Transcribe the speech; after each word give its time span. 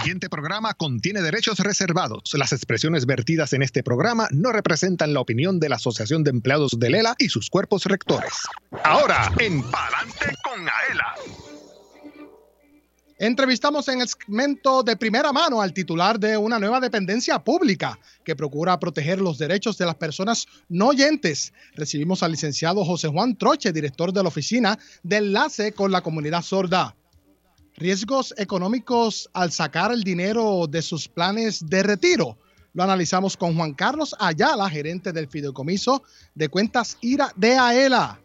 siguiente 0.00 0.30
programa 0.30 0.72
contiene 0.72 1.20
derechos 1.20 1.58
reservados. 1.58 2.32
Las 2.32 2.52
expresiones 2.52 3.04
vertidas 3.04 3.52
en 3.52 3.62
este 3.62 3.82
programa 3.82 4.28
no 4.30 4.50
representan 4.50 5.12
la 5.12 5.20
opinión 5.20 5.60
de 5.60 5.68
la 5.68 5.76
Asociación 5.76 6.24
de 6.24 6.30
Empleados 6.30 6.78
de 6.78 6.88
Lela 6.88 7.14
y 7.18 7.28
sus 7.28 7.50
cuerpos 7.50 7.84
rectores. 7.84 8.32
Ahora, 8.82 9.30
en 9.38 9.62
Palante 9.62 10.34
con 10.42 10.60
Aela. 10.60 11.14
Entrevistamos 13.18 13.86
en 13.88 14.00
el 14.00 14.08
segmento 14.08 14.82
de 14.82 14.96
primera 14.96 15.30
mano 15.34 15.60
al 15.60 15.74
titular 15.74 16.18
de 16.18 16.38
una 16.38 16.58
nueva 16.58 16.80
dependencia 16.80 17.38
pública 17.38 17.98
que 18.24 18.34
procura 18.34 18.80
proteger 18.80 19.20
los 19.20 19.36
derechos 19.36 19.76
de 19.76 19.84
las 19.84 19.96
personas 19.96 20.46
no 20.70 20.88
oyentes. 20.88 21.52
Recibimos 21.74 22.22
al 22.22 22.30
licenciado 22.30 22.86
José 22.86 23.08
Juan 23.08 23.36
Troche, 23.36 23.70
director 23.70 24.14
de 24.14 24.22
la 24.22 24.30
Oficina 24.30 24.78
de 25.02 25.18
Enlace 25.18 25.72
con 25.72 25.92
la 25.92 26.00
Comunidad 26.00 26.40
Sorda. 26.40 26.96
Riesgos 27.80 28.34
económicos 28.36 29.30
al 29.32 29.50
sacar 29.52 29.90
el 29.90 30.04
dinero 30.04 30.66
de 30.68 30.82
sus 30.82 31.08
planes 31.08 31.66
de 31.66 31.82
retiro. 31.82 32.36
Lo 32.74 32.82
analizamos 32.82 33.38
con 33.38 33.56
Juan 33.56 33.72
Carlos 33.72 34.14
Ayala, 34.18 34.68
gerente 34.68 35.12
del 35.12 35.28
Fideicomiso 35.28 36.02
de 36.34 36.50
Cuentas 36.50 36.98
IRA 37.00 37.32
de 37.36 37.56
AELA 37.56 38.20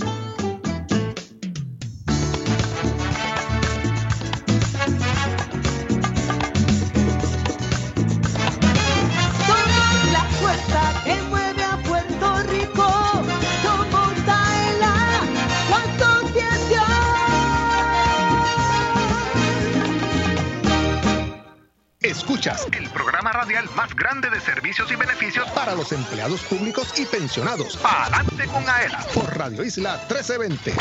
Escuchas 22.41 22.67
el 22.75 22.89
programa 22.89 23.31
radial 23.31 23.69
más 23.75 23.95
grande 23.95 24.27
de 24.31 24.39
servicios 24.39 24.91
y 24.91 24.95
beneficios 24.95 25.47
para 25.51 25.75
los 25.75 25.91
empleados 25.91 26.41
públicos 26.41 26.91
y 26.97 27.05
pensionados. 27.05 27.77
Adelante 27.83 28.47
con 28.47 28.67
AELA 28.67 29.05
por 29.13 29.37
Radio 29.37 29.63
Isla 29.63 29.97
1320. 30.09 30.73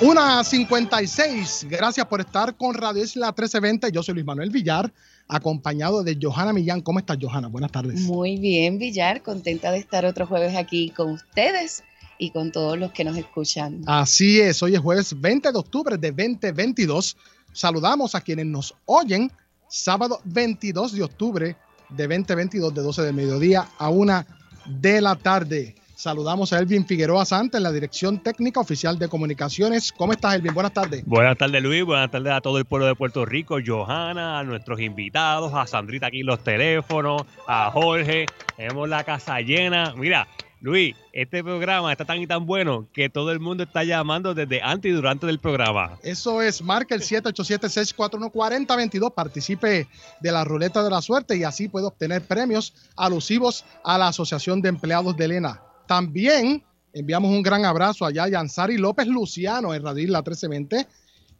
Una 0.00 0.42
56. 0.42 1.66
Gracias 1.68 2.06
por 2.06 2.20
estar 2.20 2.56
con 2.56 2.72
Radio 2.72 3.04
Isla 3.04 3.26
1320. 3.26 3.92
Yo 3.92 4.02
soy 4.02 4.14
Luis 4.14 4.24
Manuel 4.24 4.48
Villar, 4.48 4.90
acompañado 5.28 6.02
de 6.02 6.16
Johanna 6.18 6.54
Millán. 6.54 6.80
¿Cómo 6.80 6.98
estás, 6.98 7.18
Johanna? 7.20 7.48
Buenas 7.48 7.70
tardes. 7.70 8.00
Muy 8.00 8.38
bien, 8.38 8.78
Villar. 8.78 9.22
Contenta 9.22 9.70
de 9.70 9.80
estar 9.80 10.06
otro 10.06 10.26
jueves 10.26 10.56
aquí 10.56 10.94
con 10.96 11.10
ustedes 11.10 11.84
y 12.16 12.30
con 12.30 12.52
todos 12.52 12.78
los 12.78 12.90
que 12.92 13.04
nos 13.04 13.18
escuchan. 13.18 13.82
Así 13.86 14.40
es. 14.40 14.62
Hoy 14.62 14.76
es 14.76 14.80
jueves 14.80 15.20
20 15.20 15.52
de 15.52 15.58
octubre 15.58 15.98
de 15.98 16.10
2022. 16.10 17.18
Saludamos 17.52 18.14
a 18.14 18.22
quienes 18.22 18.46
nos 18.46 18.74
oyen 18.86 19.30
sábado 19.72 20.20
22 20.24 20.92
de 20.92 21.02
octubre 21.02 21.56
de 21.88 22.06
2022 22.06 22.74
de 22.74 22.82
12 22.82 23.02
del 23.02 23.14
mediodía 23.14 23.68
a 23.78 23.88
1 23.88 24.24
de 24.66 25.00
la 25.00 25.16
tarde. 25.16 25.74
Saludamos 25.94 26.52
a 26.52 26.58
Elvin 26.58 26.86
Figueroa 26.86 27.24
Santa 27.24 27.56
en 27.56 27.62
la 27.62 27.72
dirección 27.72 28.22
técnica 28.22 28.60
oficial 28.60 28.98
de 28.98 29.08
comunicaciones. 29.08 29.90
¿Cómo 29.92 30.12
estás, 30.12 30.34
Elvin? 30.34 30.52
Buenas 30.52 30.74
tardes. 30.74 31.06
Buenas 31.06 31.38
tardes, 31.38 31.62
Luis. 31.62 31.84
Buenas 31.84 32.10
tardes 32.10 32.32
a 32.34 32.42
todo 32.42 32.58
el 32.58 32.66
pueblo 32.66 32.86
de 32.86 32.94
Puerto 32.94 33.24
Rico, 33.24 33.56
Johanna, 33.64 34.40
a 34.40 34.44
nuestros 34.44 34.78
invitados, 34.80 35.54
a 35.54 35.66
Sandrita 35.66 36.08
aquí 36.08 36.20
en 36.20 36.26
los 36.26 36.44
teléfonos, 36.44 37.22
a 37.48 37.70
Jorge. 37.70 38.26
Tenemos 38.56 38.90
la 38.90 39.04
casa 39.04 39.40
llena. 39.40 39.94
Mira, 39.96 40.28
Luis, 40.62 40.96
este 41.12 41.42
programa 41.42 41.90
está 41.90 42.04
tan 42.04 42.20
y 42.20 42.28
tan 42.28 42.46
bueno 42.46 42.86
que 42.92 43.10
todo 43.10 43.32
el 43.32 43.40
mundo 43.40 43.64
está 43.64 43.82
llamando 43.82 44.32
desde 44.32 44.62
antes 44.62 44.92
y 44.92 44.94
durante 44.94 45.26
del 45.26 45.40
programa. 45.40 45.98
Eso 46.04 46.40
es, 46.40 46.62
marca 46.62 46.94
el 46.94 47.00
787-641-4022, 47.00 49.12
participe 49.12 49.88
de 50.20 50.32
la 50.32 50.44
ruleta 50.44 50.84
de 50.84 50.90
la 50.90 51.02
suerte 51.02 51.36
y 51.36 51.42
así 51.42 51.66
puede 51.66 51.86
obtener 51.86 52.22
premios 52.22 52.72
alusivos 52.96 53.64
a 53.82 53.98
la 53.98 54.06
Asociación 54.06 54.62
de 54.62 54.68
Empleados 54.68 55.16
de 55.16 55.24
Elena. 55.24 55.60
También 55.88 56.62
enviamos 56.92 57.32
un 57.32 57.42
gran 57.42 57.64
abrazo 57.64 58.06
a 58.06 58.12
Yansari 58.12 58.78
López 58.78 59.08
Luciano 59.08 59.74
en 59.74 59.82
Radio 59.82 60.12
La 60.12 60.20
1320 60.20 60.86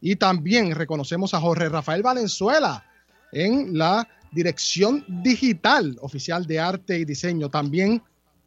y 0.01 0.17
también 0.17 0.75
reconocemos 0.75 1.33
a 1.33 1.39
Jorge 1.39 1.69
Rafael 1.69 2.03
Valenzuela 2.03 2.83
en 3.31 3.77
la 3.77 4.05
dirección 4.33 5.05
digital 5.07 5.97
oficial 6.01 6.45
de 6.45 6.59
arte 6.59 6.99
y 6.99 7.05
diseño. 7.05 7.47
También 7.47 8.03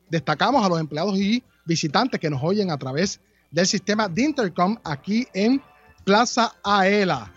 destacamos 0.08 0.64
a 0.64 0.68
los 0.68 0.80
empleados 0.80 1.18
y 1.18 1.42
visitantes 1.64 2.20
que 2.20 2.30
nos 2.30 2.42
oyen 2.42 2.70
a 2.70 2.78
través 2.78 3.20
del 3.50 3.66
sistema 3.66 4.08
de 4.08 4.22
Intercom 4.22 4.76
aquí 4.84 5.26
en 5.34 5.62
Plaza 6.04 6.54
Aela. 6.62 7.32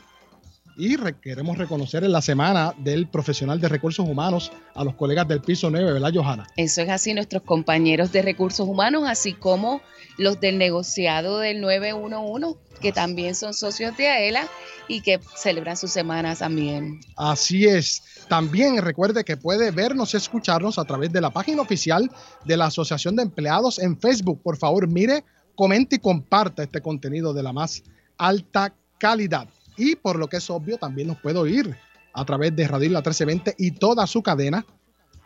Y 0.77 0.95
queremos 1.21 1.57
reconocer 1.57 2.05
en 2.05 2.13
la 2.13 2.21
semana 2.21 2.73
del 2.77 3.09
profesional 3.09 3.59
de 3.59 3.67
recursos 3.67 4.07
humanos 4.07 4.49
a 4.73 4.85
los 4.85 4.95
colegas 4.95 5.27
del 5.27 5.41
piso 5.41 5.69
9, 5.69 5.91
¿verdad, 5.91 6.11
Johanna? 6.13 6.47
Eso 6.55 6.81
es 6.81 6.89
así, 6.89 7.13
nuestros 7.13 7.43
compañeros 7.43 8.13
de 8.13 8.21
recursos 8.21 8.65
humanos, 8.65 9.03
así 9.05 9.33
como 9.33 9.81
los 10.17 10.39
del 10.39 10.57
negociado 10.57 11.39
del 11.39 11.59
911, 11.59 12.57
que 12.79 12.93
también 12.93 13.35
son 13.35 13.53
socios 13.53 13.97
de 13.97 14.07
AELA 14.07 14.47
y 14.87 15.01
que 15.01 15.19
celebran 15.35 15.75
su 15.75 15.89
semana 15.89 16.33
también. 16.35 17.01
Así 17.17 17.65
es. 17.65 18.01
También 18.29 18.77
recuerde 18.77 19.23
que 19.23 19.37
puede 19.37 19.71
vernos 19.71 20.13
y 20.13 20.17
escucharnos 20.17 20.77
a 20.77 20.85
través 20.85 21.11
de 21.11 21.19
la 21.19 21.31
página 21.31 21.63
oficial 21.63 22.11
de 22.45 22.57
la 22.57 22.67
Asociación 22.67 23.15
de 23.15 23.23
Empleados 23.23 23.79
en 23.79 23.99
Facebook. 23.99 24.39
Por 24.43 24.55
favor, 24.55 24.87
mire, 24.87 25.25
comente 25.55 25.95
y 25.95 25.99
comparta 25.99 26.61
este 26.61 26.79
contenido 26.79 27.33
de 27.33 27.41
la 27.41 27.51
más 27.51 27.81
alta 28.19 28.71
calidad. 28.99 29.47
Y 29.77 29.95
por 29.95 30.19
lo 30.19 30.27
que 30.27 30.37
es 30.37 30.47
obvio, 30.51 30.77
también 30.77 31.07
nos 31.07 31.19
puede 31.19 31.39
oír 31.39 31.75
a 32.13 32.23
través 32.23 32.55
de 32.55 32.67
Radio 32.67 32.85
Isla 32.85 32.99
1320 32.99 33.55
y 33.57 33.71
toda 33.71 34.05
su 34.05 34.21
cadena. 34.21 34.63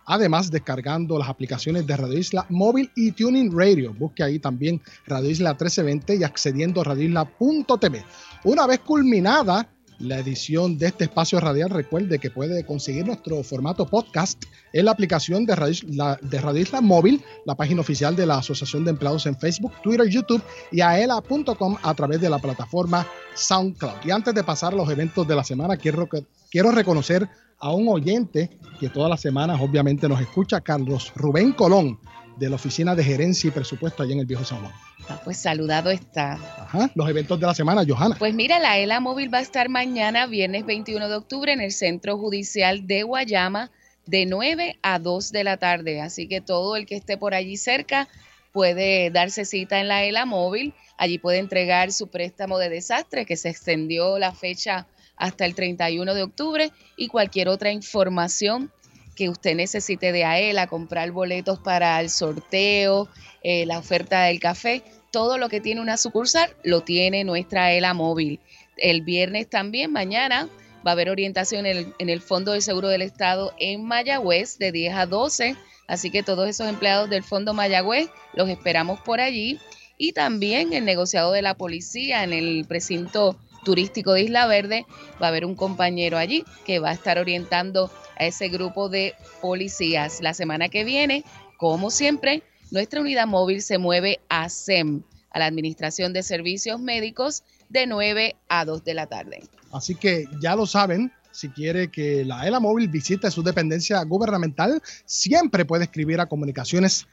Además, 0.06 0.50
descargando 0.50 1.20
las 1.20 1.28
aplicaciones 1.28 1.86
de 1.86 1.98
Radio 1.98 2.18
Isla 2.18 2.46
Móvil 2.48 2.90
y 2.96 3.12
Tuning 3.12 3.52
Radio. 3.54 3.94
Busque 3.94 4.24
ahí 4.24 4.40
también 4.40 4.82
Radio 5.06 5.30
Isla 5.30 5.52
1320 5.52 6.16
y 6.16 6.24
accediendo 6.24 6.80
a 6.80 6.86
radioisla.tv. 6.86 8.06
Una 8.46 8.66
vez 8.66 8.80
culminada 8.80 9.68
la 10.04 10.20
edición 10.20 10.78
de 10.78 10.88
este 10.88 11.06
espacio 11.06 11.40
radial, 11.40 11.70
recuerde 11.70 12.20
que 12.20 12.30
puede 12.30 12.66
conseguir 12.66 13.06
nuestro 13.06 13.42
formato 13.44 13.88
podcast 13.88 14.44
en 14.74 14.86
la 14.86 14.92
aplicación 14.92 15.46
de 15.46 15.56
Radio, 15.56 15.88
de 16.22 16.60
Isla 16.60 16.82
Móvil, 16.82 17.24
la 17.46 17.56
página 17.56 17.82
oficial 17.82 18.16
de 18.16 18.26
la 18.26 18.40
Asociación 18.40 18.84
de 18.84 18.92
Empleados 18.92 19.26
en 19.26 19.38
Facebook, 19.38 19.72
Twitter, 19.82 20.08
YouTube 20.10 20.44
y 20.72 20.82
aela.com 20.82 21.78
a 21.82 21.94
través 21.94 22.20
de 22.20 22.30
la 22.30 22.40
plataforma 22.40 23.08
SoundCloud. 23.34 24.06
Y 24.06 24.12
antes 24.12 24.34
de 24.34 24.44
pasar 24.44 24.74
a 24.74 24.76
los 24.76 24.90
eventos 24.90 25.26
de 25.26 25.36
la 25.36 25.44
semana, 25.44 25.78
quiero, 25.78 26.10
quiero 26.52 26.72
reconocer 26.72 27.30
a 27.60 27.72
un 27.72 27.88
oyente 27.88 28.50
que 28.80 28.90
todas 28.90 29.10
las 29.10 29.22
semanas 29.22 29.62
obviamente 29.62 30.10
nos 30.10 30.20
escucha, 30.20 30.60
Carlos 30.60 31.14
Rubén 31.16 31.54
Colón 31.54 31.98
de 32.38 32.50
la 32.50 32.56
Oficina 32.56 32.96
de 32.96 33.04
Gerencia 33.04 33.48
y 33.48 33.52
Presupuesto 33.52 34.04
allá 34.04 34.14
en 34.14 34.20
el 34.20 34.26
Viejo 34.26 34.44
San 34.44 34.60
Juan. 34.60 34.72
Ah, 35.10 35.20
pues 35.24 35.38
saludado 35.38 35.90
está. 35.90 36.34
Ajá, 36.34 36.90
los 36.96 37.10
eventos 37.10 37.40
de 37.40 37.46
la 37.46 37.54
semana, 37.54 37.84
Johanna. 37.88 38.16
Pues 38.18 38.34
mira, 38.34 38.60
la 38.60 38.78
ELA 38.78 39.00
Móvil 39.00 39.34
va 39.34 39.40
a 39.40 39.42
estar 39.42 39.70
mañana, 39.70 40.28
viernes 40.28 40.66
21 40.66 41.10
de 41.10 41.16
octubre, 41.16 41.52
en 41.52 41.62
el 41.62 41.72
Centro 41.72 42.18
Judicial 42.18 42.88
de 42.88 43.04
Guayama, 43.04 43.72
de 44.06 44.26
9 44.26 44.80
a 44.82 45.00
2 45.00 45.32
de 45.32 45.44
la 45.44 45.58
tarde. 45.58 46.02
Así 46.02 46.28
que 46.28 46.42
todo 46.42 46.76
el 46.76 46.86
que 46.86 46.96
esté 46.96 47.18
por 47.18 47.34
allí 47.34 47.58
cerca 47.58 48.08
puede 48.52 49.10
darse 49.10 49.46
cita 49.46 49.80
en 49.80 49.88
la 49.88 50.04
ELA 50.04 50.26
Móvil. 50.26 50.74
Allí 50.98 51.18
puede 51.18 51.40
entregar 51.40 51.92
su 51.92 52.08
préstamo 52.08 52.58
de 52.60 52.70
desastre, 52.70 53.26
que 53.26 53.36
se 53.36 53.50
extendió 53.50 54.20
la 54.20 54.34
fecha 54.34 54.88
hasta 55.16 55.46
el 55.46 55.56
31 55.56 56.14
de 56.14 56.24
octubre, 56.24 56.72
y 56.96 57.08
cualquier 57.08 57.50
otra 57.50 57.72
información 57.72 58.72
que 59.16 59.30
usted 59.30 59.56
necesite 59.56 60.12
de 60.12 60.26
AELA, 60.26 60.68
comprar 60.68 61.12
boletos 61.12 61.60
para 61.60 62.00
el 62.00 62.10
sorteo, 62.10 63.08
eh, 63.44 63.66
la 63.66 63.80
oferta 63.80 64.24
del 64.24 64.40
café, 64.40 64.84
todo 65.12 65.38
lo 65.38 65.50
que 65.50 65.62
tiene 65.62 65.82
una 65.82 65.98
sucursal 65.98 66.56
lo 66.64 66.82
tiene 66.82 67.24
nuestra 67.24 67.66
AELA 67.66 67.94
móvil. 67.94 68.40
El 68.78 69.02
viernes 69.02 69.50
también, 69.50 69.92
mañana, 69.92 70.50
va 70.86 70.92
a 70.92 70.94
haber 70.94 71.10
orientación 71.10 71.66
en 71.66 71.78
el, 71.78 71.94
en 72.00 72.10
el 72.10 72.22
Fondo 72.22 72.54
de 72.54 72.62
Seguro 72.62 72.88
del 72.88 73.02
Estado 73.02 73.54
en 73.60 73.84
Mayagüez 73.84 74.58
de 74.58 74.72
10 74.72 74.96
a 74.96 75.06
12. 75.06 75.56
Así 75.88 76.10
que 76.10 76.24
todos 76.24 76.50
esos 76.50 76.68
empleados 76.68 77.10
del 77.10 77.24
Fondo 77.24 77.54
Mayagüez 77.54 78.10
los 78.34 78.50
esperamos 78.50 79.00
por 79.02 79.20
allí. 79.20 79.60
y 79.96 80.14
también 80.14 80.74
el 80.74 80.86
negociado 80.86 81.32
de 81.32 81.44
la 81.44 81.54
policía 81.54 82.24
en 82.24 82.34
el 82.34 82.66
precinto 82.68 83.38
turístico 83.64 84.14
de 84.14 84.24
Isla 84.24 84.48
Verde. 84.48 84.86
Va 85.22 85.28
a 85.28 85.30
haber 85.30 85.46
un 85.46 85.56
compañero 85.56 86.18
allí 86.18 86.44
que 86.66 86.80
va 86.80 86.90
a 86.90 86.94
estar 86.94 87.18
orientando 87.18 87.92
a 88.18 88.26
ese 88.26 88.50
grupo 88.50 88.90
de 88.90 89.16
policías. 89.42 90.22
La 90.22 90.34
semana 90.34 90.70
que 90.70 90.84
viene, 90.84 91.24
como 91.58 91.90
siempre, 91.90 92.44
nuestra 92.72 93.02
unidad 93.02 93.28
móvil 93.28 93.62
se 93.62 93.78
mueve 93.78 94.20
a 94.30 94.50
SEM, 94.50 95.04
a 95.30 95.40
la 95.40 95.46
Administración 95.46 96.14
de 96.14 96.24
Servicios 96.24 96.80
Médicos, 96.80 97.44
de 97.70 97.88
9 97.88 98.36
a 98.50 98.66
2 98.66 98.84
de 98.84 98.94
la 98.94 99.08
tarde. 99.08 99.44
Así 99.72 99.96
que 99.96 100.26
ya 100.40 100.56
lo 100.56 100.66
saben, 100.66 101.12
si 101.34 101.50
quiere 101.50 101.90
que 101.90 102.24
la 102.24 102.48
ELA 102.48 102.60
móvil 102.60 102.88
visite 102.88 103.32
su 103.32 103.42
dependencia 103.44 104.02
gubernamental, 104.04 104.82
siempre 105.06 105.66
puede 105.66 105.84
escribir 105.86 106.20
a 106.22 106.28
comunicaciones 106.28 107.08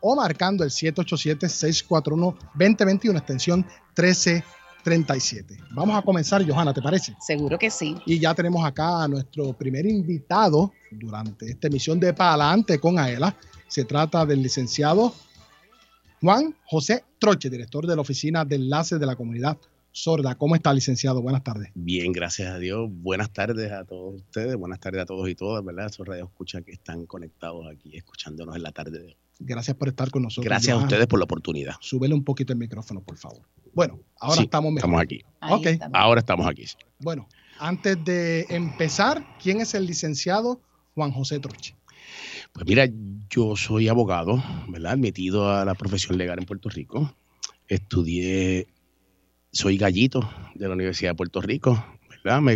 o 0.00 0.16
marcando 0.16 0.64
el 0.64 0.70
787-641-2021, 0.70 3.16
extensión 3.16 3.60
1337. 3.96 5.56
Vamos 5.70 5.96
a 5.96 6.02
comenzar, 6.02 6.44
Johanna, 6.46 6.74
¿te 6.74 6.82
parece? 6.82 7.16
Seguro 7.20 7.58
que 7.58 7.70
sí. 7.70 7.96
Y 8.04 8.18
ya 8.18 8.34
tenemos 8.34 8.62
acá 8.64 9.04
a 9.04 9.08
nuestro 9.08 9.52
primer 9.52 9.86
invitado 9.86 10.72
durante 10.90 11.48
esta 11.48 11.68
emisión 11.68 12.00
de 12.00 12.12
Palante 12.12 12.80
con 12.80 12.98
AELA. 12.98 13.36
Se 13.68 13.84
trata 13.84 14.26
del 14.26 14.42
licenciado 14.42 15.14
Juan 16.20 16.56
José 16.64 17.04
Troche, 17.20 17.48
director 17.48 17.86
de 17.86 17.94
la 17.94 18.02
Oficina 18.02 18.44
de 18.44 18.56
Enlace 18.56 18.98
de 18.98 19.06
la 19.06 19.14
Comunidad 19.14 19.56
Sorda. 19.96 20.34
¿Cómo 20.34 20.54
está, 20.54 20.74
licenciado? 20.74 21.22
Buenas 21.22 21.42
tardes. 21.42 21.70
Bien, 21.74 22.12
gracias 22.12 22.52
a 22.52 22.58
Dios. 22.58 22.86
Buenas 22.92 23.30
tardes 23.30 23.72
a 23.72 23.82
todos 23.86 24.16
ustedes. 24.16 24.54
Buenas 24.54 24.78
tardes 24.78 25.00
a 25.00 25.06
todos 25.06 25.26
y 25.26 25.34
todas, 25.34 25.64
¿verdad? 25.64 25.86
Esos 25.86 26.06
radios 26.06 26.28
escucha 26.28 26.60
que 26.60 26.72
están 26.72 27.06
conectados 27.06 27.66
aquí, 27.66 27.96
escuchándonos 27.96 28.54
en 28.56 28.62
la 28.62 28.72
tarde 28.72 28.98
de 28.98 29.06
hoy. 29.06 29.16
Gracias 29.38 29.74
por 29.74 29.88
estar 29.88 30.10
con 30.10 30.24
nosotros. 30.24 30.44
Gracias 30.44 30.76
a 30.76 30.82
ustedes 30.82 31.06
por 31.06 31.18
la 31.18 31.24
oportunidad. 31.24 31.76
Súbele 31.80 32.12
un 32.12 32.24
poquito 32.24 32.52
el 32.52 32.58
micrófono, 32.58 33.00
por 33.00 33.16
favor. 33.16 33.40
Bueno, 33.72 33.98
ahora 34.20 34.42
estamos 34.42 34.70
mejor. 34.70 34.80
Estamos 34.80 35.00
aquí. 35.00 35.24
ok. 35.40 35.66
Ahora 35.94 36.20
estamos 36.20 36.46
aquí. 36.46 36.66
Bueno, 36.98 37.26
antes 37.58 37.96
de 38.04 38.44
empezar, 38.50 39.26
¿quién 39.42 39.62
es 39.62 39.72
el 39.72 39.86
licenciado 39.86 40.60
Juan 40.94 41.10
José 41.10 41.40
Troche? 41.40 41.74
Pues 42.52 42.66
mira, 42.66 42.86
yo 43.30 43.56
soy 43.56 43.88
abogado, 43.88 44.44
¿verdad? 44.68 44.92
Admitido 44.92 45.50
a 45.50 45.64
la 45.64 45.74
profesión 45.74 46.18
legal 46.18 46.38
en 46.38 46.44
Puerto 46.44 46.68
Rico. 46.68 47.14
Estudié 47.66 48.68
soy 49.56 49.78
gallito 49.78 50.28
de 50.54 50.68
la 50.68 50.74
Universidad 50.74 51.12
de 51.12 51.14
Puerto 51.14 51.40
Rico, 51.40 51.82
¿verdad? 52.22 52.42
Me 52.42 52.54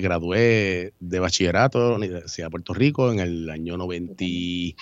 gradué, 0.00 0.92
de 0.98 1.20
bachillerato 1.20 1.78
de 1.78 1.90
la 1.90 1.96
Universidad 1.96 2.48
de 2.48 2.50
Puerto 2.50 2.74
Rico 2.74 3.12
en 3.12 3.20
el 3.20 3.48
año 3.48 3.76
90, 3.76 4.24
en 4.24 4.74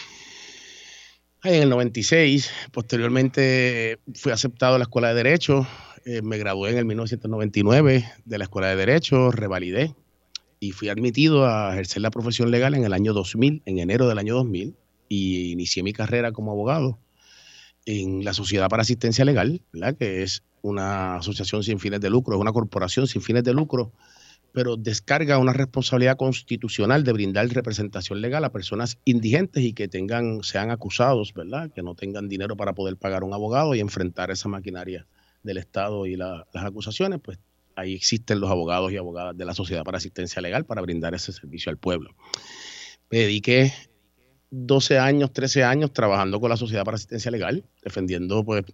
el 1.45 1.69
96. 1.69 2.51
Posteriormente 2.73 3.99
fui 4.15 4.33
aceptado 4.33 4.77
a 4.77 4.79
la 4.79 4.85
Escuela 4.85 5.09
de 5.09 5.15
Derecho. 5.15 5.67
Eh, 6.07 6.23
me 6.23 6.39
gradué 6.39 6.71
en 6.71 6.79
el 6.79 6.87
1999 6.87 8.05
de 8.25 8.39
la 8.39 8.45
Escuela 8.45 8.69
de 8.69 8.77
Derecho, 8.77 9.31
revalidé 9.31 9.95
y 10.59 10.73
fui 10.73 10.89
admitido 10.89 11.47
a 11.47 11.75
ejercer 11.75 12.01
la 12.01 12.11
profesión 12.11 12.51
legal 12.51 12.75
en 12.75 12.85
el 12.85 12.95
año 12.95 13.13
2000, 13.13 13.63
en 13.67 13.79
enero 13.79 14.09
del 14.09 14.19
año 14.19 14.35
2000, 14.37 14.75
y 15.11 15.53
inicié 15.53 15.83
mi 15.83 15.93
carrera 15.93 16.33
como 16.33 16.53
abogado 16.53 16.99
en 17.87 18.25
la 18.25 18.35
Sociedad 18.35 18.69
para 18.69 18.83
Asistencia 18.83 19.25
Legal, 19.25 19.63
¿verdad? 19.73 19.97
que 19.97 20.23
es 20.23 20.43
una 20.61 21.17
asociación 21.17 21.63
sin 21.63 21.79
fines 21.79 22.01
de 22.01 22.11
lucro, 22.11 22.35
es 22.35 22.41
una 22.41 22.53
corporación 22.53 23.07
sin 23.07 23.23
fines 23.23 23.45
de 23.45 23.55
lucro, 23.55 23.93
pero 24.53 24.77
descarga 24.77 25.39
una 25.39 25.53
responsabilidad 25.53 26.17
constitucional 26.17 27.05
de 27.05 27.13
brindar 27.13 27.47
representación 27.49 28.21
legal 28.21 28.45
a 28.45 28.53
personas 28.53 28.99
indigentes 29.05 29.63
y 29.63 29.73
que 29.73 29.87
tengan, 29.87 30.43
sean 30.43 30.71
acusados, 30.71 31.33
¿verdad? 31.35 31.71
Que 31.71 31.83
no 31.83 31.95
tengan 31.95 32.29
dinero 32.29 32.57
para 32.57 32.73
poder 32.73 32.97
pagar 32.97 33.23
un 33.23 33.33
abogado 33.33 33.75
y 33.75 33.81
enfrentar 33.81 34.31
esa 34.31 34.49
maquinaria 34.49 35.07
del 35.43 35.59
Estado 35.59 36.07
y 36.07 36.17
las 36.17 36.45
acusaciones, 36.55 37.21
pues 37.23 37.39
ahí 37.77 37.95
existen 37.95 38.41
los 38.41 38.51
abogados 38.51 38.91
y 38.91 38.97
abogadas 38.97 39.37
de 39.37 39.45
la 39.45 39.55
Sociedad 39.55 39.85
para 39.85 39.99
Asistencia 39.99 40.43
Legal 40.43 40.65
para 40.65 40.83
brindar 40.83 41.15
ese 41.15 41.33
servicio 41.33 41.71
al 41.71 41.77
pueblo. 41.77 42.17
Me 43.11 43.19
dediqué 43.19 43.73
12 44.51 44.99
años, 44.99 45.33
13 45.33 45.65
años 45.65 45.93
trabajando 45.93 46.41
con 46.41 46.51
la 46.51 46.57
Sociedad 46.57 46.85
para 46.85 46.97
Asistencia 46.97 47.31
Legal, 47.31 47.65
defendiendo 47.83 48.45
pues 48.45 48.65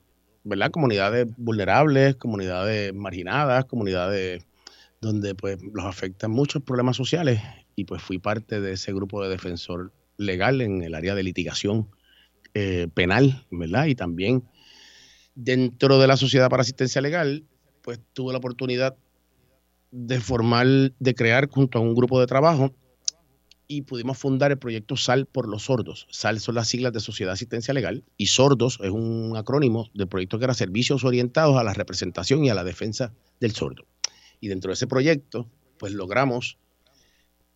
¿verdad? 0.45 0.71
Comunidades 0.71 1.27
vulnerables, 1.37 2.17
comunidades 2.17 2.93
marginadas, 2.95 3.65
comunidades 3.67 4.45
donde 5.01 5.35
pues 5.35 5.59
los 5.73 5.85
afectan 5.85 6.31
muchos 6.31 6.63
problemas 6.63 6.97
sociales 6.97 7.41
y 7.75 7.85
pues 7.85 8.03
fui 8.03 8.19
parte 8.19 8.61
de 8.61 8.73
ese 8.73 8.93
grupo 8.93 9.23
de 9.23 9.31
defensor 9.31 9.93
legal 10.17 10.61
en 10.61 10.83
el 10.83 10.95
área 10.95 11.15
de 11.15 11.23
litigación 11.23 11.89
eh, 12.55 12.89
penal, 12.93 13.47
¿verdad? 13.51 13.87
Y 13.87 13.95
también 13.95 14.45
dentro 15.35 15.99
de 15.99 16.07
la 16.07 16.17
Sociedad 16.17 16.51
para 16.51 16.63
Asistencia 16.63 17.01
Legal, 17.01 17.45
pues 17.83 17.99
tuve 18.13 18.33
la 18.33 18.39
oportunidad 18.39 18.97
de 19.91 20.21
formar, 20.21 20.67
de 20.67 21.15
crear 21.15 21.49
junto 21.49 21.79
a 21.79 21.83
un 21.83 21.95
grupo 21.95 22.21
de 22.21 22.27
trabajo 22.27 22.73
y 23.77 23.83
pudimos 23.83 24.19
fundar 24.19 24.51
el 24.51 24.59
proyecto 24.59 24.97
SAL 24.99 25.25
por 25.25 25.49
los 25.49 25.65
sordos. 25.65 26.07
SAL 26.11 26.41
son 26.41 26.57
las 26.57 26.69
siglas 26.69 26.93
de 26.93 27.01
Sociedad 27.01 27.33
Asistencia 27.33 27.73
Legal 27.73 28.05
y 28.19 28.27
sordos 28.27 28.79
es 28.83 28.91
un 28.91 29.35
acrónimo 29.35 29.89
del 29.95 30.09
proyecto 30.09 30.39
que 30.39 30.45
era 30.45 30.53
Servicios 30.53 31.05
Orientados 31.05 31.57
a 31.57 31.65
la 31.65 31.73
Representación 31.73 32.45
y 32.45 32.51
a 32.51 32.55
la 32.55 32.65
Defensa 32.65 33.15
del 33.41 33.53
Sordo. 33.53 33.87
Y 34.41 34.49
dentro 34.49 34.69
de 34.69 34.75
ese 34.75 34.87
proyecto, 34.87 35.49
pues 35.79 35.93
logramos 35.93 36.59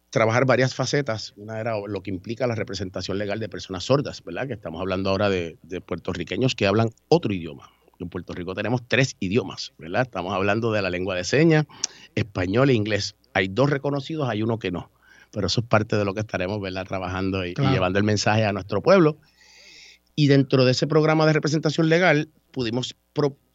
trabajar 0.08 0.46
varias 0.46 0.74
facetas. 0.74 1.34
Una 1.36 1.60
era 1.60 1.74
lo 1.86 2.02
que 2.02 2.10
implica 2.10 2.46
la 2.46 2.54
representación 2.54 3.18
legal 3.18 3.38
de 3.38 3.50
personas 3.50 3.84
sordas, 3.84 4.24
¿verdad? 4.24 4.46
Que 4.46 4.54
estamos 4.54 4.80
hablando 4.80 5.10
ahora 5.10 5.28
de, 5.28 5.58
de 5.62 5.82
puertorriqueños 5.82 6.54
que 6.54 6.66
hablan 6.66 6.90
otro 7.08 7.34
idioma. 7.34 7.70
En 7.98 8.08
Puerto 8.08 8.32
Rico 8.32 8.54
tenemos 8.54 8.82
tres 8.88 9.16
idiomas, 9.20 9.74
¿verdad? 9.78 10.02
Estamos 10.02 10.32
hablando 10.32 10.72
de 10.72 10.80
la 10.80 10.88
lengua 10.88 11.14
de 11.14 11.24
señas, 11.24 11.66
español 12.14 12.70
e 12.70 12.74
inglés. 12.74 13.16
Hay 13.34 13.48
dos 13.48 13.68
reconocidos, 13.68 14.28
hay 14.30 14.42
uno 14.42 14.58
que 14.58 14.70
no 14.70 14.90
pero 15.32 15.46
eso 15.46 15.60
es 15.60 15.66
parte 15.66 15.96
de 15.96 16.04
lo 16.04 16.14
que 16.14 16.20
estaremos 16.20 16.60
¿verdad? 16.60 16.84
trabajando 16.84 17.44
y, 17.44 17.54
llevando 17.54 17.98
el 17.98 18.04
mensaje 18.04 18.44
a 18.44 18.52
nuestro 18.52 18.82
pueblo. 18.82 19.18
Y 20.14 20.28
dentro 20.28 20.64
de 20.64 20.72
ese 20.72 20.86
programa 20.86 21.26
de 21.26 21.34
representación 21.34 21.88
legal 21.88 22.30
pudimos 22.50 22.96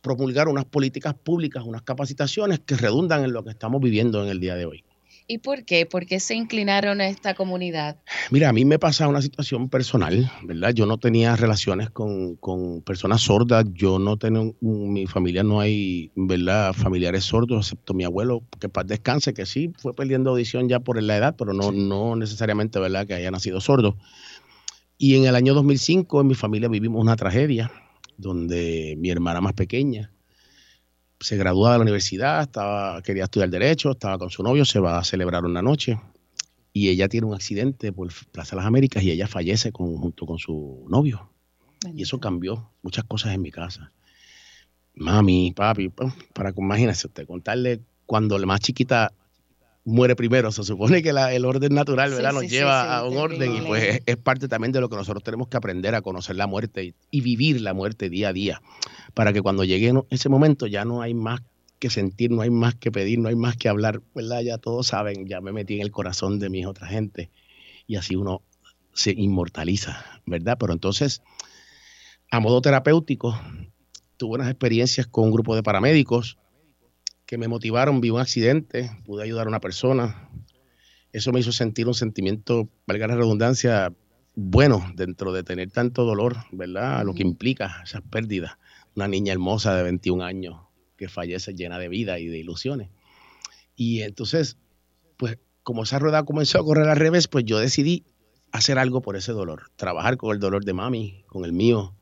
promulgar 0.01 0.47
unas 0.47 0.65
políticas 0.65 1.13
públicas, 1.15 1.63
unas 1.65 1.81
capacitaciones 1.81 2.59
que 2.59 2.75
redundan 2.75 3.23
en 3.23 3.33
lo 3.33 3.43
que 3.43 3.49
estamos 3.49 3.81
viviendo 3.81 4.23
en 4.23 4.29
el 4.29 4.39
día 4.39 4.55
de 4.55 4.65
hoy. 4.65 4.83
¿Y 5.27 5.37
por 5.37 5.63
qué? 5.65 5.85
¿Por 5.85 6.05
qué 6.05 6.19
se 6.19 6.35
inclinaron 6.35 6.99
a 7.01 7.07
esta 7.07 7.33
comunidad? 7.33 7.97
Mira, 8.31 8.49
a 8.49 8.53
mí 8.53 8.65
me 8.65 8.79
pasa 8.79 9.07
una 9.07 9.21
situación 9.21 9.69
personal, 9.69 10.29
¿verdad? 10.43 10.73
Yo 10.73 10.85
no 10.85 10.97
tenía 10.97 11.35
relaciones 11.35 11.89
con, 11.89 12.37
personas 12.85 13.21
sordas, 13.21 13.65
yo 13.73 13.99
no 13.99 14.17
tengo, 14.17 14.55
mi 14.61 15.07
familia 15.07 15.43
no 15.43 15.59
hay, 15.59 16.11
¿verdad? 16.15 16.73
Familiares 16.73 17.23
sordos, 17.23 17.67
excepto 17.67 17.93
mi 17.93 18.03
abuelo, 18.03 18.43
que 18.59 18.69
paz 18.69 18.87
descanse, 18.87 19.33
que 19.33 19.45
sí 19.45 19.71
fue 19.77 19.93
perdiendo 19.93 20.31
audición 20.31 20.67
ya 20.67 20.79
por 20.79 21.01
la 21.01 21.17
edad, 21.17 21.35
pero 21.37 21.53
no, 21.53 21.71
no 21.71 22.15
necesariamente, 22.15 22.79
¿verdad? 22.79 23.07
Que 23.07 23.13
haya 23.13 23.31
nacido 23.31 23.61
sordo. 23.61 23.97
Y 24.97 25.15
en 25.15 25.25
el 25.25 25.35
año 25.35 25.53
2005 25.53 26.21
en 26.21 26.27
mi 26.27 26.35
familia 26.35 26.69
vivimos 26.69 27.01
una 27.01 27.15
tragedia 27.15 27.71
donde 28.17 28.95
mi 28.99 29.09
hermana 29.09 29.41
más 29.41 29.53
pequeña, 29.53 30.11
se 31.21 31.37
gradúa 31.37 31.73
de 31.73 31.77
la 31.77 31.83
universidad, 31.83 32.41
estaba, 32.41 33.01
quería 33.01 33.25
estudiar 33.25 33.49
Derecho, 33.49 33.91
estaba 33.91 34.17
con 34.17 34.29
su 34.29 34.43
novio, 34.43 34.65
se 34.65 34.79
va 34.79 34.97
a 34.97 35.03
celebrar 35.03 35.45
una 35.45 35.61
noche 35.61 35.99
y 36.73 36.89
ella 36.89 37.07
tiene 37.07 37.27
un 37.27 37.33
accidente 37.33 37.91
por 37.93 38.09
Plaza 38.31 38.51
de 38.51 38.57
las 38.57 38.65
Américas 38.65 39.03
y 39.03 39.11
ella 39.11 39.27
fallece 39.27 39.71
junto 39.73 40.25
con 40.25 40.39
su 40.39 40.85
novio. 40.89 41.29
Y 41.93 42.03
eso 42.03 42.19
cambió 42.19 42.71
muchas 42.81 43.05
cosas 43.05 43.33
en 43.33 43.41
mi 43.41 43.51
casa. 43.51 43.91
Mami, 44.95 45.53
papi, 45.55 45.89
para 46.33 46.51
que 46.51 46.61
imagínese 46.61 47.07
usted, 47.07 47.25
contarle 47.25 47.81
cuando 48.05 48.37
la 48.37 48.45
más 48.45 48.59
chiquita 48.59 49.13
muere 49.91 50.15
primero, 50.15 50.51
se 50.51 50.63
supone 50.63 51.03
que 51.03 51.09
el 51.09 51.45
orden 51.45 51.75
natural 51.75 52.11
¿verdad? 52.11 52.33
nos 52.33 52.47
lleva 52.47 52.97
a 52.97 53.05
un 53.05 53.17
orden 53.17 53.55
y 53.55 53.61
pues 53.61 54.01
es, 54.05 54.17
parte 54.17 54.47
también 54.47 54.71
de 54.71 54.81
lo 54.81 54.89
que 54.89 54.95
nosotros 54.95 55.23
tenemos 55.23 55.47
que 55.47 55.57
aprender 55.57 55.93
a 55.95 56.01
conocer 56.01 56.35
la 56.35 56.47
muerte 56.47 56.95
y 57.11 57.21
vivir 57.21 57.61
la 57.61 57.73
muerte 57.73 58.09
día 58.09 58.29
a 58.29 58.33
día 58.33 58.61
para 59.13 59.33
que 59.33 59.41
cuando 59.41 59.63
llegue 59.63 59.93
ese 60.09 60.29
momento 60.29 60.67
ya 60.67 60.85
no 60.85 61.01
hay 61.01 61.13
más 61.13 61.41
que 61.79 61.89
sentir, 61.89 62.31
no 62.31 62.41
hay 62.41 62.49
más 62.49 62.75
que 62.75 62.91
pedir, 62.91 63.19
no 63.19 63.29
hay 63.29 63.35
más 63.35 63.57
que 63.57 63.67
hablar, 63.67 64.01
¿verdad? 64.13 64.41
Ya 64.41 64.57
todos 64.57 64.87
saben, 64.87 65.27
ya 65.27 65.41
me 65.41 65.51
metí 65.51 65.75
en 65.75 65.81
el 65.81 65.91
corazón 65.91 66.39
de 66.39 66.49
mi 66.49 66.65
otra 66.65 66.87
gente 66.87 67.31
y 67.87 67.95
así 67.95 68.15
uno 68.15 68.41
se 68.93 69.11
inmortaliza, 69.11 70.05
¿verdad? 70.25 70.57
Pero 70.59 70.73
entonces, 70.73 71.21
a 72.29 72.39
modo 72.39 72.61
terapéutico, 72.61 73.39
tuve 74.17 74.35
unas 74.35 74.49
experiencias 74.49 75.07
con 75.07 75.25
un 75.25 75.31
grupo 75.31 75.55
de 75.55 75.63
paramédicos 75.63 76.37
que 77.31 77.37
me 77.37 77.47
motivaron, 77.47 78.01
vi 78.01 78.09
un 78.09 78.19
accidente, 78.19 78.91
pude 79.05 79.23
ayudar 79.23 79.45
a 79.45 79.49
una 79.49 79.61
persona. 79.61 80.29
Eso 81.13 81.31
me 81.31 81.39
hizo 81.39 81.53
sentir 81.53 81.87
un 81.87 81.93
sentimiento, 81.93 82.67
valga 82.85 83.07
la 83.07 83.15
redundancia, 83.15 83.93
bueno 84.35 84.91
dentro 84.95 85.31
de 85.31 85.41
tener 85.41 85.71
tanto 85.71 86.03
dolor, 86.03 86.35
¿verdad? 86.51 87.05
Lo 87.05 87.13
que 87.13 87.21
implica 87.21 87.83
esas 87.85 88.01
pérdidas 88.01 88.57
una 88.97 89.07
niña 89.07 89.31
hermosa 89.31 89.73
de 89.77 89.83
21 89.83 90.21
años 90.21 90.59
que 90.97 91.07
fallece 91.07 91.53
llena 91.53 91.79
de 91.79 91.87
vida 91.87 92.19
y 92.19 92.27
de 92.27 92.37
ilusiones. 92.37 92.89
Y 93.77 94.01
entonces, 94.01 94.57
pues 95.15 95.37
como 95.63 95.83
esa 95.83 95.99
rueda 95.99 96.25
comenzó 96.25 96.59
a 96.59 96.65
correr 96.65 96.89
al 96.89 96.97
revés, 96.97 97.29
pues 97.29 97.45
yo 97.45 97.59
decidí 97.59 98.03
hacer 98.51 98.77
algo 98.77 99.01
por 99.01 99.15
ese 99.15 99.31
dolor, 99.31 99.71
trabajar 99.77 100.17
con 100.17 100.33
el 100.33 100.41
dolor 100.41 100.65
de 100.65 100.73
mami, 100.73 101.23
con 101.27 101.45
el 101.45 101.53
mío, 101.53 101.95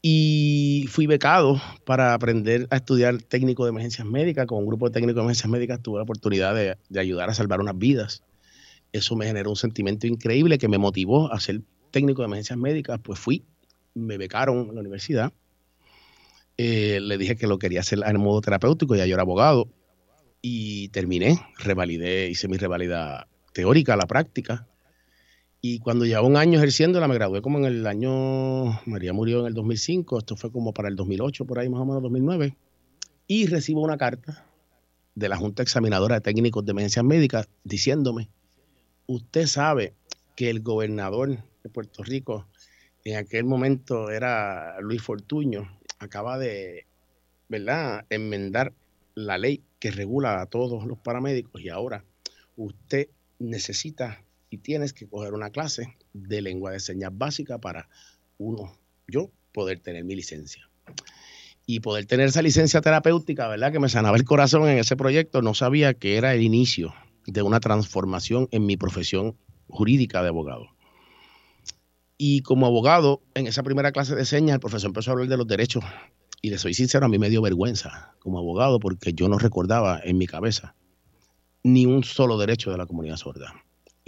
Y 0.00 0.86
fui 0.88 1.06
becado 1.08 1.60
para 1.84 2.14
aprender 2.14 2.68
a 2.70 2.76
estudiar 2.76 3.20
técnico 3.20 3.64
de 3.64 3.70
emergencias 3.70 4.06
médicas. 4.06 4.46
Con 4.46 4.58
un 4.58 4.66
grupo 4.66 4.86
de 4.88 4.92
técnicos 4.92 5.16
de 5.16 5.22
emergencias 5.22 5.50
médicas 5.50 5.82
tuve 5.82 5.98
la 5.98 6.04
oportunidad 6.04 6.54
de, 6.54 6.76
ayudar 6.98 7.30
a 7.30 7.34
salvar 7.34 7.60
unas 7.60 7.76
vidas. 7.76 8.22
Eso 8.92 9.16
me 9.16 9.26
generó 9.26 9.50
un 9.50 9.56
sentimiento 9.56 10.06
increíble 10.06 10.58
que 10.58 10.68
me 10.68 10.78
motivó 10.78 11.32
a 11.32 11.40
ser 11.40 11.62
técnico 11.90 12.22
de 12.22 12.26
emergencias 12.26 12.58
médicas. 12.58 13.00
Pues 13.02 13.18
fui, 13.18 13.44
me 13.94 14.18
becaron 14.18 14.68
en 14.68 14.74
la 14.76 14.80
universidad. 14.80 15.32
Eh, 16.56 17.00
le 17.02 17.18
dije 17.18 17.36
que 17.36 17.48
lo 17.48 17.58
quería 17.58 17.80
hacer 17.80 18.00
en 18.04 18.20
modo 18.20 18.40
terapéutico, 18.40 18.94
ya 18.94 19.04
yo 19.04 19.14
era 19.14 19.22
abogado. 19.22 19.68
Y 20.40 20.90
terminé, 20.90 21.40
revalidé, 21.58 22.30
hice 22.30 22.46
mi 22.46 22.56
revalida 22.56 23.26
teórica, 23.52 23.96
la 23.96 24.06
práctica. 24.06 24.67
Y 25.60 25.80
cuando 25.80 26.04
llevaba 26.04 26.26
un 26.26 26.36
año 26.36 26.58
ejerciéndola, 26.58 27.08
me 27.08 27.14
gradué 27.14 27.42
como 27.42 27.58
en 27.58 27.64
el 27.64 27.86
año, 27.86 28.80
María 28.86 29.12
murió 29.12 29.40
en 29.40 29.46
el 29.46 29.54
2005, 29.54 30.18
esto 30.18 30.36
fue 30.36 30.52
como 30.52 30.72
para 30.72 30.88
el 30.88 30.94
2008, 30.94 31.44
por 31.46 31.58
ahí 31.58 31.68
más 31.68 31.80
o 31.80 31.84
menos 31.84 32.02
2009. 32.02 32.56
Y 33.26 33.46
recibo 33.46 33.82
una 33.82 33.98
carta 33.98 34.46
de 35.16 35.28
la 35.28 35.36
Junta 35.36 35.64
Examinadora 35.64 36.14
de 36.14 36.20
Técnicos 36.20 36.64
de 36.64 36.70
Emergencias 36.70 37.04
Médicas 37.04 37.48
diciéndome, 37.64 38.30
usted 39.08 39.46
sabe 39.46 39.94
que 40.36 40.48
el 40.48 40.60
gobernador 40.60 41.42
de 41.64 41.70
Puerto 41.70 42.04
Rico 42.04 42.46
en 43.04 43.16
aquel 43.16 43.44
momento 43.44 44.10
era 44.10 44.80
Luis 44.80 45.02
Fortuño, 45.02 45.76
acaba 45.98 46.38
de, 46.38 46.86
¿verdad?, 47.48 48.06
enmendar 48.10 48.72
la 49.16 49.38
ley 49.38 49.64
que 49.80 49.90
regula 49.90 50.40
a 50.40 50.46
todos 50.46 50.86
los 50.86 50.98
paramédicos 50.98 51.60
y 51.60 51.68
ahora 51.68 52.04
usted 52.56 53.08
necesita 53.40 54.22
y 54.50 54.58
tienes 54.58 54.92
que 54.92 55.08
coger 55.08 55.34
una 55.34 55.50
clase 55.50 55.96
de 56.12 56.42
lengua 56.42 56.72
de 56.72 56.80
señas 56.80 57.10
básica 57.12 57.58
para 57.58 57.88
uno, 58.38 58.78
yo, 59.06 59.30
poder 59.52 59.80
tener 59.80 60.04
mi 60.04 60.14
licencia. 60.14 60.68
Y 61.66 61.80
poder 61.80 62.06
tener 62.06 62.28
esa 62.28 62.40
licencia 62.40 62.80
terapéutica, 62.80 63.46
¿verdad? 63.48 63.72
Que 63.72 63.80
me 63.80 63.88
sanaba 63.88 64.16
el 64.16 64.24
corazón 64.24 64.68
en 64.68 64.78
ese 64.78 64.96
proyecto, 64.96 65.42
no 65.42 65.52
sabía 65.54 65.94
que 65.94 66.16
era 66.16 66.34
el 66.34 66.42
inicio 66.42 66.94
de 67.26 67.42
una 67.42 67.60
transformación 67.60 68.48
en 68.52 68.64
mi 68.64 68.76
profesión 68.76 69.36
jurídica 69.68 70.22
de 70.22 70.28
abogado. 70.28 70.68
Y 72.16 72.40
como 72.40 72.66
abogado, 72.66 73.22
en 73.34 73.46
esa 73.46 73.62
primera 73.62 73.92
clase 73.92 74.14
de 74.14 74.24
señas, 74.24 74.54
el 74.54 74.60
profesor 74.60 74.88
empezó 74.88 75.10
a 75.10 75.12
hablar 75.12 75.28
de 75.28 75.36
los 75.36 75.46
derechos. 75.46 75.84
Y 76.40 76.50
le 76.50 76.58
soy 76.58 76.72
sincero, 76.72 77.04
a 77.04 77.08
mí 77.08 77.18
me 77.18 77.30
dio 77.30 77.42
vergüenza 77.42 78.14
como 78.18 78.38
abogado 78.38 78.80
porque 78.80 79.12
yo 79.12 79.28
no 79.28 79.38
recordaba 79.38 80.00
en 80.02 80.16
mi 80.18 80.26
cabeza 80.26 80.74
ni 81.62 81.84
un 81.84 82.04
solo 82.04 82.38
derecho 82.38 82.70
de 82.70 82.78
la 82.78 82.86
comunidad 82.86 83.16
sorda. 83.16 83.52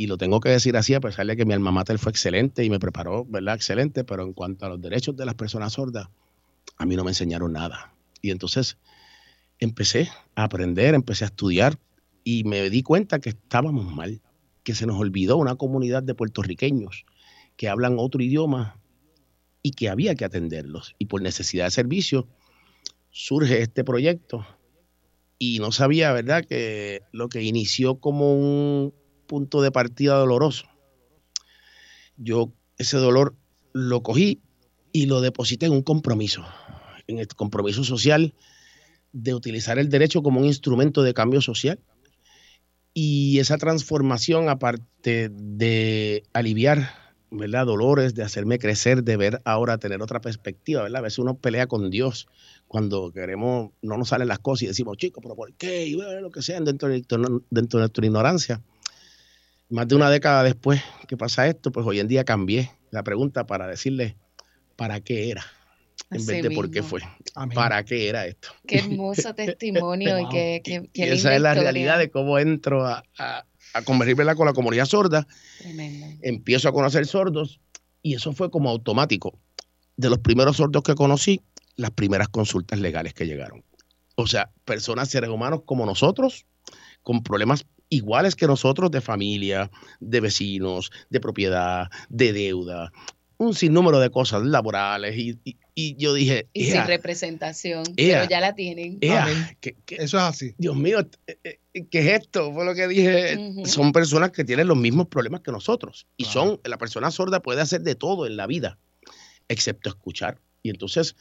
Y 0.00 0.06
lo 0.06 0.16
tengo 0.16 0.40
que 0.40 0.48
decir 0.48 0.78
así, 0.78 0.94
a 0.94 1.00
pesar 1.00 1.26
de 1.26 1.36
que 1.36 1.44
mi 1.44 1.52
alma 1.52 1.72
mater 1.72 1.98
fue 1.98 2.10
excelente 2.10 2.64
y 2.64 2.70
me 2.70 2.80
preparó, 2.80 3.26
¿verdad? 3.26 3.54
Excelente, 3.54 4.02
pero 4.02 4.22
en 4.22 4.32
cuanto 4.32 4.64
a 4.64 4.70
los 4.70 4.80
derechos 4.80 5.14
de 5.14 5.26
las 5.26 5.34
personas 5.34 5.74
sordas, 5.74 6.08
a 6.78 6.86
mí 6.86 6.96
no 6.96 7.04
me 7.04 7.10
enseñaron 7.10 7.52
nada. 7.52 7.92
Y 8.22 8.30
entonces 8.30 8.78
empecé 9.58 10.08
a 10.36 10.44
aprender, 10.44 10.94
empecé 10.94 11.24
a 11.24 11.26
estudiar 11.26 11.78
y 12.24 12.44
me 12.44 12.70
di 12.70 12.82
cuenta 12.82 13.18
que 13.18 13.28
estábamos 13.28 13.94
mal, 13.94 14.22
que 14.64 14.74
se 14.74 14.86
nos 14.86 14.98
olvidó 14.98 15.36
una 15.36 15.56
comunidad 15.56 16.02
de 16.02 16.14
puertorriqueños 16.14 17.04
que 17.58 17.68
hablan 17.68 17.96
otro 17.98 18.22
idioma 18.22 18.80
y 19.60 19.72
que 19.72 19.90
había 19.90 20.14
que 20.14 20.24
atenderlos. 20.24 20.94
Y 20.98 21.04
por 21.04 21.20
necesidad 21.20 21.66
de 21.66 21.72
servicio 21.72 22.26
surge 23.10 23.60
este 23.60 23.84
proyecto 23.84 24.46
y 25.38 25.58
no 25.58 25.72
sabía, 25.72 26.10
¿verdad?, 26.14 26.46
que 26.46 27.02
lo 27.12 27.28
que 27.28 27.42
inició 27.42 27.96
como 27.96 28.34
un 28.34 28.94
punto 29.30 29.62
de 29.62 29.70
partida 29.70 30.16
doloroso, 30.16 30.64
yo 32.16 32.52
ese 32.78 32.96
dolor 32.96 33.36
lo 33.72 34.02
cogí 34.02 34.40
y 34.90 35.06
lo 35.06 35.20
deposité 35.20 35.66
en 35.66 35.72
un 35.72 35.82
compromiso, 35.82 36.44
en 37.06 37.20
el 37.20 37.28
compromiso 37.28 37.84
social 37.84 38.34
de 39.12 39.32
utilizar 39.32 39.78
el 39.78 39.88
derecho 39.88 40.24
como 40.24 40.40
un 40.40 40.46
instrumento 40.46 41.04
de 41.04 41.14
cambio 41.14 41.40
social. 41.40 41.78
Y 42.92 43.38
esa 43.38 43.56
transformación, 43.56 44.48
aparte 44.48 45.28
de 45.28 46.24
aliviar 46.32 46.90
¿verdad? 47.30 47.66
dolores, 47.66 48.16
de 48.16 48.24
hacerme 48.24 48.58
crecer, 48.58 49.04
de 49.04 49.16
ver 49.16 49.40
ahora, 49.44 49.78
tener 49.78 50.02
otra 50.02 50.20
perspectiva, 50.20 50.82
¿verdad? 50.82 50.98
A 50.98 51.02
veces 51.02 51.20
uno 51.20 51.36
pelea 51.36 51.68
con 51.68 51.88
Dios 51.88 52.26
cuando 52.66 53.12
queremos, 53.12 53.70
no 53.80 53.96
nos 53.96 54.08
salen 54.08 54.26
las 54.26 54.40
cosas 54.40 54.62
y 54.62 54.66
decimos, 54.66 54.96
chicos, 54.96 55.22
pero 55.22 55.36
¿por 55.36 55.52
qué? 55.52 55.86
Y 55.86 55.92
lo 55.92 56.32
que 56.32 56.42
sea, 56.42 56.60
dentro 56.60 56.88
de, 56.88 57.04
dentro 57.50 57.78
de 57.78 57.82
nuestra 57.82 58.04
ignorancia 58.04 58.60
más 59.70 59.88
de 59.88 59.94
una 59.94 60.10
década 60.10 60.42
después 60.42 60.82
que 61.08 61.16
pasa 61.16 61.46
esto, 61.46 61.72
pues 61.72 61.86
hoy 61.86 62.00
en 62.00 62.08
día 62.08 62.24
cambié 62.24 62.70
la 62.90 63.02
pregunta 63.02 63.46
para 63.46 63.66
decirle 63.66 64.16
para 64.76 65.00
qué 65.00 65.30
era, 65.30 65.44
en 66.10 66.26
vez 66.26 66.42
de 66.42 66.50
por 66.50 66.70
qué 66.70 66.82
fue. 66.82 67.00
¿Para 67.54 67.84
qué 67.84 68.08
era 68.08 68.26
esto? 68.26 68.48
Qué 68.66 68.78
hermoso 68.78 69.34
testimonio 69.34 70.18
y 70.18 70.28
qué, 70.28 70.60
qué, 70.64 70.90
y 70.92 71.02
esa 71.02 71.34
es 71.34 71.40
la 71.40 71.54
realidad 71.54 71.98
de 71.98 72.10
cómo 72.10 72.38
entro 72.38 72.84
a, 72.84 73.04
a, 73.18 73.82
convertirme 73.84 74.34
con 74.34 74.46
la 74.46 74.52
comunidad 74.52 74.86
sorda. 74.86 75.26
Empiezo 76.22 76.68
a 76.68 76.72
conocer 76.72 77.06
sordos 77.06 77.60
y 78.02 78.14
eso 78.14 78.32
fue 78.32 78.50
como 78.50 78.70
automático. 78.70 79.38
De 79.96 80.10
los 80.10 80.18
primeros 80.18 80.56
sordos 80.56 80.82
que 80.82 80.94
conocí, 80.94 81.42
las 81.76 81.90
primeras 81.90 82.28
consultas 82.28 82.80
legales 82.80 83.14
que 83.14 83.26
llegaron. 83.26 83.62
O 84.16 84.26
sea, 84.26 84.50
personas, 84.64 85.10
seres 85.10 85.30
humanos 85.30 85.62
como 85.64 85.86
nosotros, 85.86 86.46
con 87.02 87.22
problemas 87.22 87.66
iguales 87.88 88.36
que 88.36 88.46
nosotros 88.46 88.90
de 88.90 89.00
familia, 89.00 89.70
de 89.98 90.20
vecinos, 90.20 90.90
de 91.10 91.20
propiedad, 91.20 91.90
de 92.08 92.32
deuda, 92.32 92.92
un 93.40 93.54
sinnúmero 93.54 93.98
de 94.00 94.10
cosas 94.10 94.42
laborales 94.44 95.16
y, 95.16 95.38
yo 95.96 96.12
dije... 96.12 96.46
Y 96.52 96.66
sin 96.66 96.86
representación, 96.86 97.84
pero 97.96 98.28
ya 98.28 98.38
la 98.38 98.54
tienen. 98.54 98.98
Eso 99.00 100.18
es 100.18 100.22
así. 100.22 100.54
Dios 100.58 100.76
mío, 100.76 101.00
eh, 101.26 101.58
eh, 101.72 101.86
¿qué 101.90 102.00
es 102.00 102.22
esto? 102.22 102.52
Fue 102.52 102.66
lo 102.66 102.74
que 102.74 102.86
dije. 102.86 103.64
Son 103.64 103.92
personas 103.92 104.30
que 104.32 104.44
tienen 104.44 104.68
los 104.68 104.76
mismos 104.76 105.08
problemas 105.08 105.40
que 105.40 105.52
nosotros. 105.52 106.06
Y 106.18 106.26
son, 106.26 106.60
la 106.64 106.76
persona 106.76 107.10
sorda 107.10 107.40
puede 107.40 107.62
hacer 107.62 107.80
de 107.80 107.94
todo 107.94 108.26
en 108.26 108.36
la 108.36 108.46
vida, 108.46 108.78
excepto 109.48 109.88
escuchar. 109.88 110.38
Y 110.62 110.68
entonces 110.68 111.16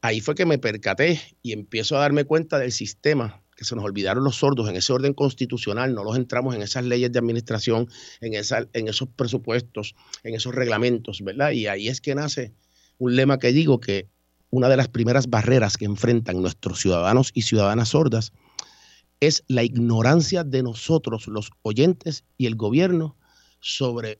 ahí 0.00 0.22
fue 0.22 0.34
que 0.34 0.46
me 0.46 0.56
percaté 0.56 1.20
y 1.42 1.52
empiezo 1.52 1.98
a 1.98 2.00
darme 2.00 2.24
cuenta 2.24 2.58
del 2.58 2.72
sistema 2.72 3.41
que 3.62 3.68
se 3.68 3.76
nos 3.76 3.84
olvidaron 3.84 4.24
los 4.24 4.36
sordos 4.36 4.68
en 4.68 4.74
ese 4.74 4.92
orden 4.92 5.14
constitucional, 5.14 5.94
no 5.94 6.02
los 6.02 6.16
entramos 6.16 6.54
en 6.54 6.62
esas 6.62 6.84
leyes 6.84 7.12
de 7.12 7.18
administración, 7.20 7.88
en, 8.20 8.34
en 8.34 8.88
esos 8.88 9.08
presupuestos, 9.14 9.94
en 10.24 10.34
esos 10.34 10.52
reglamentos, 10.52 11.22
¿verdad? 11.22 11.52
Y 11.52 11.68
ahí 11.68 11.86
es 11.86 12.00
que 12.00 12.14
nace 12.14 12.52
un 12.98 13.14
lema 13.14 13.38
que 13.38 13.52
digo 13.52 13.80
que 13.80 14.08
una 14.50 14.68
de 14.68 14.76
las 14.76 14.88
primeras 14.88 15.30
barreras 15.30 15.76
que 15.76 15.84
enfrentan 15.84 16.42
nuestros 16.42 16.80
ciudadanos 16.80 17.30
y 17.34 17.42
ciudadanas 17.42 17.90
sordas 17.90 18.32
es 19.20 19.44
la 19.46 19.62
ignorancia 19.62 20.42
de 20.42 20.64
nosotros, 20.64 21.28
los 21.28 21.50
oyentes 21.62 22.24
y 22.36 22.46
el 22.46 22.56
gobierno, 22.56 23.16
sobre 23.60 24.18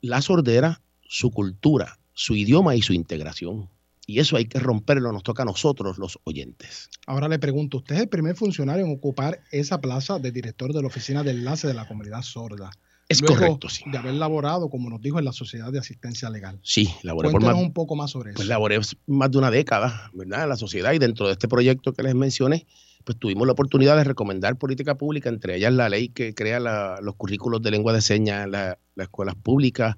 la 0.00 0.22
sordera, 0.22 0.80
su 1.02 1.30
cultura, 1.30 1.98
su 2.14 2.34
idioma 2.34 2.74
y 2.74 2.80
su 2.80 2.94
integración. 2.94 3.68
Y 4.08 4.20
eso 4.20 4.38
hay 4.38 4.46
que 4.46 4.58
romperlo, 4.58 5.12
nos 5.12 5.22
toca 5.22 5.42
a 5.42 5.44
nosotros 5.44 5.98
los 5.98 6.18
oyentes. 6.24 6.88
Ahora 7.06 7.28
le 7.28 7.38
pregunto, 7.38 7.76
usted 7.76 7.96
es 7.96 8.00
el 8.00 8.08
primer 8.08 8.36
funcionario 8.36 8.86
en 8.86 8.90
ocupar 8.90 9.42
esa 9.50 9.82
plaza 9.82 10.18
de 10.18 10.32
director 10.32 10.72
de 10.72 10.80
la 10.80 10.86
Oficina 10.86 11.22
de 11.22 11.32
Enlace 11.32 11.66
de 11.68 11.74
la 11.74 11.86
Comunidad 11.86 12.22
Sorda. 12.22 12.70
Es 13.06 13.20
correcto, 13.20 13.68
sí. 13.68 13.84
De 13.92 13.98
haber 13.98 14.14
laborado, 14.14 14.70
como 14.70 14.88
nos 14.88 15.02
dijo, 15.02 15.18
en 15.18 15.26
la 15.26 15.32
Sociedad 15.32 15.70
de 15.70 15.78
Asistencia 15.78 16.30
Legal. 16.30 16.58
Sí, 16.62 16.88
laboré 17.02 17.30
por 17.30 17.42
más, 17.42 17.54
un 17.54 17.74
poco 17.74 17.96
más 17.96 18.10
sobre 18.10 18.32
pues 18.32 18.44
eso. 18.44 18.48
laboré 18.48 18.80
más 19.06 19.30
de 19.30 19.36
una 19.36 19.50
década, 19.50 20.10
¿verdad? 20.14 20.44
En 20.44 20.48
la 20.48 20.56
sociedad 20.56 20.94
y 20.94 20.98
dentro 20.98 21.26
de 21.26 21.32
este 21.32 21.46
proyecto 21.46 21.92
que 21.92 22.02
les 22.02 22.14
mencioné, 22.14 22.66
pues 23.04 23.18
tuvimos 23.18 23.46
la 23.46 23.52
oportunidad 23.52 23.98
de 23.98 24.04
recomendar 24.04 24.56
política 24.56 24.96
pública, 24.96 25.28
entre 25.28 25.56
ellas 25.56 25.74
la 25.74 25.90
ley 25.90 26.08
que 26.08 26.34
crea 26.34 26.60
los 27.02 27.14
currículos 27.16 27.60
de 27.60 27.72
lengua 27.72 27.92
de 27.92 28.00
señas 28.00 28.46
en 28.46 28.52
las 28.52 28.78
escuelas 28.96 29.34
públicas, 29.34 29.96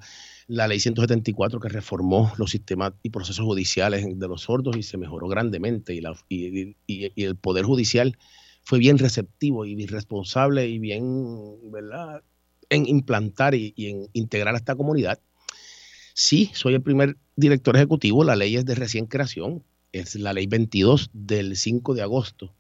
la 0.51 0.67
ley 0.67 0.81
174 0.81 1.61
que 1.61 1.69
reformó 1.69 2.33
los 2.37 2.51
sistemas 2.51 2.93
y 3.05 3.11
procesos 3.11 3.45
judiciales 3.45 4.05
de 4.19 4.29
los 4.29 4.43
sordos 4.43 4.77
y 4.77 4.83
se 4.83 4.99
mejoró 4.99 5.29
grandemente 5.29 5.95
y, 5.95 6.75
el 6.89 7.37
Poder 7.37 7.65
Judicial 7.65 8.19
fue 8.63 8.81
bien 8.81 8.99
receptivo 8.99 9.65
y 9.65 9.87
responsable 9.87 10.67
y 10.67 10.81
bien, 10.81 11.71
¿verdad?, 11.71 12.23
en 12.69 12.89
implantar 12.89 13.55
y, 13.55 13.73
en 13.77 14.09
integrar 14.13 14.55
a 14.55 14.59
esta 14.59 14.75
comunidad. 14.75 15.21
Sí, 16.15 16.51
soy 16.53 16.75
el 16.75 16.83
primer 16.83 17.17
director 17.37 17.77
ejecutivo, 17.77 18.25
la 18.25 18.35
ley 18.35 18.57
es 18.57 18.65
de 18.65 18.75
recién 18.75 19.07
creación, 19.07 19.63
es 19.93 20.17
la 20.17 20.33
ley 20.33 20.49
22 20.49 21.11
del 21.13 21.57
5 21.57 21.95
de 21.95 22.03
agosto 22.03 22.53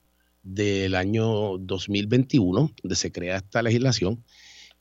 del 0.44 0.94
año 0.94 1.59
2021, 1.59 2.73
donde 2.82 2.97
se 2.97 3.11
crea 3.11 3.38
esta 3.38 3.62
legislación, 3.62 4.23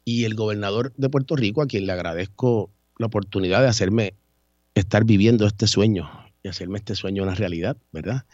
y 0.06 0.26
el 0.26 0.36
gobernador 0.36 0.94
de 0.96 1.10
Puerto 1.10 1.36
Rico, 1.36 1.64
a 1.64 1.68
quien 1.68 1.88
le 1.88 1.92
agradezco 1.92 2.72
la 3.00 3.08
oportunidad 3.08 3.62
de 3.62 3.70
hacerme 3.70 4.14
estar 4.76 5.06
viviendo 5.06 5.48
este 5.48 5.66
sueño 5.66 6.10
y 6.44 6.50
hacerme 6.50 6.78
este 6.78 6.96
sueño 6.96 7.24
una 7.24 7.34
realidad, 7.34 7.78
¿verdad? 7.92 8.26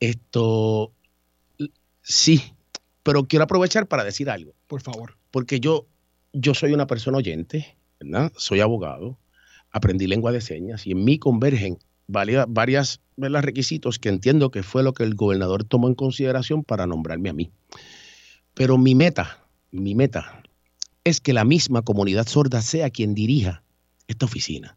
Esto 0.00 0.92
sí, 2.02 2.42
pero 3.02 3.24
quiero 3.24 3.44
aprovechar 3.44 3.86
para 3.86 4.04
decir 4.04 4.28
algo. 4.28 4.52
Por 4.66 4.82
favor. 4.82 5.16
Porque 5.30 5.60
yo, 5.60 5.86
yo 6.32 6.54
soy 6.54 6.72
una 6.72 6.86
persona 6.86 7.18
oyente, 7.18 7.76
¿verdad? 8.00 8.32
Soy 8.36 8.60
abogado, 8.60 9.16
aprendí 9.70 10.06
lengua 10.06 10.32
de 10.32 10.40
señas 10.40 10.86
y 10.86 10.92
en 10.92 11.04
mí 11.04 11.18
convergen 11.18 11.78
varias, 12.08 12.46
varias 12.48 13.00
requisitos 13.16 14.00
que 14.00 14.08
entiendo 14.08 14.50
que 14.50 14.64
fue 14.64 14.82
lo 14.82 14.92
que 14.92 15.04
el 15.04 15.14
gobernador 15.14 15.64
tomó 15.64 15.88
en 15.88 15.94
consideración 15.94 16.64
para 16.64 16.86
nombrarme 16.86 17.30
a 17.30 17.32
mí. 17.32 17.50
Pero 18.54 18.76
mi 18.76 18.96
meta, 18.96 19.46
mi 19.70 19.94
meta 19.94 20.42
es 21.04 21.20
que 21.20 21.32
la 21.32 21.44
misma 21.44 21.82
comunidad 21.82 22.26
sorda 22.26 22.60
sea 22.60 22.90
quien 22.90 23.14
dirija 23.14 23.63
esta 24.08 24.26
oficina. 24.26 24.76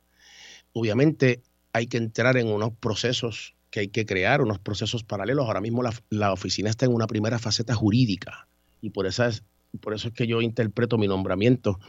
Obviamente 0.74 1.42
hay 1.74 1.88
que 1.88 1.98
entrar 1.98 2.38
en 2.38 2.48
unos 2.48 2.72
procesos 2.74 3.56
que 3.70 3.82
hay 3.82 3.88
que 3.90 4.06
crear, 4.06 4.42
unos 4.42 4.60
procesos 4.60 5.04
paralelos. 5.04 5.46
Ahora 5.46 5.62
mismo 5.62 5.84
la, 5.84 5.94
la 6.10 6.32
oficina 6.34 6.70
está 6.70 6.86
en 6.86 6.94
una 6.94 7.08
primera 7.08 7.40
faceta 7.40 7.76
jurídica 7.76 8.48
y 8.82 8.92
por, 8.92 9.06
esa 9.06 9.28
es, 9.28 9.44
por 9.82 9.94
eso 9.94 10.10
es 10.10 10.14
que 10.14 10.28
yo 10.28 10.42
interpreto 10.42 10.98
mi 10.98 11.08
nombramiento 11.08 11.80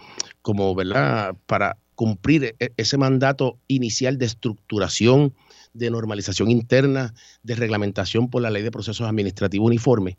como, 0.43 0.75
¿verdad?, 0.75 1.37
para 1.47 1.77
cumplir 1.95 2.55
e, 2.59 2.73
ese 2.77 2.97
mandato 2.97 3.59
inicial 3.67 4.19
de 4.19 4.27
estructuración, 4.27 5.35
de 5.75 5.91
normalización 5.91 6.51
interna, 6.51 7.15
de 7.43 7.55
reglamentación 7.55 8.31
por 8.31 8.43
la 8.43 8.51
ley 8.51 8.63
de 8.63 8.71
procesos 8.71 9.07
administrativos 9.07 9.67
uniforme. 9.67 10.17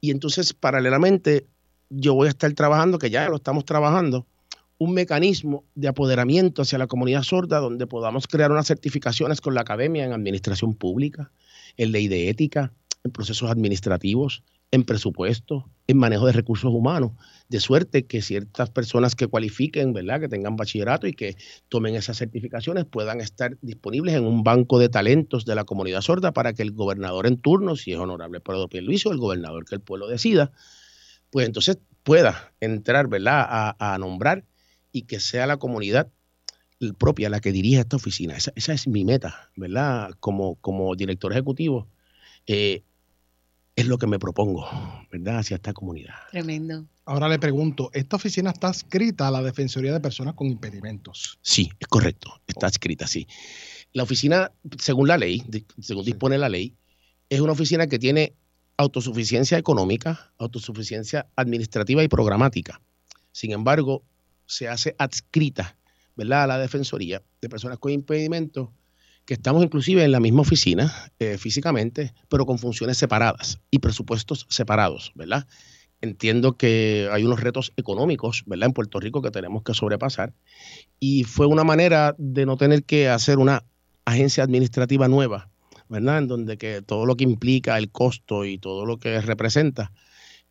Y 0.00 0.10
entonces, 0.10 0.52
paralelamente, 0.52 1.46
yo 1.88 2.14
voy 2.14 2.26
a 2.26 2.30
estar 2.30 2.52
trabajando, 2.52 2.98
que 2.98 3.10
ya 3.10 3.28
lo 3.28 3.36
estamos 3.36 3.64
trabajando, 3.64 4.26
un 4.78 4.92
mecanismo 4.92 5.64
de 5.74 5.88
apoderamiento 5.88 6.62
hacia 6.62 6.78
la 6.78 6.86
comunidad 6.86 7.22
sorda 7.22 7.58
donde 7.58 7.86
podamos 7.86 8.26
crear 8.26 8.50
unas 8.50 8.66
certificaciones 8.66 9.40
con 9.40 9.54
la 9.54 9.60
academia 9.60 10.04
en 10.04 10.12
administración 10.12 10.74
pública, 10.74 11.30
en 11.76 11.92
ley 11.92 12.08
de 12.08 12.28
ética, 12.28 12.72
en 13.04 13.12
procesos 13.12 13.50
administrativos, 13.50 14.42
en 14.74 14.82
presupuesto, 14.82 15.70
en 15.86 15.98
manejo 15.98 16.26
de 16.26 16.32
recursos 16.32 16.72
humanos, 16.72 17.12
de 17.48 17.60
suerte 17.60 18.06
que 18.06 18.22
ciertas 18.22 18.70
personas 18.70 19.14
que 19.14 19.28
cualifiquen, 19.28 19.92
¿verdad? 19.92 20.20
que 20.20 20.28
tengan 20.28 20.56
bachillerato 20.56 21.06
y 21.06 21.12
que 21.12 21.36
tomen 21.68 21.94
esas 21.94 22.18
certificaciones 22.18 22.84
puedan 22.84 23.20
estar 23.20 23.56
disponibles 23.60 24.16
en 24.16 24.24
un 24.24 24.42
banco 24.42 24.80
de 24.80 24.88
talentos 24.88 25.44
de 25.44 25.54
la 25.54 25.64
comunidad 25.64 26.00
sorda 26.00 26.32
para 26.32 26.54
que 26.54 26.62
el 26.62 26.72
gobernador 26.72 27.28
en 27.28 27.36
turno, 27.36 27.76
si 27.76 27.92
es 27.92 27.98
honorable 27.98 28.40
Pedro 28.40 28.66
Pierluisi 28.68 29.08
o 29.08 29.12
el 29.12 29.18
gobernador 29.18 29.64
que 29.64 29.76
el 29.76 29.80
pueblo 29.80 30.08
decida, 30.08 30.50
pues 31.30 31.46
entonces 31.46 31.78
pueda 32.02 32.52
entrar, 32.60 33.08
¿verdad?, 33.08 33.74
a, 33.78 33.96
nombrar 33.98 34.44
y 34.94 35.02
que 35.02 35.18
sea 35.18 35.46
la 35.46 35.56
comunidad 35.56 36.08
propia 36.98 37.28
la 37.28 37.40
que 37.40 37.50
dirija 37.50 37.80
esta 37.80 37.96
oficina. 37.96 38.36
Esa, 38.36 38.72
es 38.72 38.86
mi 38.86 39.04
meta, 39.04 39.50
¿verdad? 39.56 40.12
Como, 40.20 40.54
como 40.56 40.94
director 40.94 41.32
ejecutivo, 41.32 41.88
eh, 42.46 42.82
es 43.74 43.86
lo 43.86 43.98
que 43.98 44.06
me 44.06 44.20
propongo, 44.20 44.68
¿verdad? 45.10 45.38
Hacia 45.38 45.56
esta 45.56 45.72
comunidad. 45.72 46.14
Tremendo. 46.30 46.86
Ahora 47.06 47.28
le 47.28 47.40
pregunto, 47.40 47.90
¿esta 47.92 48.16
oficina 48.16 48.50
está 48.50 48.70
escrita 48.70 49.26
a 49.26 49.32
la 49.32 49.42
Defensoría 49.42 49.92
de 49.92 50.00
Personas 50.00 50.34
con 50.34 50.46
Impedimentos? 50.46 51.38
Sí, 51.42 51.70
es 51.80 51.88
correcto, 51.88 52.40
está 52.46 52.68
escrita, 52.68 53.08
sí. 53.08 53.26
La 53.92 54.04
oficina, 54.04 54.52
según 54.78 55.08
la 55.08 55.18
ley, 55.18 55.44
según 55.80 56.04
dispone 56.04 56.38
la 56.38 56.48
ley, 56.48 56.72
es 57.28 57.40
una 57.40 57.52
oficina 57.52 57.88
que 57.88 57.98
tiene 57.98 58.34
autosuficiencia 58.76 59.58
económica, 59.58 60.32
autosuficiencia 60.38 61.26
administrativa 61.34 62.04
y 62.04 62.08
programática. 62.08 62.80
Sin 63.32 63.50
embargo, 63.50 64.04
se 64.46 64.68
hace 64.68 64.94
adscrita, 64.98 65.76
¿verdad?, 66.16 66.44
a 66.44 66.46
la 66.46 66.58
Defensoría 66.58 67.22
de 67.40 67.48
Personas 67.48 67.78
con 67.78 67.92
Impedimentos 67.92 68.70
que 69.24 69.34
estamos 69.34 69.64
inclusive 69.64 70.04
en 70.04 70.12
la 70.12 70.20
misma 70.20 70.42
oficina 70.42 70.92
eh, 71.18 71.38
físicamente, 71.38 72.12
pero 72.28 72.46
con 72.46 72.58
funciones 72.58 72.98
separadas 72.98 73.58
y 73.70 73.78
presupuestos 73.78 74.46
separados, 74.50 75.12
¿verdad? 75.14 75.46
Entiendo 76.00 76.58
que 76.58 77.08
hay 77.10 77.24
unos 77.24 77.40
retos 77.40 77.72
económicos, 77.76 78.42
¿verdad? 78.46 78.66
En 78.66 78.72
Puerto 78.74 79.00
Rico 79.00 79.22
que 79.22 79.30
tenemos 79.30 79.62
que 79.62 79.72
sobrepasar 79.72 80.34
y 81.00 81.24
fue 81.24 81.46
una 81.46 81.64
manera 81.64 82.14
de 82.18 82.44
no 82.44 82.56
tener 82.56 82.84
que 82.84 83.08
hacer 83.08 83.38
una 83.38 83.64
agencia 84.04 84.44
administrativa 84.44 85.08
nueva, 85.08 85.48
¿verdad? 85.88 86.18
En 86.18 86.28
donde 86.28 86.58
que 86.58 86.82
todo 86.82 87.06
lo 87.06 87.16
que 87.16 87.24
implica 87.24 87.78
el 87.78 87.90
costo 87.90 88.44
y 88.44 88.58
todo 88.58 88.84
lo 88.84 88.98
que 88.98 89.20
representa 89.22 89.92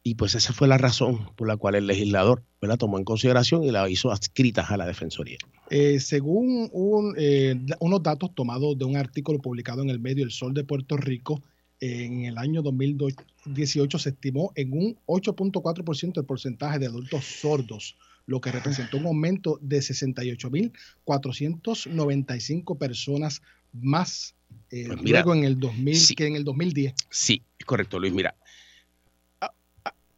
y 0.04 0.16
pues 0.16 0.36
esa 0.36 0.52
fue 0.52 0.68
la 0.68 0.78
razón 0.78 1.30
por 1.38 1.48
la 1.48 1.56
cual 1.56 1.76
el 1.76 1.88
legislador 1.88 2.44
la 2.60 2.76
tomó 2.76 2.98
en 2.98 3.06
consideración 3.06 3.64
y 3.64 3.72
la 3.72 3.90
hizo 3.90 4.12
adscrita 4.12 4.62
a 4.62 4.76
la 4.76 4.86
Defensoría. 4.86 5.38
Eh, 5.70 6.02
según 6.02 6.70
eh, 7.18 7.56
unos 7.80 8.04
datos 8.04 8.36
tomados 8.36 8.78
de 8.78 8.84
un 8.84 8.98
artículo 8.98 9.40
publicado 9.40 9.82
en 9.82 9.90
el 9.90 10.00
medio 10.00 10.26
El 10.26 10.32
Sol 10.32 10.54
de 10.54 10.66
Puerto 10.66 10.98
Rico, 10.98 11.42
en 11.80 12.26
el 12.26 12.38
año 12.38 12.62
2018 12.62 13.98
se 13.98 14.10
estimó 14.10 14.52
en 14.56 14.74
un 14.74 14.98
8.4% 15.06 16.18
el 16.18 16.26
porcentaje 16.26 16.80
de 16.80 16.88
adultos 16.88 17.24
sordos, 17.26 17.96
lo 18.26 18.42
que 18.42 18.52
representó 18.52 18.98
un 18.98 19.06
aumento 19.06 19.58
de 19.62 19.78
68.495 19.80 22.78
personas 22.78 23.42
más 23.74 24.36
eh, 24.70 24.86
pues 24.88 25.02
luego 25.04 25.34
en 25.34 25.44
el 25.44 25.60
2000 25.60 26.16
que 26.16 26.28
en 26.28 26.36
el 26.36 26.44
2010. 26.44 26.94
Sí, 27.10 27.44
es 27.60 27.66
correcto, 27.66 28.00
Luis. 28.00 28.14
Mira, 28.14 28.36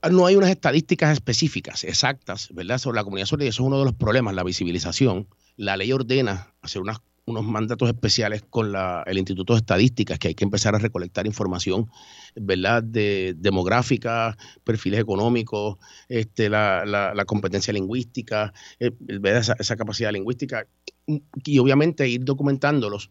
no 0.10 0.26
hay 0.26 0.36
unas 0.36 0.50
estadísticas 0.50 1.14
específicas, 1.14 1.84
exactas, 1.84 2.50
¿verdad?, 2.54 2.78
sobre 2.78 2.98
la 2.98 3.04
comunidad 3.04 3.28
sorda 3.28 3.46
y 3.46 3.48
eso 3.48 3.64
es 3.64 3.68
uno 3.68 3.80
de 3.80 3.86
los 3.86 3.94
problemas, 3.94 4.36
la 4.36 4.44
visibilización. 4.44 5.28
La 5.58 5.78
ley 5.78 5.92
ordena 5.92 6.54
hacer 6.62 6.82
unos 6.82 7.44
mandatos 7.44 7.90
especiales 7.90 8.44
con 8.50 8.74
el 9.06 9.18
Instituto 9.18 9.54
de 9.54 9.60
Estadísticas, 9.60 10.20
que 10.20 10.30
hay 10.30 10.36
que 10.36 10.44
empezar 10.44 10.76
a 10.76 10.80
recolectar 10.80 11.26
información, 11.26 11.90
¿verdad?, 12.36 12.84
de 12.84 13.36
demográfica, 13.38 14.38
perfiles 14.64 15.00
económicos, 15.00 15.78
este, 16.10 16.50
la, 16.50 17.24
competencia 17.26 17.74
lingüística, 17.74 18.54
eh, 18.80 18.92
esa, 19.24 19.56
esa 19.60 19.76
capacidad 19.76 20.12
lingüística, 20.12 20.68
y 21.08 21.60
obviamente 21.60 22.08
ir 22.08 22.24
documentándolos. 22.24 23.10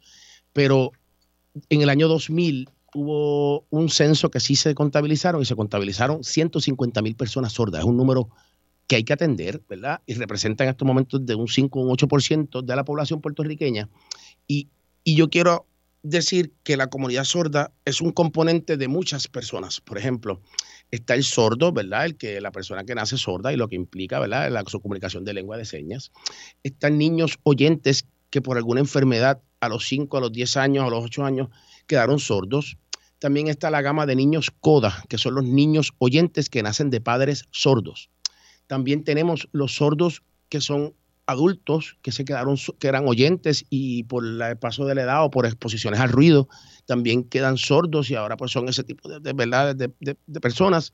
Pero 0.53 0.93
en 1.69 1.83
el 1.83 1.89
año 1.89 2.09
2000 2.09 2.69
hubo 2.95 3.67
un 3.71 3.89
censo 3.89 4.31
que 4.31 4.41
sí 4.41 4.57
se 4.57 4.75
contabilizaron 4.75 5.43
y 5.43 5.45
se 5.45 5.57
contabilizaron 5.57 6.25
150 6.25 7.03
mil 7.03 7.17
personas 7.17 7.53
sordas. 7.53 7.81
Es 7.81 7.87
un 7.87 7.97
número 7.97 8.31
que 8.87 8.97
hay 8.97 9.05
que 9.05 9.13
atender, 9.13 9.63
¿verdad? 9.69 10.01
Y 10.07 10.15
representa 10.15 10.65
en 10.65 10.71
estos 10.71 10.87
momentos 10.87 11.25
de 11.25 11.35
un 11.35 11.49
5 11.49 11.79
o 11.79 11.83
un 11.83 11.97
8% 11.97 12.63
de 12.63 12.77
la 12.77 12.85
población 12.85 13.21
puertorriqueña. 13.21 13.89
Y, 14.47 14.69
y 15.03 15.17
yo 15.17 15.29
quiero 15.29 15.67
decir 16.03 16.53
que 16.63 16.77
la 16.77 16.89
comunidad 16.89 17.25
sorda 17.25 17.73
es 17.85 18.01
un 18.01 18.13
componente 18.13 18.77
de 18.77 18.89
muchas 18.89 19.27
personas. 19.27 19.81
Por 19.81 19.99
ejemplo, 19.99 20.41
está 20.91 21.15
el 21.15 21.25
sordo, 21.25 21.73
¿verdad? 21.73 22.05
El 22.05 22.17
que 22.17 22.41
la 22.41 22.53
persona 22.53 22.85
que 22.85 22.95
nace 22.95 23.17
sorda 23.17 23.53
y 23.53 23.57
lo 23.57 23.69
que 23.69 23.77
implica, 23.77 24.21
¿verdad? 24.21 24.51
La 24.51 24.63
su 24.67 24.81
comunicación 24.81 25.25
de 25.25 25.35
lengua 25.35 25.57
de 25.57 25.65
señas. 25.65 26.13
Están 26.63 26.99
niños 26.99 27.39
oyentes 27.43 28.07
que 28.31 28.43
por 28.43 28.59
alguna 28.59 28.81
enfermedad 28.81 29.41
a 29.61 29.69
los 29.69 29.87
5, 29.87 30.19
a 30.19 30.21
los 30.21 30.33
10 30.33 30.57
años, 30.59 30.85
a 30.85 30.91
los 30.91 31.05
8 31.05 31.25
años 31.25 31.49
quedaron 31.87 32.19
sordos 32.19 32.77
también 33.25 33.49
está 33.49 33.71
la 33.71 33.81
gama 33.81 34.05
de 34.05 34.17
niños 34.17 34.51
CODA, 34.61 35.03
que 35.09 35.17
son 35.17 35.37
los 35.37 35.45
niños 35.45 35.95
oyentes 35.97 36.51
que 36.51 36.63
nacen 36.63 36.91
de 36.91 37.01
padres 37.01 37.47
sordos. 37.53 38.11
También 38.67 39.03
tenemos 39.03 39.49
los 39.51 39.77
sordos 39.77 40.23
que 40.51 40.61
son 40.61 40.93
adultos 41.25 41.97
que 42.03 42.13
se 42.13 42.27
quedaron 42.27 42.59
que 42.79 42.87
eran 42.87 43.09
oyentes 43.09 43.65
y 43.71 44.03
por 44.03 44.27
el 44.27 44.59
paso 44.59 44.85
de 44.85 44.95
la 44.95 45.05
edad 45.05 45.25
o 45.25 45.31
por 45.31 45.47
exposiciones 45.47 46.01
al 46.01 46.11
ruido 46.11 46.51
también 46.85 47.25
quedan 47.25 47.57
sordos 47.57 48.11
y 48.11 48.15
ahora 48.15 48.37
pues 48.37 48.51
son 48.51 48.69
ese 48.69 48.85
tipo 48.85 49.09
de, 49.09 49.19
de, 49.21 50.41
personas. 50.43 50.93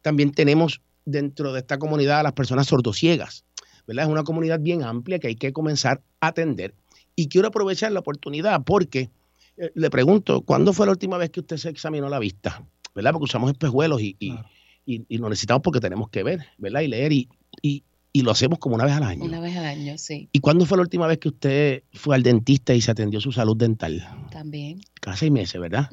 También 0.00 0.32
tenemos 0.32 0.80
dentro 1.04 1.52
de 1.52 1.58
esta 1.58 1.78
comunidad 1.78 2.20
a 2.20 2.22
las 2.22 2.32
personas 2.32 2.68
sordociegas. 2.68 3.44
¿verdad? 3.86 4.06
Es 4.06 4.10
una 4.10 4.24
comunidad 4.24 4.60
bien 4.60 4.82
amplia 4.82 5.18
que 5.18 5.26
hay 5.26 5.36
que 5.36 5.52
comenzar 5.52 6.00
a 6.22 6.28
atender. 6.28 6.74
Y 7.16 7.28
quiero 7.28 7.48
aprovechar 7.48 7.92
la 7.92 8.00
oportunidad 8.00 8.64
porque 8.64 9.10
eh, 9.56 9.72
le 9.74 9.90
pregunto, 9.90 10.42
¿cuándo 10.42 10.72
fue 10.72 10.86
la 10.86 10.92
última 10.92 11.16
vez 11.18 11.30
que 11.30 11.40
usted 11.40 11.56
se 11.56 11.68
examinó 11.68 12.08
la 12.08 12.18
vista? 12.18 12.64
¿Verdad? 12.94 13.12
Porque 13.12 13.24
usamos 13.24 13.50
espejuelos 13.50 14.00
y, 14.00 14.16
y, 14.18 15.18
lo 15.18 15.28
necesitamos 15.28 15.62
porque 15.62 15.80
tenemos 15.80 16.08
que 16.08 16.22
ver, 16.22 16.46
¿verdad? 16.58 16.80
Y 16.80 16.88
leer 16.88 17.12
y, 17.12 17.28
y, 17.60 17.82
lo 18.22 18.30
hacemos 18.30 18.58
como 18.58 18.76
una 18.76 18.84
vez 18.84 18.94
al 18.94 19.02
año. 19.02 19.24
Una 19.24 19.40
vez 19.40 19.54
al 19.56 19.66
año, 19.66 19.98
sí. 19.98 20.30
¿Y 20.32 20.40
cuándo 20.40 20.64
fue 20.64 20.78
la 20.78 20.82
última 20.82 21.06
vez 21.06 21.18
que 21.18 21.28
usted 21.28 21.82
fue 21.92 22.14
al 22.14 22.22
dentista 22.22 22.72
y 22.72 22.80
se 22.80 22.90
atendió 22.90 23.20
su 23.20 23.30
salud 23.30 23.56
dental? 23.56 24.08
También. 24.30 24.80
Cada 25.00 25.16
seis 25.18 25.30
meses, 25.30 25.60
¿verdad? 25.60 25.90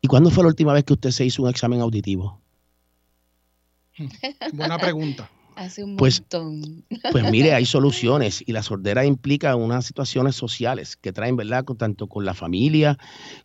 ¿Y 0.00 0.08
cuándo 0.08 0.30
fue 0.30 0.42
la 0.44 0.48
última 0.48 0.72
vez 0.72 0.84
que 0.84 0.94
usted 0.94 1.10
se 1.10 1.26
hizo 1.26 1.42
un 1.42 1.50
examen 1.50 1.82
auditivo? 1.82 2.40
Buena 4.54 4.78
pregunta. 4.78 5.30
Hace 5.60 5.84
un 5.84 5.98
pues, 5.98 6.20
montón. 6.20 6.86
Pues 7.12 7.30
mire, 7.30 7.52
hay 7.52 7.66
soluciones 7.66 8.42
y 8.46 8.52
la 8.52 8.62
sordera 8.62 9.04
implica 9.04 9.54
unas 9.56 9.84
situaciones 9.84 10.34
sociales 10.34 10.96
que 10.96 11.12
traen, 11.12 11.36
¿verdad? 11.36 11.66
tanto 11.76 12.06
con 12.06 12.24
la 12.24 12.32
familia 12.32 12.96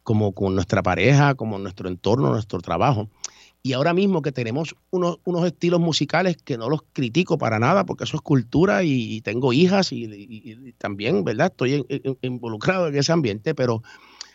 como 0.01 0.32
con 0.32 0.56
nuestra 0.56 0.82
pareja, 0.82 1.36
como 1.36 1.60
nuestro 1.60 1.89
entorno, 1.89 2.32
nuestro 2.32 2.62
trabajo. 2.62 3.10
Y 3.63 3.73
ahora 3.73 3.93
mismo 3.93 4.21
que 4.21 4.32
tenemos 4.32 4.78
unos, 4.91 5.19
unos 5.25 5.45
estilos 5.45 5.82
musicales 5.82 6.38
que 6.38 6.58
no 6.58 6.69
los 6.69 6.84
critico 6.93 7.38
para 7.38 7.60
nada, 7.60 7.86
porque 7.86 8.06
eso 8.06 8.15
es 8.15 8.21
cultura 8.21 8.86
y, 8.86 9.19
tengo 9.19 9.51
hijas 9.51 9.91
y, 9.91 10.73
también, 10.78 11.25
¿verdad? 11.25 11.47
Estoy 11.47 11.86
involucrado 12.21 12.88
en 12.88 12.95
ese 12.95 13.12
ambiente, 13.12 13.54
pero 13.54 13.84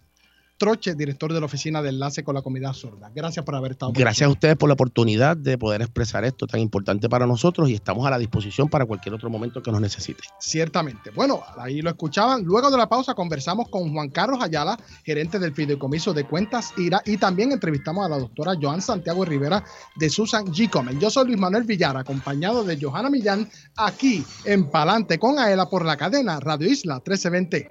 Troche, 0.60 0.93
director 0.93 1.32
de 1.34 1.39
la 1.39 1.45
Oficina 1.45 1.82
de 1.82 1.88
Enlace 1.88 2.24
con 2.24 2.36
la 2.36 2.41
Comunidad 2.41 2.74
Sorda. 2.74 3.10
Gracias 3.15 3.45
por 3.45 3.56
haber 3.56 3.72
estado 3.72 3.93
Gracias 3.93 4.28
a 4.28 4.30
ustedes 4.30 4.58
por 4.58 4.67
la 4.67 4.74
oportunidad 4.74 5.38
de 5.38 5.58
poder 5.58 5.82
expresar 5.82 6.26
esto 6.26 6.48
tan 6.48 6.60
importante 6.60 7.08
para 7.08 7.26
nosotros 7.26 7.69
y 7.69 7.76
estamos 7.76 8.06
a 8.06 8.10
la 8.10 8.19
disposición 8.19 8.67
para 8.67 8.86
cualquier 8.86 9.15
otro 9.15 9.30
momento 9.30 9.63
que 9.63 9.72
nos 9.72 9.80
necesite. 9.80 10.22
Ciertamente. 10.38 11.12
Bueno, 11.12 11.41
ahí 11.58 11.82
lo 11.82 11.89
escuchaban. 11.89 12.43
Luego 12.43 12.69
de 12.69 12.78
la 12.78 12.89
pausa 12.89 13.13
conversamos 13.15 13.69
con 13.69 13.93
Juan 13.93 14.10
Carlos 14.10 14.39
Ayala, 14.41 14.78
gerente 15.06 15.39
del 15.39 15.54
Fideicomiso 15.54 16.13
de 16.13 16.26
Cuentas 16.26 16.74
IRA, 16.78 17.02
y 17.06 17.15
también 17.15 17.54
entrevistamos 17.54 18.06
a 18.06 18.10
la 18.10 18.19
doctora 18.19 18.54
Joan 18.62 18.82
Santiago 18.82 19.24
Rivera 19.24 19.63
de 19.95 20.10
Susan 20.10 20.45
G. 20.48 20.69
Comen. 20.69 21.00
Yo 21.00 21.10
soy 21.10 21.28
Luis 21.28 21.39
Manuel 21.39 21.63
Villar, 21.63 21.95
acompañado 21.95 22.65
de 22.65 22.78
Johanna 22.80 23.10
Millán, 23.10 23.50
aquí 23.78 24.26
en 24.43 24.69
Palante 24.69 25.17
con 25.17 25.39
Aela 25.39 25.69
por 25.69 25.86
la 25.86 25.95
cadena 25.95 26.41
Radio 26.41 26.69
Isla 26.69 26.95
1320. 26.95 27.69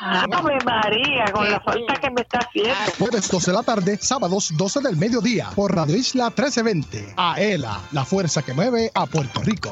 Ave 0.02 0.58
María, 0.66 1.26
con 1.34 1.50
la 1.50 1.60
falta 1.62 1.96
que 1.96 2.12
me 2.12 2.22
está 2.22 2.38
haciendo. 2.40 2.76
Jueves 3.00 3.32
12 3.32 3.52
de 3.52 3.58
la 3.58 3.64
tarde, 3.64 3.98
sábados 3.98 4.52
12 4.58 4.82
del 4.82 4.98
mediodía 4.98 5.48
por 5.56 5.74
Radio 5.74 5.96
Isla 5.96 6.26
1320. 6.26 7.14
Aela, 7.16 7.80
la 7.94 8.04
fuerza 8.04 8.42
que 8.42 8.54
mueve 8.54 8.92
a 8.94 9.06
Puerto 9.06 9.42
Rico. 9.42 9.72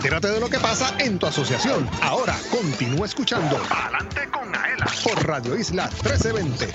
Entérate 0.00 0.28
de 0.28 0.40
lo 0.40 0.48
que 0.48 0.58
pasa 0.58 0.96
en 0.98 1.18
tu 1.18 1.26
asociación. 1.26 1.86
Ahora 2.00 2.34
continúa 2.50 3.04
escuchando 3.04 3.60
Adelante 3.68 4.30
con 4.30 4.56
Aela 4.56 4.86
por 5.04 5.26
Radio 5.26 5.54
Isla 5.54 5.90
1320. 6.02 6.68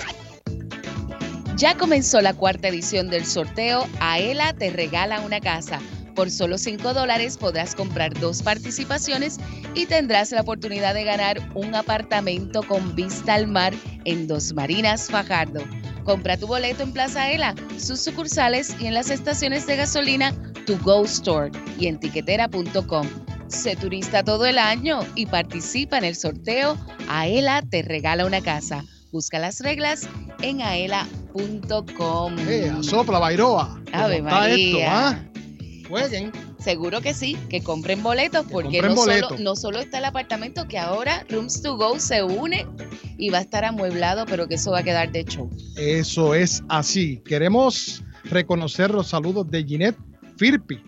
Ya 1.56 1.76
comenzó 1.76 2.20
la 2.20 2.34
cuarta 2.34 2.68
edición 2.68 3.10
del 3.10 3.26
sorteo 3.26 3.88
Aela 3.98 4.52
te 4.52 4.70
regala 4.70 5.22
una 5.22 5.40
casa. 5.40 5.80
Por 6.14 6.30
solo 6.30 6.56
5 6.56 6.94
dólares 6.94 7.36
podrás 7.36 7.74
comprar 7.74 8.16
dos 8.16 8.44
participaciones 8.44 9.38
y 9.74 9.86
tendrás 9.86 10.30
la 10.30 10.42
oportunidad 10.42 10.94
de 10.94 11.02
ganar 11.02 11.38
un 11.54 11.74
apartamento 11.74 12.62
con 12.62 12.94
vista 12.94 13.34
al 13.34 13.48
mar 13.48 13.74
en 14.04 14.28
Dos 14.28 14.54
Marinas, 14.54 15.08
Fajardo. 15.10 15.64
Compra 16.04 16.36
tu 16.36 16.46
boleto 16.46 16.84
en 16.84 16.92
Plaza 16.92 17.22
Aela, 17.22 17.56
sus 17.76 18.00
sucursales 18.00 18.76
y 18.78 18.86
en 18.86 18.94
las 18.94 19.10
estaciones 19.10 19.66
de 19.66 19.74
gasolina 19.74 20.32
To 20.66 20.78
Go 20.82 21.04
Store 21.04 21.50
y 21.78 21.86
en 21.86 21.98
tiquetera.com. 21.98 23.06
Sé 23.48 23.76
turista 23.76 24.24
todo 24.24 24.44
el 24.46 24.58
año 24.58 25.00
y 25.14 25.26
participa 25.26 25.98
en 25.98 26.04
el 26.04 26.16
sorteo 26.16 26.76
Aela 27.08 27.62
te 27.62 27.82
regala 27.82 28.26
una 28.26 28.40
casa. 28.40 28.84
Busca 29.12 29.38
las 29.38 29.60
reglas 29.60 30.08
en 30.42 30.60
aela.com. 30.60 32.36
Eh, 32.40 32.72
sopla, 32.80 33.18
Bairoa. 33.18 33.80
Ave 33.92 34.18
¿Cómo 34.18 34.28
está 34.28 34.50
esto, 34.50 34.72
María. 34.72 35.08
ah? 35.08 35.24
Jueguen. 35.88 36.32
Seguro 36.58 37.00
que 37.00 37.14
sí, 37.14 37.36
que 37.48 37.62
compren 37.62 38.02
boletos 38.02 38.44
porque 38.50 38.80
compren 38.80 39.20
no. 39.20 39.28
Solo, 39.28 39.38
no 39.38 39.56
solo 39.56 39.78
está 39.78 39.98
el 39.98 40.04
apartamento 40.04 40.66
que 40.66 40.78
ahora 40.78 41.24
Rooms 41.28 41.62
to 41.62 41.76
Go 41.76 42.00
se 42.00 42.24
une 42.24 42.66
y 43.16 43.30
va 43.30 43.38
a 43.38 43.42
estar 43.42 43.64
amueblado, 43.64 44.26
pero 44.26 44.48
que 44.48 44.56
eso 44.56 44.72
va 44.72 44.80
a 44.80 44.82
quedar 44.82 45.12
de 45.12 45.24
show. 45.24 45.48
Eso 45.76 46.34
es 46.34 46.64
así. 46.68 47.22
Queremos 47.24 48.02
reconocer 48.24 48.90
los 48.90 49.06
saludos 49.06 49.48
de 49.48 49.62
Ginette 49.62 49.98
Firpi. 50.36 50.82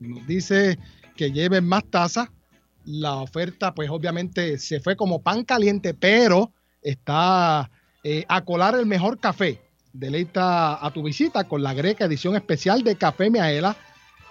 Nos 0.00 0.26
dice 0.26 0.78
que 1.16 1.32
lleven 1.32 1.66
más 1.66 1.84
tazas. 1.90 2.28
La 2.84 3.16
oferta, 3.16 3.74
pues 3.74 3.90
obviamente 3.90 4.58
se 4.58 4.80
fue 4.80 4.96
como 4.96 5.22
pan 5.22 5.44
caliente, 5.44 5.92
pero 5.92 6.52
está 6.80 7.70
eh, 8.02 8.24
a 8.28 8.44
colar 8.44 8.74
el 8.74 8.86
mejor 8.86 9.18
café. 9.18 9.60
Deleita 9.92 10.84
a 10.84 10.90
tu 10.92 11.02
visita 11.02 11.44
con 11.44 11.62
la 11.62 11.74
Greca 11.74 12.04
edición 12.04 12.36
especial 12.36 12.82
de 12.84 12.96
Café 12.96 13.30
Miaela, 13.30 13.76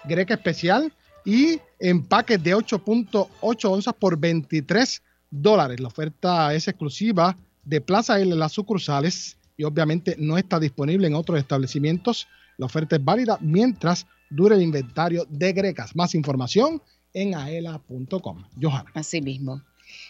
Greca 0.04 0.34
especial 0.34 0.92
y 1.24 1.60
empaques 1.78 2.42
de 2.42 2.56
8.8 2.56 3.70
onzas 3.70 3.94
por 3.94 4.18
23 4.18 5.02
dólares. 5.30 5.78
La 5.78 5.88
oferta 5.88 6.54
es 6.54 6.68
exclusiva 6.68 7.36
de 7.64 7.80
Plaza 7.80 8.18
L 8.18 8.32
en 8.32 8.38
las 8.38 8.52
sucursales 8.52 9.36
y 9.56 9.64
obviamente 9.64 10.16
no 10.18 10.38
está 10.38 10.58
disponible 10.58 11.06
en 11.06 11.14
otros 11.14 11.38
establecimientos. 11.38 12.26
La 12.56 12.66
oferta 12.66 12.96
es 12.96 13.04
válida 13.04 13.38
mientras 13.40 14.06
dure 14.30 14.56
el 14.56 14.62
inventario 14.62 15.26
de 15.28 15.52
Grecas. 15.52 15.94
Más 15.94 16.14
información 16.14 16.82
en 17.12 17.34
aela.com. 17.34 18.44
Johanna. 18.60 18.90
Así 18.94 19.20
mismo. 19.20 19.62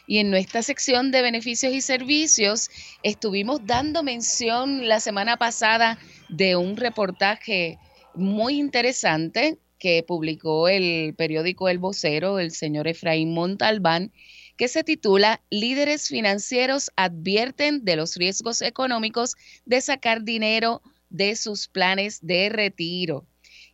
Y 0.06 0.18
en 0.18 0.30
nuestra 0.30 0.62
sección 0.62 1.10
de 1.10 1.22
beneficios 1.22 1.72
y 1.72 1.80
servicios 1.80 2.70
estuvimos 3.02 3.64
dando 3.64 4.02
mención 4.02 4.88
la 4.88 5.00
semana 5.00 5.36
pasada 5.36 5.98
de 6.28 6.56
un 6.56 6.76
reportaje 6.76 7.78
muy 8.14 8.58
interesante 8.58 9.58
que 9.78 10.02
publicó 10.02 10.68
el 10.68 11.14
periódico 11.14 11.68
El 11.68 11.78
Vocero, 11.78 12.40
el 12.40 12.50
señor 12.50 12.88
Efraín 12.88 13.32
Montalbán, 13.32 14.12
que 14.56 14.66
se 14.66 14.82
titula 14.82 15.40
Líderes 15.50 16.08
financieros 16.08 16.90
advierten 16.96 17.84
de 17.84 17.94
los 17.94 18.16
riesgos 18.16 18.60
económicos 18.60 19.36
de 19.64 19.80
sacar 19.80 20.24
dinero 20.24 20.82
de 21.10 21.36
sus 21.36 21.68
planes 21.68 22.18
de 22.22 22.48
retiro. 22.48 23.24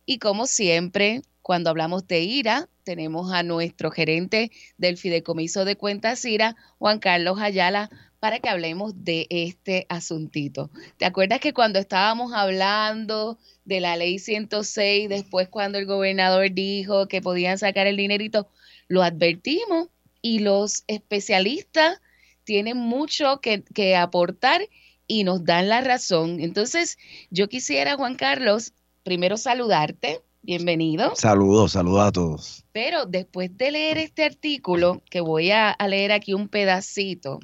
Y 0.05 0.19
como 0.19 0.45
siempre, 0.45 1.21
cuando 1.41 1.69
hablamos 1.69 2.07
de 2.07 2.21
IRA, 2.21 2.69
tenemos 2.83 3.31
a 3.31 3.43
nuestro 3.43 3.91
gerente 3.91 4.51
del 4.77 4.97
Fideicomiso 4.97 5.65
de 5.65 5.75
Cuentas 5.75 6.23
IRA, 6.25 6.55
Juan 6.77 6.99
Carlos 6.99 7.39
Ayala, 7.39 7.89
para 8.19 8.39
que 8.39 8.49
hablemos 8.49 8.93
de 9.03 9.27
este 9.29 9.85
asuntito. 9.89 10.71
¿Te 10.97 11.05
acuerdas 11.05 11.39
que 11.39 11.53
cuando 11.53 11.79
estábamos 11.79 12.33
hablando 12.33 13.37
de 13.65 13.79
la 13.79 13.97
ley 13.97 14.19
106, 14.19 15.09
después 15.09 15.49
cuando 15.49 15.77
el 15.77 15.85
gobernador 15.85 16.51
dijo 16.51 17.07
que 17.07 17.21
podían 17.21 17.57
sacar 17.57 17.87
el 17.87 17.97
dinerito, 17.97 18.47
lo 18.87 19.03
advertimos 19.03 19.89
y 20.21 20.39
los 20.39 20.83
especialistas 20.87 22.01
tienen 22.43 22.77
mucho 22.77 23.41
que, 23.41 23.63
que 23.63 23.95
aportar 23.95 24.67
y 25.07 25.23
nos 25.23 25.43
dan 25.43 25.69
la 25.69 25.81
razón. 25.81 26.39
Entonces, 26.39 26.97
yo 27.29 27.47
quisiera, 27.47 27.95
Juan 27.95 28.15
Carlos, 28.15 28.73
primero 29.05 29.37
saludarte. 29.37 30.23
Bienvenido. 30.41 31.15
Saludos, 31.15 31.73
saludos 31.73 32.07
a 32.07 32.11
todos. 32.11 32.65
Pero 32.71 33.05
después 33.05 33.55
de 33.55 33.71
leer 33.71 33.99
este 33.99 34.25
artículo, 34.25 35.03
que 35.09 35.21
voy 35.21 35.51
a, 35.51 35.69
a 35.69 35.87
leer 35.87 36.11
aquí 36.11 36.33
un 36.33 36.49
pedacito, 36.49 37.39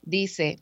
dice, 0.00 0.58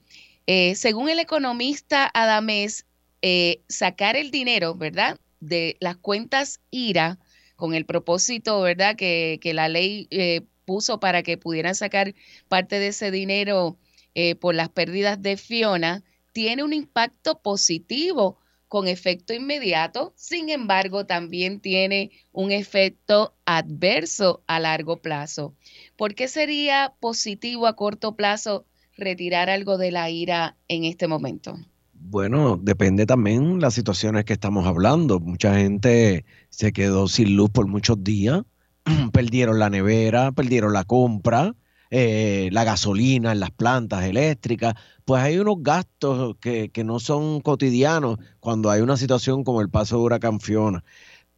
eh, 0.47 0.75
según 0.75 1.09
el 1.09 1.21
economista 1.21 2.11
Adamés, 2.13 2.85
eh, 3.23 3.63
sacar 3.69 4.17
el 4.17 4.33
dinero, 4.33 4.75
¿verdad? 4.75 5.19
De 5.39 5.77
las 5.81 5.97
cuentas 5.97 6.61
IRA, 6.71 7.19
con 7.55 7.73
el 7.73 7.87
propósito, 7.87 8.61
¿verdad? 8.61 8.97
Que, 8.97 9.39
que 9.41 9.55
la 9.55 9.69
ley 9.69 10.09
eh, 10.11 10.43
puso 10.65 10.99
para 10.99 11.23
que 11.23 11.39
pudieran 11.39 11.77
sacar 11.77 12.13
parte 12.49 12.81
de 12.81 12.89
ese 12.89 13.13
dinero 13.13 13.79
eh, 14.17 14.35
por 14.35 14.57
las 14.57 14.69
pérdidas 14.69 15.23
de 15.23 15.37
Fiona, 15.37 16.03
tiene 16.33 16.65
un 16.65 16.73
impacto 16.73 17.39
positivo 17.39 18.41
con 18.75 18.89
efecto 18.89 19.33
inmediato, 19.33 20.13
sin 20.17 20.49
embargo, 20.51 21.07
también 21.07 21.61
tiene 21.61 22.11
un 22.33 22.51
efecto 22.51 23.37
adverso 23.45 24.43
a 24.49 24.59
largo 24.59 25.01
plazo. 25.01 25.55
¿Por 25.97 26.17
qué 26.17 26.27
sería 26.27 26.93
positivo 26.99 27.69
a 27.69 27.77
corto 27.77 28.17
plazo 28.17 28.67
retirar 28.97 29.49
algo 29.49 29.79
de 29.79 29.93
la 29.93 30.11
ira 30.11 30.57
en 30.67 30.83
este 30.83 31.07
momento? 31.07 31.57
Bueno, 31.93 32.59
depende 32.61 33.07
también 33.07 33.61
las 33.61 33.75
situaciones 33.75 34.25
que 34.25 34.33
estamos 34.33 34.67
hablando. 34.67 35.21
Mucha 35.21 35.55
gente 35.55 36.25
se 36.51 36.73
quedó 36.73 37.07
sin 37.07 37.37
luz 37.37 37.51
por 37.51 37.69
muchos 37.69 38.03
días, 38.03 38.43
perdieron 39.13 39.61
la 39.61 39.71
nevera, 39.71 40.33
perdieron 40.33 40.73
la 40.73 40.83
compra, 40.83 41.55
eh, 41.97 42.49
la 42.51 42.65
gasolina 42.65 43.31
en 43.31 43.39
las 43.39 43.53
plantas 43.53 44.03
eléctricas. 44.05 44.75
Pues 45.05 45.23
hay 45.23 45.39
unos 45.39 45.59
gastos 45.61 46.35
que, 46.41 46.69
no 46.85 46.99
son 46.99 47.41
cotidianos 47.41 48.19
cuando 48.41 48.69
hay 48.71 48.81
una 48.81 48.97
situación 48.97 49.45
como 49.45 49.61
el 49.61 49.71
paso 49.71 49.99
de 49.99 50.03
huracán 50.03 50.41
Fiona. 50.41 50.83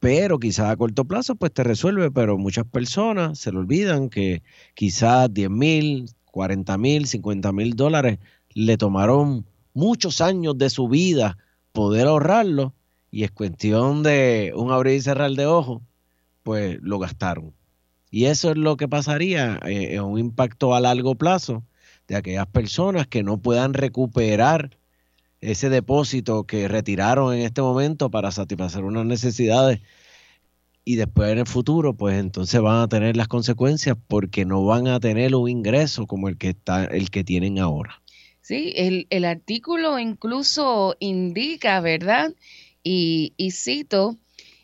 Pero 0.01 0.39
quizás 0.39 0.71
a 0.71 0.77
corto 0.79 1.05
plazo 1.05 1.37
pues 1.37 1.53
te 1.53 1.63
resuelve, 1.63 2.11
pero 2.11 2.39
muchas 2.39 2.65
personas 2.65 3.39
se 3.39 3.53
le 3.53 3.59
olvidan 3.59 4.09
que 4.09 4.43
quizás 4.75 5.29
10 5.31 5.51
mil, 5.51 6.09
40 6.33 6.79
mil, 6.79 7.07
50 7.07 7.53
mil 7.53 7.77
dólares 7.77 8.19
le 8.55 8.79
tomaron 8.79 9.45
muchos 9.75 10.23
años 10.23 10.57
de 10.57 10.71
su 10.71 10.89
vida 10.89 11.37
poder 11.73 12.07
ahorrarlo 12.07 12.73
y 13.11 13.25
es 13.25 13.31
cuestión 13.31 14.03
de 14.03 14.55
un 14.57 14.73
abrir 14.73 14.95
y 14.97 15.03
cerrar 15.03 15.33
de 15.33 15.45
ojos, 15.45 15.83
pues 16.43 16.79
lo 16.81 16.99
gastaron. 16.99 17.56
Y 18.17 18.25
eso 18.25 18.51
es 18.51 18.57
lo 18.57 18.79
que 18.79 18.89
pasaría 18.89 19.61
eh, 19.67 20.01
un 20.01 20.19
impacto 20.19 20.75
a 20.75 20.81
largo 20.81 21.17
plazo 21.17 21.65
de 22.09 22.17
aquellas 22.17 22.47
personas 22.47 23.07
que 23.07 23.23
no 23.23 23.43
puedan 23.43 23.75
recuperar 23.75 24.79
ese 25.43 25.69
depósito 25.69 26.45
que 26.45 26.67
retiraron 26.67 27.35
en 27.35 27.43
este 27.43 27.61
momento 27.61 28.11
para 28.11 28.31
satisfacer 28.31 28.85
unas 28.85 29.05
necesidades 29.05 29.83
y 30.83 30.97
después 30.97 31.31
en 31.31 31.41
el 31.41 31.47
futuro, 31.47 31.95
pues 31.95 32.19
entonces 32.19 32.59
van 32.63 32.81
a 32.81 32.89
tener 32.89 33.19
las 33.19 33.29
consecuencias 33.29 33.99
porque 34.09 34.47
no 34.47 34.65
van 34.65 34.89
a 34.89 34.99
tener 34.99 35.35
un 35.35 35.51
ingreso 35.51 36.07
como 36.07 36.31
el 36.31 36.39
que 36.39 36.49
está, 36.49 36.87
el 36.87 37.11
que 37.11 37.23
tienen 37.23 37.59
ahora. 37.59 38.01
Sí, 38.41 38.73
el, 38.77 39.07
el 39.11 39.27
artículo 39.27 39.99
incluso 39.99 40.97
indica, 41.01 41.81
¿verdad? 41.81 42.33
Y, 42.83 43.35
y 43.37 43.51
cito, 43.51 44.17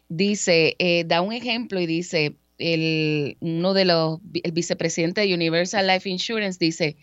dice, 0.09 0.75
eh, 0.79 1.05
da 1.07 1.21
un 1.21 1.35
ejemplo 1.35 1.79
y 1.79 1.85
dice, 1.87 2.38
el, 2.62 3.37
uno 3.40 3.75
de 3.75 3.85
los, 3.85 4.20
el 4.42 4.53
vicepresidente 4.53 5.22
de 5.22 5.35
Universal 5.35 5.87
Life 5.87 6.09
Insurance 6.09 6.59
dice, 6.59 6.96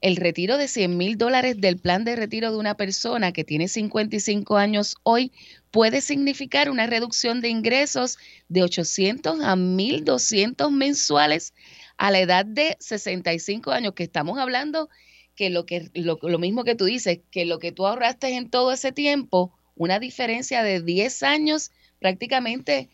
el 0.00 0.16
retiro 0.16 0.56
de 0.56 0.68
100 0.68 0.96
mil 0.96 1.18
dólares 1.18 1.60
del 1.60 1.78
plan 1.78 2.04
de 2.04 2.16
retiro 2.16 2.50
de 2.50 2.56
una 2.56 2.76
persona 2.76 3.32
que 3.32 3.44
tiene 3.44 3.68
55 3.68 4.56
años 4.56 4.96
hoy 5.02 5.32
puede 5.70 6.00
significar 6.00 6.70
una 6.70 6.86
reducción 6.86 7.40
de 7.40 7.48
ingresos 7.48 8.16
de 8.48 8.62
800 8.62 9.40
a 9.42 9.56
1.200 9.56 10.70
mensuales 10.70 11.52
a 11.98 12.10
la 12.10 12.20
edad 12.20 12.46
de 12.46 12.76
65 12.80 13.72
años, 13.72 13.92
que 13.94 14.04
estamos 14.04 14.38
hablando 14.38 14.88
que 15.34 15.50
lo, 15.50 15.66
que 15.66 15.90
lo, 15.94 16.18
lo 16.22 16.38
mismo 16.38 16.64
que 16.64 16.74
tú 16.74 16.86
dices, 16.86 17.20
que 17.30 17.44
lo 17.44 17.58
que 17.58 17.72
tú 17.72 17.86
ahorraste 17.86 18.28
en 18.36 18.48
todo 18.48 18.72
ese 18.72 18.92
tiempo, 18.92 19.52
una 19.74 19.98
diferencia 19.98 20.62
de 20.62 20.80
10 20.80 21.22
años, 21.22 21.72
prácticamente 21.98 22.88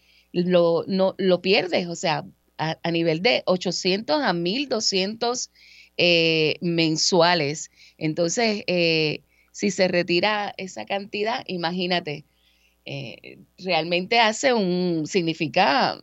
lo, 0.45 0.85
no, 0.87 1.15
lo 1.19 1.41
pierdes, 1.41 1.89
o 1.89 1.97
sea, 1.97 2.25
a, 2.59 2.79
a 2.83 2.91
nivel 2.91 3.23
de 3.23 3.43
800 3.47 4.23
a 4.23 4.33
1.200 4.33 5.51
eh, 5.97 6.57
mensuales. 6.61 7.71
Entonces, 7.97 8.63
eh, 8.67 9.23
si 9.53 9.71
se 9.71 9.89
retira 9.89 10.55
esa 10.59 10.85
cantidad, 10.85 11.43
imagínate, 11.47 12.27
eh, 12.85 13.39
realmente 13.59 14.21
hace 14.21 14.53
un, 14.53 15.07
significa 15.07 15.99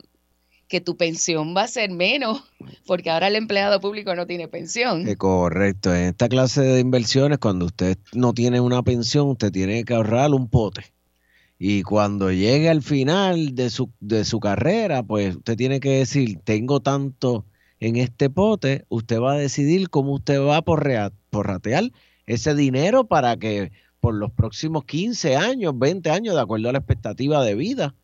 que 0.66 0.80
tu 0.80 0.96
pensión 0.96 1.54
va 1.56 1.62
a 1.62 1.68
ser 1.68 1.90
menos, 1.90 2.42
porque 2.86 3.10
ahora 3.10 3.28
el 3.28 3.36
empleado 3.36 3.80
público 3.80 4.14
no 4.16 4.26
tiene 4.26 4.48
pensión. 4.48 5.06
Eh, 5.06 5.16
correcto. 5.16 5.94
En 5.94 6.06
esta 6.06 6.28
clase 6.28 6.62
de 6.62 6.80
inversiones, 6.80 7.38
cuando 7.38 7.66
usted 7.66 7.96
no 8.12 8.32
tiene 8.32 8.60
una 8.60 8.82
pensión, 8.82 9.28
usted 9.28 9.52
tiene 9.52 9.84
que 9.84 9.94
ahorrar 9.94 10.32
un 10.32 10.48
pote. 10.48 10.82
Y 11.58 11.82
cuando 11.82 12.32
llegue 12.32 12.68
al 12.68 12.82
final 12.82 13.54
de 13.54 13.70
su, 13.70 13.90
de 14.00 14.24
su 14.24 14.40
carrera, 14.40 15.02
pues 15.02 15.36
usted 15.36 15.56
tiene 15.56 15.80
que 15.80 15.90
decir, 15.90 16.38
tengo 16.44 16.80
tanto 16.80 17.46
en 17.80 17.96
este 17.96 18.30
pote, 18.30 18.84
usted 18.88 19.20
va 19.20 19.34
a 19.34 19.38
decidir 19.38 19.88
cómo 19.90 20.14
usted 20.14 20.40
va 20.40 20.58
a 20.58 20.62
porrea- 20.62 21.12
porratear 21.30 21.90
ese 22.26 22.54
dinero 22.54 23.06
para 23.06 23.36
que 23.36 23.72
por 24.00 24.14
los 24.14 24.32
próximos 24.32 24.84
15 24.84 25.36
años, 25.36 25.78
20 25.78 26.10
años, 26.10 26.34
de 26.34 26.40
acuerdo 26.40 26.68
a 26.68 26.72
la 26.72 26.78
expectativa 26.78 27.44
de 27.44 27.54
vida, 27.54 27.94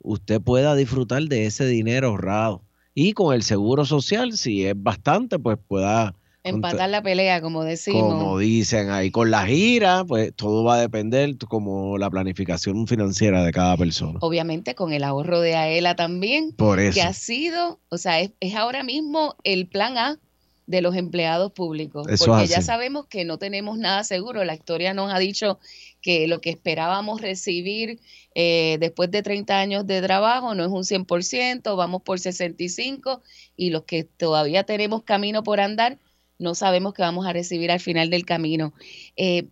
usted 0.00 0.40
pueda 0.40 0.74
disfrutar 0.74 1.22
de 1.24 1.46
ese 1.46 1.66
dinero 1.66 2.08
ahorrado. 2.08 2.62
Y 2.94 3.12
con 3.12 3.34
el 3.34 3.42
seguro 3.42 3.84
social, 3.84 4.32
si 4.36 4.64
es 4.66 4.74
bastante, 4.76 5.38
pues 5.38 5.58
pueda 5.66 6.14
Empatar 6.44 6.90
la 6.90 7.02
pelea, 7.02 7.40
como 7.40 7.64
decimos. 7.64 8.02
como 8.02 8.38
dicen 8.38 8.90
ahí, 8.90 9.10
con 9.10 9.30
la 9.30 9.46
gira, 9.46 10.04
pues 10.04 10.32
todo 10.36 10.62
va 10.62 10.76
a 10.76 10.80
depender 10.80 11.36
como 11.48 11.98
la 11.98 12.10
planificación 12.10 12.86
financiera 12.86 13.42
de 13.42 13.50
cada 13.50 13.76
persona. 13.76 14.18
Obviamente 14.20 14.74
con 14.74 14.92
el 14.92 15.04
ahorro 15.04 15.40
de 15.40 15.56
AELA 15.56 15.96
también, 15.96 16.52
Por 16.52 16.78
que 16.78 16.88
eso. 16.88 17.02
ha 17.02 17.12
sido, 17.14 17.80
o 17.88 17.98
sea, 17.98 18.20
es, 18.20 18.32
es 18.40 18.54
ahora 18.54 18.82
mismo 18.82 19.36
el 19.42 19.66
plan 19.66 19.96
A 19.98 20.18
de 20.66 20.80
los 20.80 20.96
empleados 20.96 21.52
públicos, 21.52 22.06
Eso 22.08 22.26
porque 22.26 22.46
ya 22.46 22.62
sabemos 22.62 23.06
que 23.06 23.24
no 23.24 23.38
tenemos 23.38 23.78
nada 23.78 24.02
seguro. 24.04 24.44
La 24.44 24.54
historia 24.54 24.94
nos 24.94 25.12
ha 25.12 25.18
dicho 25.18 25.58
que 26.00 26.26
lo 26.26 26.40
que 26.40 26.50
esperábamos 26.50 27.20
recibir 27.20 28.00
eh, 28.34 28.78
después 28.80 29.10
de 29.10 29.22
30 29.22 29.58
años 29.58 29.86
de 29.86 30.00
trabajo 30.02 30.54
no 30.54 30.64
es 30.64 30.70
un 30.70 30.84
100%, 30.84 31.76
vamos 31.76 32.02
por 32.02 32.18
65 32.18 33.22
y 33.56 33.70
los 33.70 33.84
que 33.84 34.04
todavía 34.04 34.64
tenemos 34.64 35.02
camino 35.02 35.42
por 35.42 35.60
andar, 35.60 35.98
no 36.38 36.54
sabemos 36.54 36.94
qué 36.94 37.02
vamos 37.02 37.26
a 37.26 37.32
recibir 37.32 37.70
al 37.70 37.80
final 37.80 38.10
del 38.10 38.24
camino. 38.24 38.74
Eh, 39.16 39.48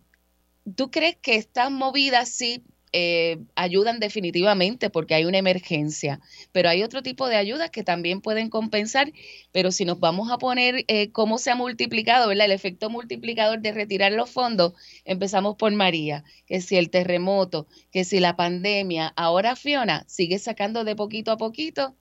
¿Tú 0.75 0.91
crees 0.91 1.17
que 1.21 1.35
estas 1.35 1.71
movidas 1.71 2.29
sí 2.29 2.63
eh, 2.93 3.39
ayudan 3.55 3.99
definitivamente 3.99 4.89
porque 4.89 5.15
hay 5.15 5.25
una 5.25 5.37
emergencia? 5.37 6.19
Pero 6.51 6.69
hay 6.69 6.83
otro 6.83 7.01
tipo 7.01 7.27
de 7.27 7.35
ayudas 7.35 7.69
que 7.69 7.83
también 7.83 8.21
pueden 8.21 8.49
compensar, 8.49 9.11
pero 9.51 9.71
si 9.71 9.83
nos 9.83 9.99
vamos 9.99 10.31
a 10.31 10.37
poner 10.37 10.85
eh, 10.87 11.11
cómo 11.11 11.37
se 11.37 11.51
ha 11.51 11.55
multiplicado, 11.55 12.27
¿verdad? 12.27 12.45
El 12.45 12.51
efecto 12.51 12.89
multiplicador 12.89 13.61
de 13.61 13.71
retirar 13.71 14.11
los 14.11 14.29
fondos, 14.29 14.73
empezamos 15.05 15.55
por 15.55 15.71
María, 15.73 16.23
que 16.45 16.61
si 16.61 16.77
el 16.77 16.89
terremoto, 16.89 17.67
que 17.91 18.05
si 18.05 18.19
la 18.19 18.35
pandemia, 18.35 19.07
ahora 19.15 19.55
Fiona 19.55 20.05
sigue 20.07 20.39
sacando 20.39 20.83
de 20.83 20.95
poquito 20.95 21.31
a 21.31 21.37
poquito. 21.37 21.95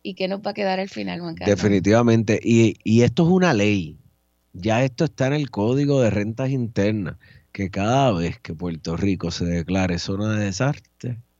¿Y 0.00 0.14
qué 0.14 0.28
nos 0.28 0.40
va 0.40 0.52
a 0.52 0.54
quedar 0.54 0.78
al 0.78 0.88
final, 0.88 1.20
Juan 1.20 1.34
Carlos? 1.34 1.56
Definitivamente. 1.56 2.40
Y, 2.42 2.76
y 2.84 3.02
esto 3.02 3.24
es 3.24 3.28
una 3.30 3.52
ley. 3.52 3.98
Ya 4.60 4.82
esto 4.84 5.04
está 5.04 5.28
en 5.28 5.34
el 5.34 5.50
Código 5.50 6.00
de 6.00 6.10
Rentas 6.10 6.50
Internas, 6.50 7.16
que 7.52 7.70
cada 7.70 8.10
vez 8.10 8.40
que 8.40 8.54
Puerto 8.54 8.96
Rico 8.96 9.30
se 9.30 9.44
declare 9.44 10.00
zona 10.00 10.36
de 10.36 10.52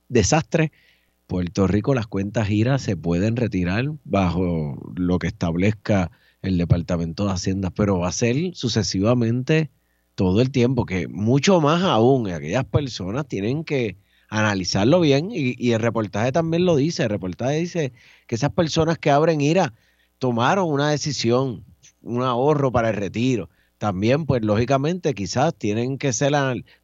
desastre, 0.08 0.72
Puerto 1.26 1.66
Rico 1.66 1.94
las 1.94 2.06
cuentas 2.06 2.46
giras 2.46 2.80
se 2.80 2.96
pueden 2.96 3.34
retirar 3.34 3.86
bajo 4.04 4.78
lo 4.94 5.18
que 5.18 5.26
establezca 5.26 6.12
el 6.42 6.58
Departamento 6.58 7.26
de 7.26 7.32
Hacienda, 7.32 7.70
pero 7.70 7.98
va 7.98 8.08
a 8.08 8.12
ser 8.12 8.36
sucesivamente 8.54 9.70
todo 10.14 10.40
el 10.40 10.52
tiempo, 10.52 10.86
que 10.86 11.08
mucho 11.08 11.60
más 11.60 11.82
aún, 11.82 12.30
aquellas 12.30 12.66
personas 12.66 13.26
tienen 13.26 13.64
que 13.64 13.96
analizarlo 14.28 15.00
bien 15.00 15.30
y, 15.32 15.56
y 15.58 15.72
el 15.72 15.80
reportaje 15.80 16.30
también 16.30 16.64
lo 16.64 16.76
dice, 16.76 17.02
el 17.02 17.10
reportaje 17.10 17.56
dice 17.58 17.92
que 18.28 18.36
esas 18.36 18.52
personas 18.52 18.96
que 18.98 19.10
abren 19.10 19.40
IRA 19.40 19.74
tomaron 20.18 20.70
una 20.70 20.90
decisión, 20.90 21.64
un 22.02 22.22
ahorro 22.22 22.72
para 22.72 22.90
el 22.90 22.96
retiro. 22.96 23.48
También, 23.78 24.26
pues 24.26 24.42
lógicamente, 24.42 25.14
quizás 25.14 25.54
tienen 25.54 25.98
que 25.98 26.12
ser 26.12 26.32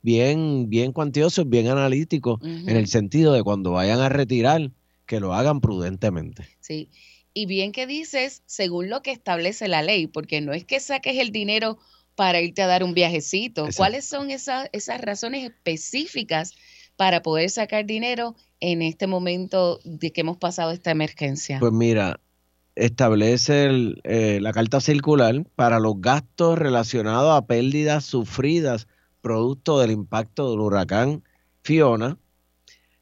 bien, 0.03 0.71
bien 0.71 0.93
cuantiosos, 0.93 1.49
bien 1.49 1.67
analíticos, 1.67 2.41
en 2.43 2.77
el 2.77 2.87
sentido 2.87 3.33
de 3.33 3.43
cuando 3.43 3.73
vayan 3.73 4.01
a 4.01 4.09
retirar, 4.09 4.71
que 5.07 5.19
lo 5.19 5.35
hagan 5.35 5.61
prudentemente. 5.61 6.49
Sí. 6.61 6.89
Y 7.35 7.47
bien 7.47 7.73
que 7.73 7.89
dices, 7.89 8.43
según 8.47 8.91
lo 8.91 9.03
que 9.03 9.11
establece 9.11 9.67
la 9.67 9.83
ley, 9.83 10.07
porque 10.07 10.41
no 10.41 10.53
es 10.53 10.65
que 10.65 10.79
saques 10.79 11.19
el 11.19 11.33
dinero 11.33 11.79
para 12.15 12.41
irte 12.41 12.63
a 12.63 12.69
dar 12.69 12.85
un 12.85 12.95
viajecito. 12.95 13.63
Exacto. 13.63 13.77
¿Cuáles 13.77 14.05
son 14.05 14.31
esas, 14.31 14.69
esas 14.73 15.01
razones 15.01 15.45
específicas 15.45 16.55
para 16.97 17.23
poder 17.23 17.51
sacar 17.51 17.87
dinero 17.87 18.37
en 18.61 18.83
este 18.83 19.09
momento 19.09 19.81
de 19.85 20.13
que 20.13 20.21
hemos 20.21 20.37
pasado 20.37 20.71
esta 20.71 20.93
emergencia? 20.93 21.59
Pues 21.59 21.73
mira, 21.73 22.21
establece 22.77 23.67
el, 23.67 24.01
eh, 24.05 24.39
la 24.41 24.53
carta 24.53 24.81
circular 24.81 25.45
para 25.55 25.79
los 25.79 26.01
gastos 26.01 26.59
relacionados 26.59 27.37
a 27.37 27.47
pérdidas 27.47 28.05
sufridas 28.05 28.89
producto 29.21 29.79
del 29.81 29.91
impacto 29.91 30.51
del 30.51 30.61
huracán 30.61 31.23
Fiona, 31.63 32.19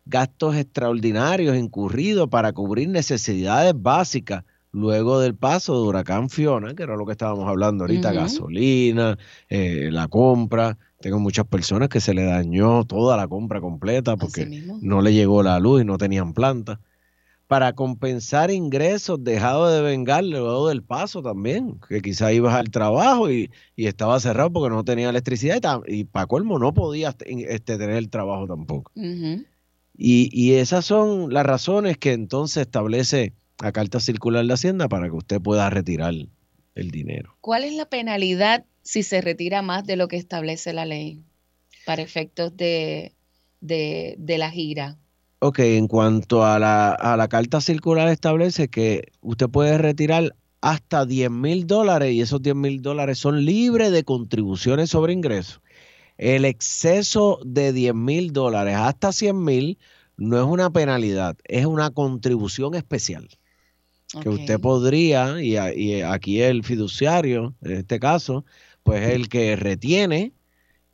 gastos 0.04 0.56
extraordinarios 0.56 1.56
incurridos 1.56 2.28
para 2.28 2.52
cubrir 2.52 2.88
necesidades 2.88 3.72
básicas 3.76 4.44
luego 4.70 5.20
del 5.20 5.34
paso 5.34 5.74
de 5.74 5.88
huracán 5.88 6.30
Fiona, 6.30 6.74
que 6.74 6.84
era 6.84 6.96
lo 6.96 7.06
que 7.06 7.12
estábamos 7.12 7.48
hablando 7.48 7.84
ahorita, 7.84 8.12
gasolina, 8.12 9.18
eh, 9.48 9.88
la 9.90 10.06
compra. 10.08 10.78
Tengo 11.00 11.18
muchas 11.18 11.46
personas 11.46 11.88
que 11.88 12.00
se 12.00 12.14
le 12.14 12.24
dañó 12.24 12.84
toda 12.84 13.16
la 13.16 13.26
compra 13.26 13.60
completa 13.60 14.16
porque 14.16 14.64
no 14.80 15.02
le 15.02 15.12
llegó 15.12 15.42
la 15.42 15.58
luz 15.58 15.82
y 15.82 15.84
no 15.84 15.98
tenían 15.98 16.34
planta 16.34 16.78
para 17.52 17.74
compensar 17.74 18.50
ingresos 18.50 19.22
dejados 19.22 19.74
de 19.74 19.82
vengar 19.82 20.24
luego 20.24 20.70
del 20.70 20.82
paso 20.82 21.20
también, 21.20 21.78
que 21.86 22.00
quizá 22.00 22.32
ibas 22.32 22.54
al 22.54 22.70
trabajo 22.70 23.30
y, 23.30 23.50
y 23.76 23.88
estaba 23.88 24.18
cerrado 24.20 24.50
porque 24.50 24.74
no 24.74 24.84
tenía 24.84 25.10
electricidad 25.10 25.82
y, 25.86 25.96
y 25.96 26.04
para 26.04 26.24
colmo 26.24 26.58
no 26.58 26.72
podías 26.72 27.14
este, 27.26 27.76
tener 27.76 27.96
el 27.96 28.08
trabajo 28.08 28.46
tampoco. 28.46 28.90
Y, 28.94 30.30
y 30.32 30.54
esas 30.54 30.86
son 30.86 31.34
las 31.34 31.44
razones 31.44 31.98
que 31.98 32.14
entonces 32.14 32.62
establece 32.62 33.34
la 33.60 33.70
Carta 33.70 34.00
Circular 34.00 34.46
de 34.46 34.54
Hacienda 34.54 34.88
para 34.88 35.10
que 35.10 35.16
usted 35.16 35.38
pueda 35.38 35.68
retirar 35.68 36.14
el 36.74 36.90
dinero. 36.90 37.36
¿Cuál 37.42 37.64
es 37.64 37.74
la 37.74 37.84
penalidad 37.84 38.64
si 38.80 39.02
se 39.02 39.20
retira 39.20 39.60
más 39.60 39.84
de 39.84 39.96
lo 39.96 40.08
que 40.08 40.16
establece 40.16 40.72
la 40.72 40.86
ley 40.86 41.22
para 41.84 42.00
efectos 42.00 42.56
de, 42.56 43.12
de, 43.60 44.14
de 44.16 44.38
la 44.38 44.50
gira? 44.50 44.96
Ok, 45.44 45.58
en 45.58 45.88
cuanto 45.88 46.44
a 46.44 46.60
la, 46.60 46.92
a 46.92 47.16
la 47.16 47.26
Carta 47.26 47.60
Circular 47.60 48.06
establece 48.06 48.68
que 48.68 49.10
usted 49.22 49.48
puede 49.48 49.76
retirar 49.76 50.36
hasta 50.60 51.04
10 51.04 51.32
mil 51.32 51.66
dólares 51.66 52.12
y 52.12 52.20
esos 52.20 52.40
10 52.42 52.54
mil 52.54 52.80
dólares 52.80 53.18
son 53.18 53.44
libres 53.44 53.90
de 53.90 54.04
contribuciones 54.04 54.90
sobre 54.90 55.14
ingresos. 55.14 55.60
El 56.16 56.44
exceso 56.44 57.40
de 57.44 57.72
10 57.72 57.92
mil 57.92 58.32
dólares 58.32 58.76
hasta 58.76 59.10
100 59.10 59.44
mil 59.44 59.78
no 60.16 60.38
es 60.38 60.44
una 60.44 60.70
penalidad, 60.70 61.36
es 61.42 61.66
una 61.66 61.90
contribución 61.90 62.76
especial 62.76 63.28
que 64.22 64.28
usted 64.28 64.60
podría, 64.60 65.42
y, 65.42 65.56
y 65.58 66.02
aquí 66.02 66.40
el 66.40 66.62
fiduciario, 66.62 67.56
en 67.62 67.78
este 67.78 67.98
caso, 67.98 68.44
pues 68.84 69.02
es 69.02 69.14
el 69.16 69.28
que 69.28 69.56
retiene 69.56 70.34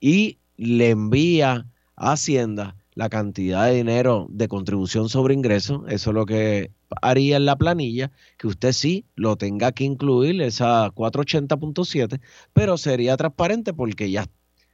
y 0.01 0.39
le 0.57 0.89
envía 0.89 1.67
a 1.97 2.13
Hacienda 2.13 2.79
la 2.99 3.09
cantidad 3.09 3.67
de 3.67 3.77
dinero 3.77 4.27
de 4.29 4.49
contribución 4.49 5.09
sobre 5.09 5.33
ingresos. 5.33 5.83
Eso 5.87 6.11
es 6.11 6.15
lo 6.15 6.27
que 6.27 6.73
haría 7.01 7.37
en 7.37 7.45
la 7.45 7.55
planilla, 7.55 8.11
que 8.37 8.49
usted 8.49 8.73
sí 8.73 9.05
lo 9.15 9.37
tenga 9.37 9.71
que 9.71 9.85
incluir, 9.85 10.43
esa 10.43 10.89
480.7, 10.89 12.21
pero 12.53 12.77
sería 12.77 13.17
transparente 13.17 13.73
porque 13.73 14.11
ya 14.11 14.27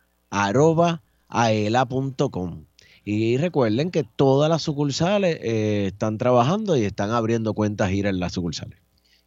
Y 3.05 3.37
recuerden 3.39 3.91
que 3.91 4.05
todas 4.05 4.49
las 4.51 4.63
sucursales 4.63 5.39
eh, 5.43 5.87
están 5.87 6.19
trabajando 6.19 6.77
y 6.77 6.85
están 6.85 7.11
abriendo 7.11 7.55
cuentas 7.55 7.91
IRA 7.93 8.11
en 8.11 8.21
las 8.21 8.33
sucursales. 8.33 8.79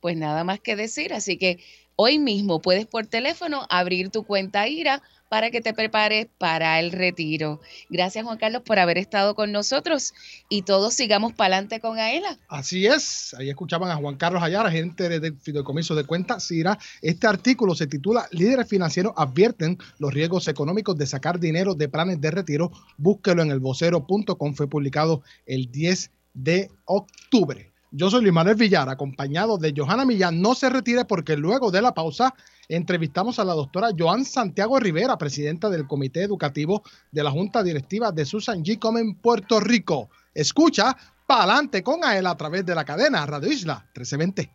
Pues 0.04 0.18
nada 0.18 0.43
más 0.43 0.60
que 0.60 0.76
decir, 0.76 1.14
así 1.14 1.38
que 1.38 1.60
hoy 1.95 2.20
mismo 2.20 2.62
puedes 2.62 2.86
por 2.86 3.08
teléfono 3.08 3.66
abrir 3.70 4.10
tu 4.10 4.26
cuenta 4.26 4.68
IRA 4.68 5.01
para 5.30 5.49
que 5.49 5.62
te 5.62 5.74
prepares 5.74 6.28
para 6.38 6.78
el 6.82 6.91
retiro. 6.91 7.62
Gracias 7.89 8.26
Juan 8.26 8.38
Carlos 8.38 8.64
por 8.66 8.80
haber 8.80 8.97
estado 8.97 9.34
con 9.34 9.54
nosotros 9.54 10.14
y 10.49 10.64
todos 10.64 10.93
sigamos 10.93 11.32
para 11.32 11.56
adelante 11.56 11.80
con 11.80 11.99
AELA. 11.99 12.38
Así 12.49 12.86
es, 12.86 13.34
ahí 13.36 13.49
escuchaban 13.49 13.91
a 13.91 13.95
Juan 13.95 14.18
Carlos 14.18 14.43
Ayala, 14.43 14.68
agente 14.68 15.08
de 15.08 15.32
fideicomiso 15.32 15.95
de 15.95 16.04
cuenta 16.04 16.41
CIRA. 16.41 16.78
Este 17.01 17.26
artículo 17.26 17.74
se 17.74 17.88
titula 17.88 18.28
Líderes 18.32 18.68
financieros 18.68 19.14
advierten 19.16 19.78
los 19.99 20.14
riesgos 20.14 20.49
económicos 20.49 20.97
de 20.97 21.08
sacar 21.08 21.39
dinero 21.39 21.76
de 21.76 21.88
planes 21.88 22.20
de 22.20 22.30
retiro. 22.30 22.74
Búsquelo 22.97 23.41
en 23.41 23.51
el 23.51 23.62
vocero.com, 23.62 24.54
fue 24.54 24.68
publicado 24.68 25.24
el 25.45 25.72
10 25.72 26.12
de 26.34 26.70
octubre. 26.84 27.72
Yo 27.96 28.10
soy 28.10 28.22
Luis 28.22 28.34
Manuel 28.34 28.56
Villar, 28.56 28.89
acompañado 28.89 29.60
de 29.60 29.72
Johanna 29.78 30.04
Millán. 30.04 30.41
No 30.41 30.56
se 30.56 30.68
retire 30.68 31.06
porque 31.06 31.38
luego 31.38 31.70
de 31.70 31.80
la 31.80 31.94
pausa 31.94 32.34
entrevistamos 32.68 33.38
a 33.38 33.46
la 33.46 33.54
doctora 33.54 33.89
Joan 33.96 34.26
Santiago 34.26 34.80
Rivera, 34.80 35.16
presidenta 35.16 35.70
del 35.70 35.86
Comité 35.86 36.24
Educativo 36.24 36.82
de 37.12 37.24
la 37.24 37.30
Junta 37.30 37.62
Directiva 37.62 38.12
de 38.12 38.26
Susan 38.26 38.64
G. 38.64 38.80
Comen 38.80 39.14
Puerto 39.14 39.60
Rico. 39.60 40.10
Escucha 40.34 40.98
Pa'lante 41.28 41.84
con 41.84 42.04
AEL 42.04 42.26
a 42.26 42.36
través 42.36 42.66
de 42.66 42.74
la 42.74 42.84
cadena 42.84 43.28
Radio 43.28 43.52
Isla 43.52 43.86
1320. 43.96 44.50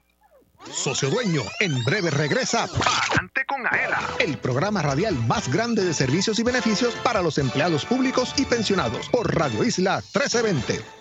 Socio 0.73 1.09
Dueño, 1.09 1.43
en 1.61 1.85
breve 1.85 2.11
regresa 2.11 2.67
Pa'lante 2.67 3.47
con 3.47 3.65
AELA, 3.65 4.01
el 4.19 4.37
programa 4.39 4.83
radial 4.83 5.15
más 5.29 5.49
grande 5.49 5.85
de 5.85 5.95
servicios 5.95 6.41
y 6.41 6.43
beneficios 6.43 6.93
para 7.05 7.23
los 7.23 7.39
empleados 7.39 7.85
públicos 7.85 8.35
y 8.37 8.47
pensionados 8.47 9.09
por 9.11 9.33
Radio 9.33 9.63
Isla 9.63 10.03
1320. 10.13 10.98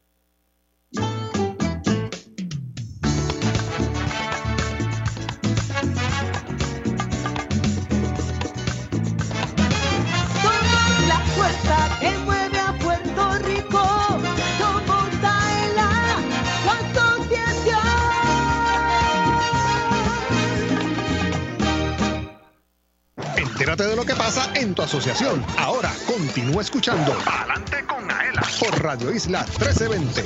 Que 24.11 24.17
pasa 24.17 24.51
en 24.55 24.75
tu 24.75 24.81
asociación. 24.81 25.41
Ahora 25.57 25.89
continúa 26.05 26.61
escuchando 26.61 27.17
Adelante 27.25 27.77
con 27.87 28.11
Aela 28.11 28.41
por 28.59 28.83
Radio 28.83 29.13
Isla 29.13 29.45
1320. 29.45 30.23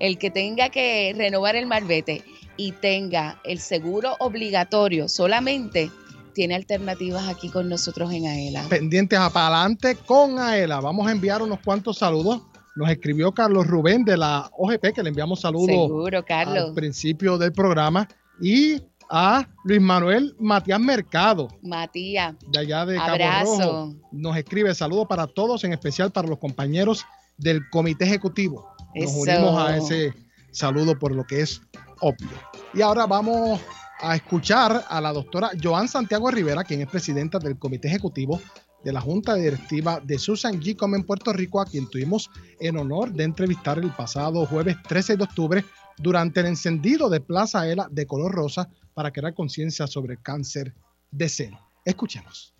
el 0.00 0.18
que 0.18 0.32
tenga 0.32 0.68
que 0.70 1.14
renovar 1.16 1.54
el 1.54 1.66
malvete 1.66 2.24
y 2.56 2.72
tenga 2.72 3.40
el 3.44 3.60
seguro 3.60 4.16
obligatorio 4.18 5.08
solamente 5.08 5.92
tiene 6.34 6.56
alternativas 6.56 7.28
aquí 7.28 7.48
con 7.48 7.68
nosotros 7.68 8.12
en 8.12 8.26
AELA. 8.26 8.64
Pendientes 8.68 9.20
a 9.20 9.30
Palante 9.30 9.94
con 9.94 10.40
Aela. 10.40 10.80
Vamos 10.80 11.06
a 11.06 11.12
enviar 11.12 11.40
unos 11.40 11.60
cuantos 11.60 11.98
saludos 11.98 12.42
Nos 12.74 12.90
escribió 12.90 13.30
Carlos 13.32 13.66
Rubén 13.68 14.02
de 14.02 14.16
la 14.16 14.50
OGP, 14.58 14.92
que 14.92 15.02
le 15.04 15.10
enviamos 15.10 15.40
saludos 15.42 15.68
Seguro, 15.68 16.24
Carlos. 16.24 16.70
al 16.70 16.74
principio 16.74 17.38
del 17.38 17.52
programa. 17.52 18.08
Y 18.40 18.80
a 19.14 19.46
Luis 19.64 19.80
Manuel 19.80 20.34
Matías 20.40 20.80
Mercado, 20.80 21.48
Matías. 21.60 22.34
de 22.48 22.58
allá 22.58 22.86
de 22.86 22.96
Cabo 22.96 23.10
Abrazo. 23.10 23.58
Rojo. 23.58 23.96
Nos 24.10 24.36
escribe 24.38 24.74
saludos 24.74 25.06
para 25.06 25.26
todos, 25.26 25.62
en 25.64 25.74
especial 25.74 26.10
para 26.10 26.26
los 26.28 26.38
compañeros 26.38 27.04
del 27.36 27.68
Comité 27.68 28.06
Ejecutivo. 28.06 28.66
Nos 28.94 29.10
Eso. 29.10 29.20
unimos 29.20 29.62
a 29.62 29.76
ese 29.76 30.14
saludo 30.50 30.98
por 30.98 31.14
lo 31.14 31.24
que 31.24 31.42
es 31.42 31.60
obvio. 32.00 32.30
Y 32.72 32.80
ahora 32.80 33.06
vamos 33.06 33.60
a 34.00 34.16
escuchar 34.16 34.82
a 34.88 35.00
la 35.00 35.12
doctora 35.12 35.50
Joan 35.62 35.88
Santiago 35.88 36.30
Rivera, 36.30 36.64
quien 36.64 36.80
es 36.80 36.88
presidenta 36.88 37.38
del 37.38 37.58
Comité 37.58 37.88
Ejecutivo 37.88 38.40
de 38.82 38.92
la 38.92 39.00
Junta 39.02 39.34
Directiva 39.34 40.00
de 40.02 40.18
Susan 40.18 40.58
G. 40.58 40.74
Com 40.74 40.94
en 40.94 41.04
Puerto 41.04 41.34
Rico, 41.34 41.60
a 41.60 41.66
quien 41.66 41.88
tuvimos 41.88 42.30
en 42.60 42.78
honor 42.78 43.12
de 43.12 43.24
entrevistar 43.24 43.78
el 43.78 43.90
pasado 43.90 44.46
jueves 44.46 44.76
13 44.88 45.18
de 45.18 45.24
octubre 45.24 45.64
durante 45.98 46.40
el 46.40 46.46
encendido 46.46 47.10
de 47.10 47.20
Plaza 47.20 47.68
Ela 47.68 47.86
de 47.90 48.06
color 48.06 48.32
rosa 48.32 48.70
para 48.94 49.12
crear 49.12 49.34
conciencia 49.34 49.86
sobre 49.86 50.14
el 50.14 50.22
cáncer 50.22 50.74
de 51.10 51.28
seno. 51.28 51.60
Escuchemos. 51.84 52.54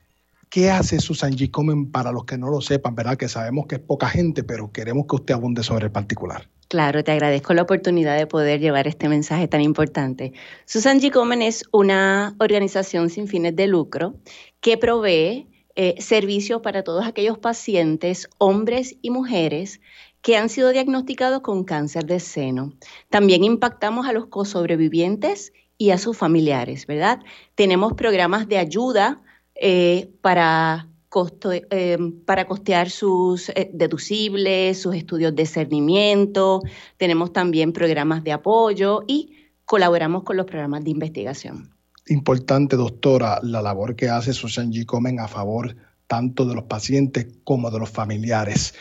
¿Qué 0.53 0.71
hace 0.71 1.01
Susan 1.01 1.33
G. 1.33 1.51
Komen 1.51 1.91
para 1.91 2.13
los 2.13 2.25
que 2.25 2.37
no 2.37 2.51
lo 2.51 2.61
sepan, 2.61 2.95
verdad? 2.95 3.17
Que 3.17 3.29
sabemos 3.29 3.67
que 3.67 3.77
es 3.77 3.81
poca 3.81 4.09
gente, 4.09 4.45
pero 4.45 4.71
queremos 4.71 5.07
que 5.09 5.17
usted 5.17 5.33
abunde 5.33 5.63
sobre 5.63 5.87
el 5.87 5.93
particular. 5.93 6.47
Claro, 6.69 7.03
te 7.03 7.13
agradezco 7.13 7.55
la 7.55 7.63
oportunidad 7.63 8.19
de 8.19 8.27
poder 8.27 8.61
llevar 8.61 8.87
este 8.87 9.09
mensaje 9.09 9.49
tan 9.49 9.63
importante. 9.63 10.33
Susan 10.67 11.01
G. 11.01 11.11
Komen 11.11 11.41
es 11.41 11.65
una 11.73 12.35
organización 12.39 13.09
sin 13.09 13.29
fines 13.29 13.57
de 13.57 13.67
lucro 13.67 14.15
que 14.61 14.77
provee 14.77 15.49
eh, 15.75 15.95
servicios 16.01 16.61
para 16.61 16.83
todos 16.83 17.07
aquellos 17.07 17.39
pacientes, 17.39 18.29
hombres 18.37 18.97
y 19.01 19.09
mujeres, 19.09 19.81
que 20.21 20.37
han 20.37 20.49
sido 20.49 20.71
diagnosticados 20.71 21.41
con 21.41 21.65
cáncer 21.65 22.05
de 22.05 22.21
seno. 22.21 22.75
También 23.09 23.43
impactamos 23.43 24.07
a 24.07 24.13
los 24.13 24.27
cosobrevivientes 24.27 25.53
y 25.83 25.91
a 25.91 25.99
sus 25.99 26.17
familiares, 26.17 26.87
¿verdad? 26.87 27.19
Tenemos 27.57 27.95
programas 27.95 28.47
de 28.47 28.57
ayuda 28.57 29.21
eh, 29.57 30.13
para, 30.21 30.87
eh, 31.71 31.99
para 32.25 32.47
costear 32.47 32.89
sus 32.89 33.49
eh, 33.49 33.69
deducibles, 33.75 34.81
sus 34.81 34.95
estudios 34.95 35.35
de 35.35 35.45
cernimiento. 35.45 36.63
Tenemos 36.99 37.33
también 37.33 37.73
programas 37.73 38.23
de 38.23 38.31
apoyo 38.31 39.03
y 39.09 39.35
colaboramos 39.65 40.23
con 40.23 40.37
los 40.37 40.47
programas 40.47 40.85
de 40.85 40.91
investigación. 40.91 41.75
Importante, 42.07 42.77
doctora, 42.77 43.41
la 43.43 43.61
labor 43.61 43.97
que 43.97 44.09
hace 44.09 44.33
Susan 44.33 44.71
G. 44.71 44.87
Komen 44.87 45.19
a 45.19 45.27
favor 45.27 45.75
tanto 46.07 46.47
de 46.47 46.55
los 46.55 46.65
pacientes 46.67 47.27
como 47.43 47.73
de 47.73 47.81
los 47.81 47.91
familiares. 47.91 48.73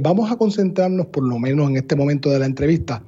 Vamos 0.00 0.30
a 0.30 0.36
concentrarnos, 0.36 1.06
por 1.06 1.22
lo 1.22 1.38
menos 1.38 1.68
en 1.70 1.76
este 1.76 1.94
momento 1.94 2.30
de 2.30 2.40
la 2.40 2.46
entrevista, 2.46 3.02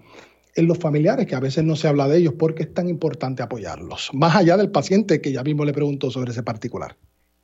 en 0.55 0.67
los 0.67 0.79
familiares, 0.79 1.27
que 1.27 1.35
a 1.35 1.41
veces 1.41 1.65
no 1.65 1.77
se 1.77 1.89
habla 1.89 2.09
de 2.09 2.19
ellos, 2.19 2.35
porque 2.39 2.63
es 2.65 2.75
tan 2.75 2.89
importante 2.89 3.43
apoyarlos. 3.43 4.11
Más 4.13 4.37
allá 4.37 4.57
del 4.57 4.71
paciente, 4.71 5.21
que 5.21 5.33
ya 5.33 5.43
mismo 5.43 5.65
le 5.65 5.73
preguntó 5.73 6.11
sobre 6.11 6.33
ese 6.33 6.43
particular. 6.43 6.97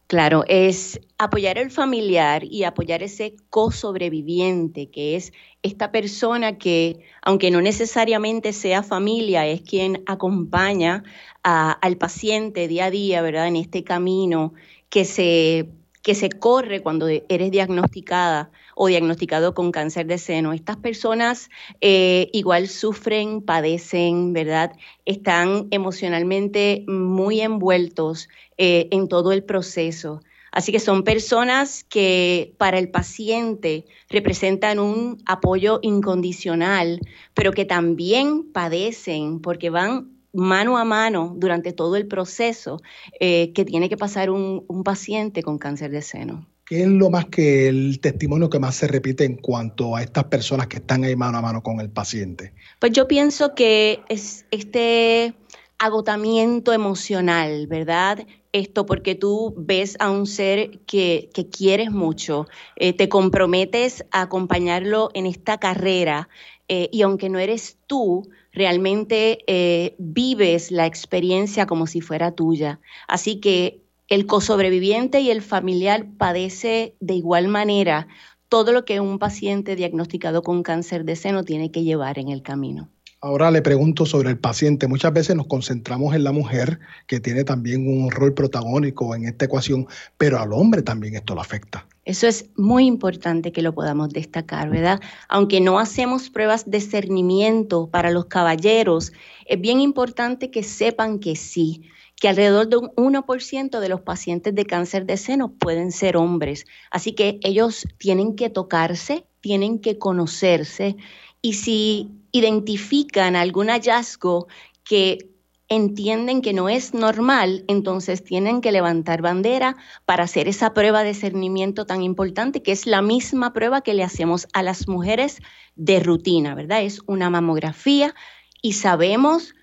Claro, 0.09 0.45
es 0.47 1.01
apoyar 1.19 1.59
al 1.59 1.71
familiar 1.73 2.45
y 2.45 2.63
apoyar 2.63 3.03
ese 3.03 3.35
co-sobreviviente, 3.51 4.89
que 4.89 5.17
es 5.17 5.33
esta 5.63 5.91
persona 5.91 6.59
que, 6.59 7.01
aunque 7.23 7.51
no 7.51 7.61
necesariamente 7.61 8.53
sea 8.53 8.85
familia, 8.85 9.47
es 9.49 9.63
quien 9.63 10.05
acompaña 10.07 11.03
a- 11.43 11.73
al 11.73 11.97
paciente 11.97 12.69
día 12.69 12.85
a 12.87 12.91
día, 12.93 13.21
¿verdad? 13.21 13.49
En 13.49 13.57
este 13.57 13.83
camino 13.83 14.55
que 14.91 15.05
se, 15.05 15.71
que 16.03 16.15
se 16.15 16.31
corre 16.31 16.83
cuando 16.83 17.09
eres 17.09 17.51
diagnosticada 17.51 18.53
o 18.79 18.89
diagnosticado 18.89 19.55
con 19.55 19.73
cáncer 19.73 20.07
de 20.07 20.19
seno. 20.19 20.53
Estas 20.53 20.77
personas 20.77 21.49
eh, 21.81 22.29
igual 22.35 22.69
sufren, 22.69 23.41
padecen, 23.41 24.35
¿verdad? 24.35 24.77
Están 25.07 25.67
emocionalmente 25.71 26.85
muy 26.87 27.41
envueltos 27.41 28.29
eh, 28.59 28.89
en 28.91 29.09
todo 29.09 29.33
el 29.33 29.43
proceso. 29.45 30.21
Así 30.53 30.73
que 30.73 30.79
son 30.79 31.05
personas 31.05 31.85
que 31.85 32.55
para 32.59 32.79
el 32.79 32.91
paciente 32.91 33.87
representan 34.11 34.79
un 34.79 35.23
apoyo 35.25 35.79
incondicional, 35.81 37.01
pero 37.33 37.53
que 37.53 37.65
también 37.65 38.53
padecen 38.53 39.41
porque 39.41 39.71
van 39.71 40.11
mano 40.35 40.77
a 40.77 40.85
mano 40.85 41.33
durante 41.37 41.73
todo 41.73 41.97
el 41.97 42.07
proceso 42.07 42.83
eh, 43.21 43.53
que 43.55 43.65
tiene 43.65 43.89
que 43.89 43.97
pasar 43.97 44.29
un, 44.29 44.65
un 44.69 44.85
paciente 44.85 45.43
con 45.43 45.57
cáncer 45.57 45.91
de 45.91 46.03
seno. 46.03 46.47
¿Qué 46.67 46.83
es 46.83 46.89
lo 46.89 47.11
más 47.11 47.27
que 47.27 47.69
el 47.69 48.01
testimonio 48.01 48.51
que 48.51 48.59
más 48.59 48.75
se 48.75 48.89
repite 48.89 49.25
en 49.25 49.37
cuanto 49.37 49.95
a 49.95 50.03
estas 50.03 50.25
personas 50.25 50.67
que 50.67 50.79
están 50.79 51.05
ahí 51.05 51.15
mano 51.15 51.39
a 51.39 51.41
mano 51.41 51.63
con 51.63 51.79
el 51.79 51.91
paciente? 51.91 52.53
Pues 52.81 52.91
yo 52.91 53.07
pienso 53.07 53.55
que 53.55 54.01
es 54.09 54.47
este 54.51 55.35
agotamiento 55.79 56.73
emocional, 56.73 57.69
¿verdad? 57.69 58.27
Esto 58.51 58.85
porque 58.85 59.15
tú 59.15 59.55
ves 59.57 59.97
a 60.01 60.11
un 60.11 60.27
ser 60.27 60.81
que, 60.87 61.31
que 61.33 61.49
quieres 61.49 61.93
mucho, 61.93 62.49
eh, 62.75 62.93
te 62.93 63.09
comprometes 63.09 64.05
a 64.11 64.23
acompañarlo 64.23 65.11
en 65.15 65.27
esta 65.27 65.59
carrera 65.59 66.29
eh, 66.69 66.89
y 66.91 67.03
aunque 67.03 67.29
no 67.29 67.39
eres 67.39 67.79
tú, 67.87 68.29
realmente 68.53 69.39
eh, 69.47 69.95
vives 69.99 70.73
la 70.73 70.87
experiencia 70.87 71.67
como 71.67 71.87
si 71.87 72.01
fuera 72.01 72.33
tuya. 72.33 72.81
Así 73.07 73.39
que 73.39 73.86
el 74.09 74.27
cosobreviviente 74.27 75.21
y 75.21 75.31
el 75.31 75.43
familiar 75.43 76.07
padece 76.17 76.95
de 77.01 77.15
igual 77.15 77.49
manera 77.49 78.09
todo 78.49 78.73
lo 78.73 78.85
que 78.85 79.01
un 79.01 79.19
paciente 79.19 79.75
diagnosticado 79.75 80.43
con 80.43 80.63
cáncer 80.63 81.05
de 81.05 81.17
seno 81.17 81.43
tiene 81.43 81.71
que 81.71 81.83
llevar 81.83 82.19
en 82.19 82.29
el 82.29 82.43
camino. 82.43 82.89
Ahora 83.21 83.51
le 83.51 83.63
pregunto 83.63 84.07
sobre 84.07 84.31
el 84.31 84.39
paciente. 84.39 84.87
Muchas 84.87 85.13
veces 85.13 85.35
nos 85.35 85.47
concentramos 85.47 86.15
en 86.15 86.23
la 86.23 86.33
mujer, 86.33 86.79
que 87.09 87.19
tiene 87.19 87.45
también 87.45 87.89
un 87.89 88.11
rol 88.11 88.35
protagónico 88.35 89.17
en 89.17 89.25
esta 89.25 89.47
ecuación, 89.47 89.89
pero 90.17 90.39
al 90.39 90.53
hombre 90.53 90.83
también 90.83 91.17
esto 91.17 91.35
lo 91.35 91.41
afecta. 91.41 91.87
Eso 92.05 92.29
es 92.29 92.51
muy 92.57 92.87
importante 92.87 93.51
que 93.51 93.63
lo 93.63 93.75
podamos 93.75 94.11
destacar, 94.11 94.71
¿verdad? 94.71 95.01
Aunque 95.29 95.61
no 95.61 95.81
hacemos 95.81 96.31
pruebas 96.31 96.71
de 96.71 96.81
cernimiento 96.81 97.89
para 97.89 98.13
los 98.13 98.27
caballeros, 98.27 99.13
es 99.47 99.61
bien 99.61 99.81
importante 99.81 100.51
que 100.53 100.63
sepan 100.63 101.19
que 101.19 101.35
sí, 101.35 101.83
que 102.17 102.29
alrededor 102.29 102.69
de 102.69 102.79
un 102.79 102.91
1% 102.97 103.79
de 103.79 103.89
los 103.89 104.01
pacientes 104.01 104.55
de 104.55 104.65
cáncer 104.65 105.07
de 105.07 105.17
seno 105.17 105.53
pueden 105.53 105.93
ser 105.93 106.17
hombres. 106.17 106.65
Así 106.91 107.13
que 107.13 107.39
ellos 107.43 107.87
tienen 107.99 108.37
que 108.37 108.51
tocarse, 108.51 109.27
tienen 109.41 109.79
que 109.79 109.99
conocerse 109.99 110.97
y 111.43 111.55
si 111.55 112.11
identifican 112.33 113.37
algún 113.37 113.69
hallazgo 113.69 114.49
que 114.83 115.31
entienden 115.69 116.43
que 116.43 116.53
no 116.53 116.69
es 116.69 116.95
normal, 116.95 117.65
entonces 117.67 118.23
tienen 118.23 118.61
que 118.61 118.73
levantar 118.73 119.21
bandera 119.21 119.77
para 120.05 120.25
hacer 120.25 120.49
esa 120.49 120.75
prueba 120.75 121.03
de 121.03 121.13
cernimiento 121.13 121.87
tan 121.87 122.03
importante, 122.03 122.63
que 122.63 122.73
es 122.73 122.87
la 122.87 123.03
misma 123.03 123.53
prueba 123.53 123.81
que 123.81 123.95
le 123.95 124.05
hacemos 124.05 124.47
a 124.53 124.63
las 124.63 124.87
mujeres 124.87 125.41
de 125.75 126.01
rutina, 126.01 126.55
¿verdad? 126.55 126.83
Es 126.83 127.01
una 127.07 127.31
mamografía 127.31 128.15
y 128.63 128.75
sabemos 128.75 129.55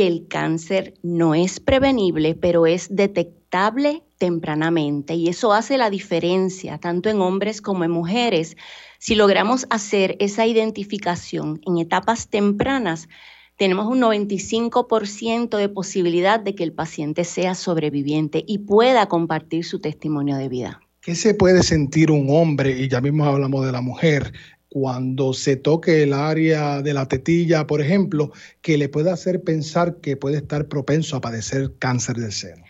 que 0.00 0.06
el 0.06 0.28
cáncer 0.28 0.94
no 1.02 1.34
es 1.34 1.60
prevenible, 1.60 2.34
pero 2.34 2.66
es 2.66 2.88
detectable 2.88 4.02
tempranamente 4.16 5.12
y 5.12 5.28
eso 5.28 5.52
hace 5.52 5.76
la 5.76 5.90
diferencia 5.90 6.78
tanto 6.78 7.10
en 7.10 7.20
hombres 7.20 7.60
como 7.60 7.84
en 7.84 7.90
mujeres. 7.90 8.56
Si 8.98 9.14
logramos 9.14 9.66
hacer 9.68 10.16
esa 10.18 10.46
identificación 10.46 11.60
en 11.66 11.76
etapas 11.76 12.30
tempranas, 12.30 13.10
tenemos 13.58 13.88
un 13.88 14.00
95% 14.00 15.58
de 15.58 15.68
posibilidad 15.68 16.40
de 16.40 16.54
que 16.54 16.64
el 16.64 16.72
paciente 16.72 17.24
sea 17.24 17.54
sobreviviente 17.54 18.42
y 18.46 18.60
pueda 18.60 19.04
compartir 19.04 19.66
su 19.66 19.80
testimonio 19.80 20.38
de 20.38 20.48
vida. 20.48 20.80
¿Qué 21.02 21.14
se 21.14 21.34
puede 21.34 21.62
sentir 21.62 22.10
un 22.10 22.28
hombre, 22.30 22.70
y 22.70 22.88
ya 22.88 23.02
mismo 23.02 23.26
hablamos 23.26 23.66
de 23.66 23.72
la 23.72 23.82
mujer, 23.82 24.32
cuando 24.70 25.34
se 25.34 25.56
toque 25.56 26.04
el 26.04 26.12
área 26.12 26.80
de 26.80 26.94
la 26.94 27.06
tetilla, 27.06 27.66
por 27.66 27.80
ejemplo, 27.80 28.32
que 28.62 28.78
le 28.78 28.88
puede 28.88 29.10
hacer 29.10 29.42
pensar 29.42 29.96
que 29.96 30.16
puede 30.16 30.38
estar 30.38 30.68
propenso 30.68 31.16
a 31.16 31.20
padecer 31.20 31.74
cáncer 31.78 32.16
del 32.16 32.32
seno? 32.32 32.64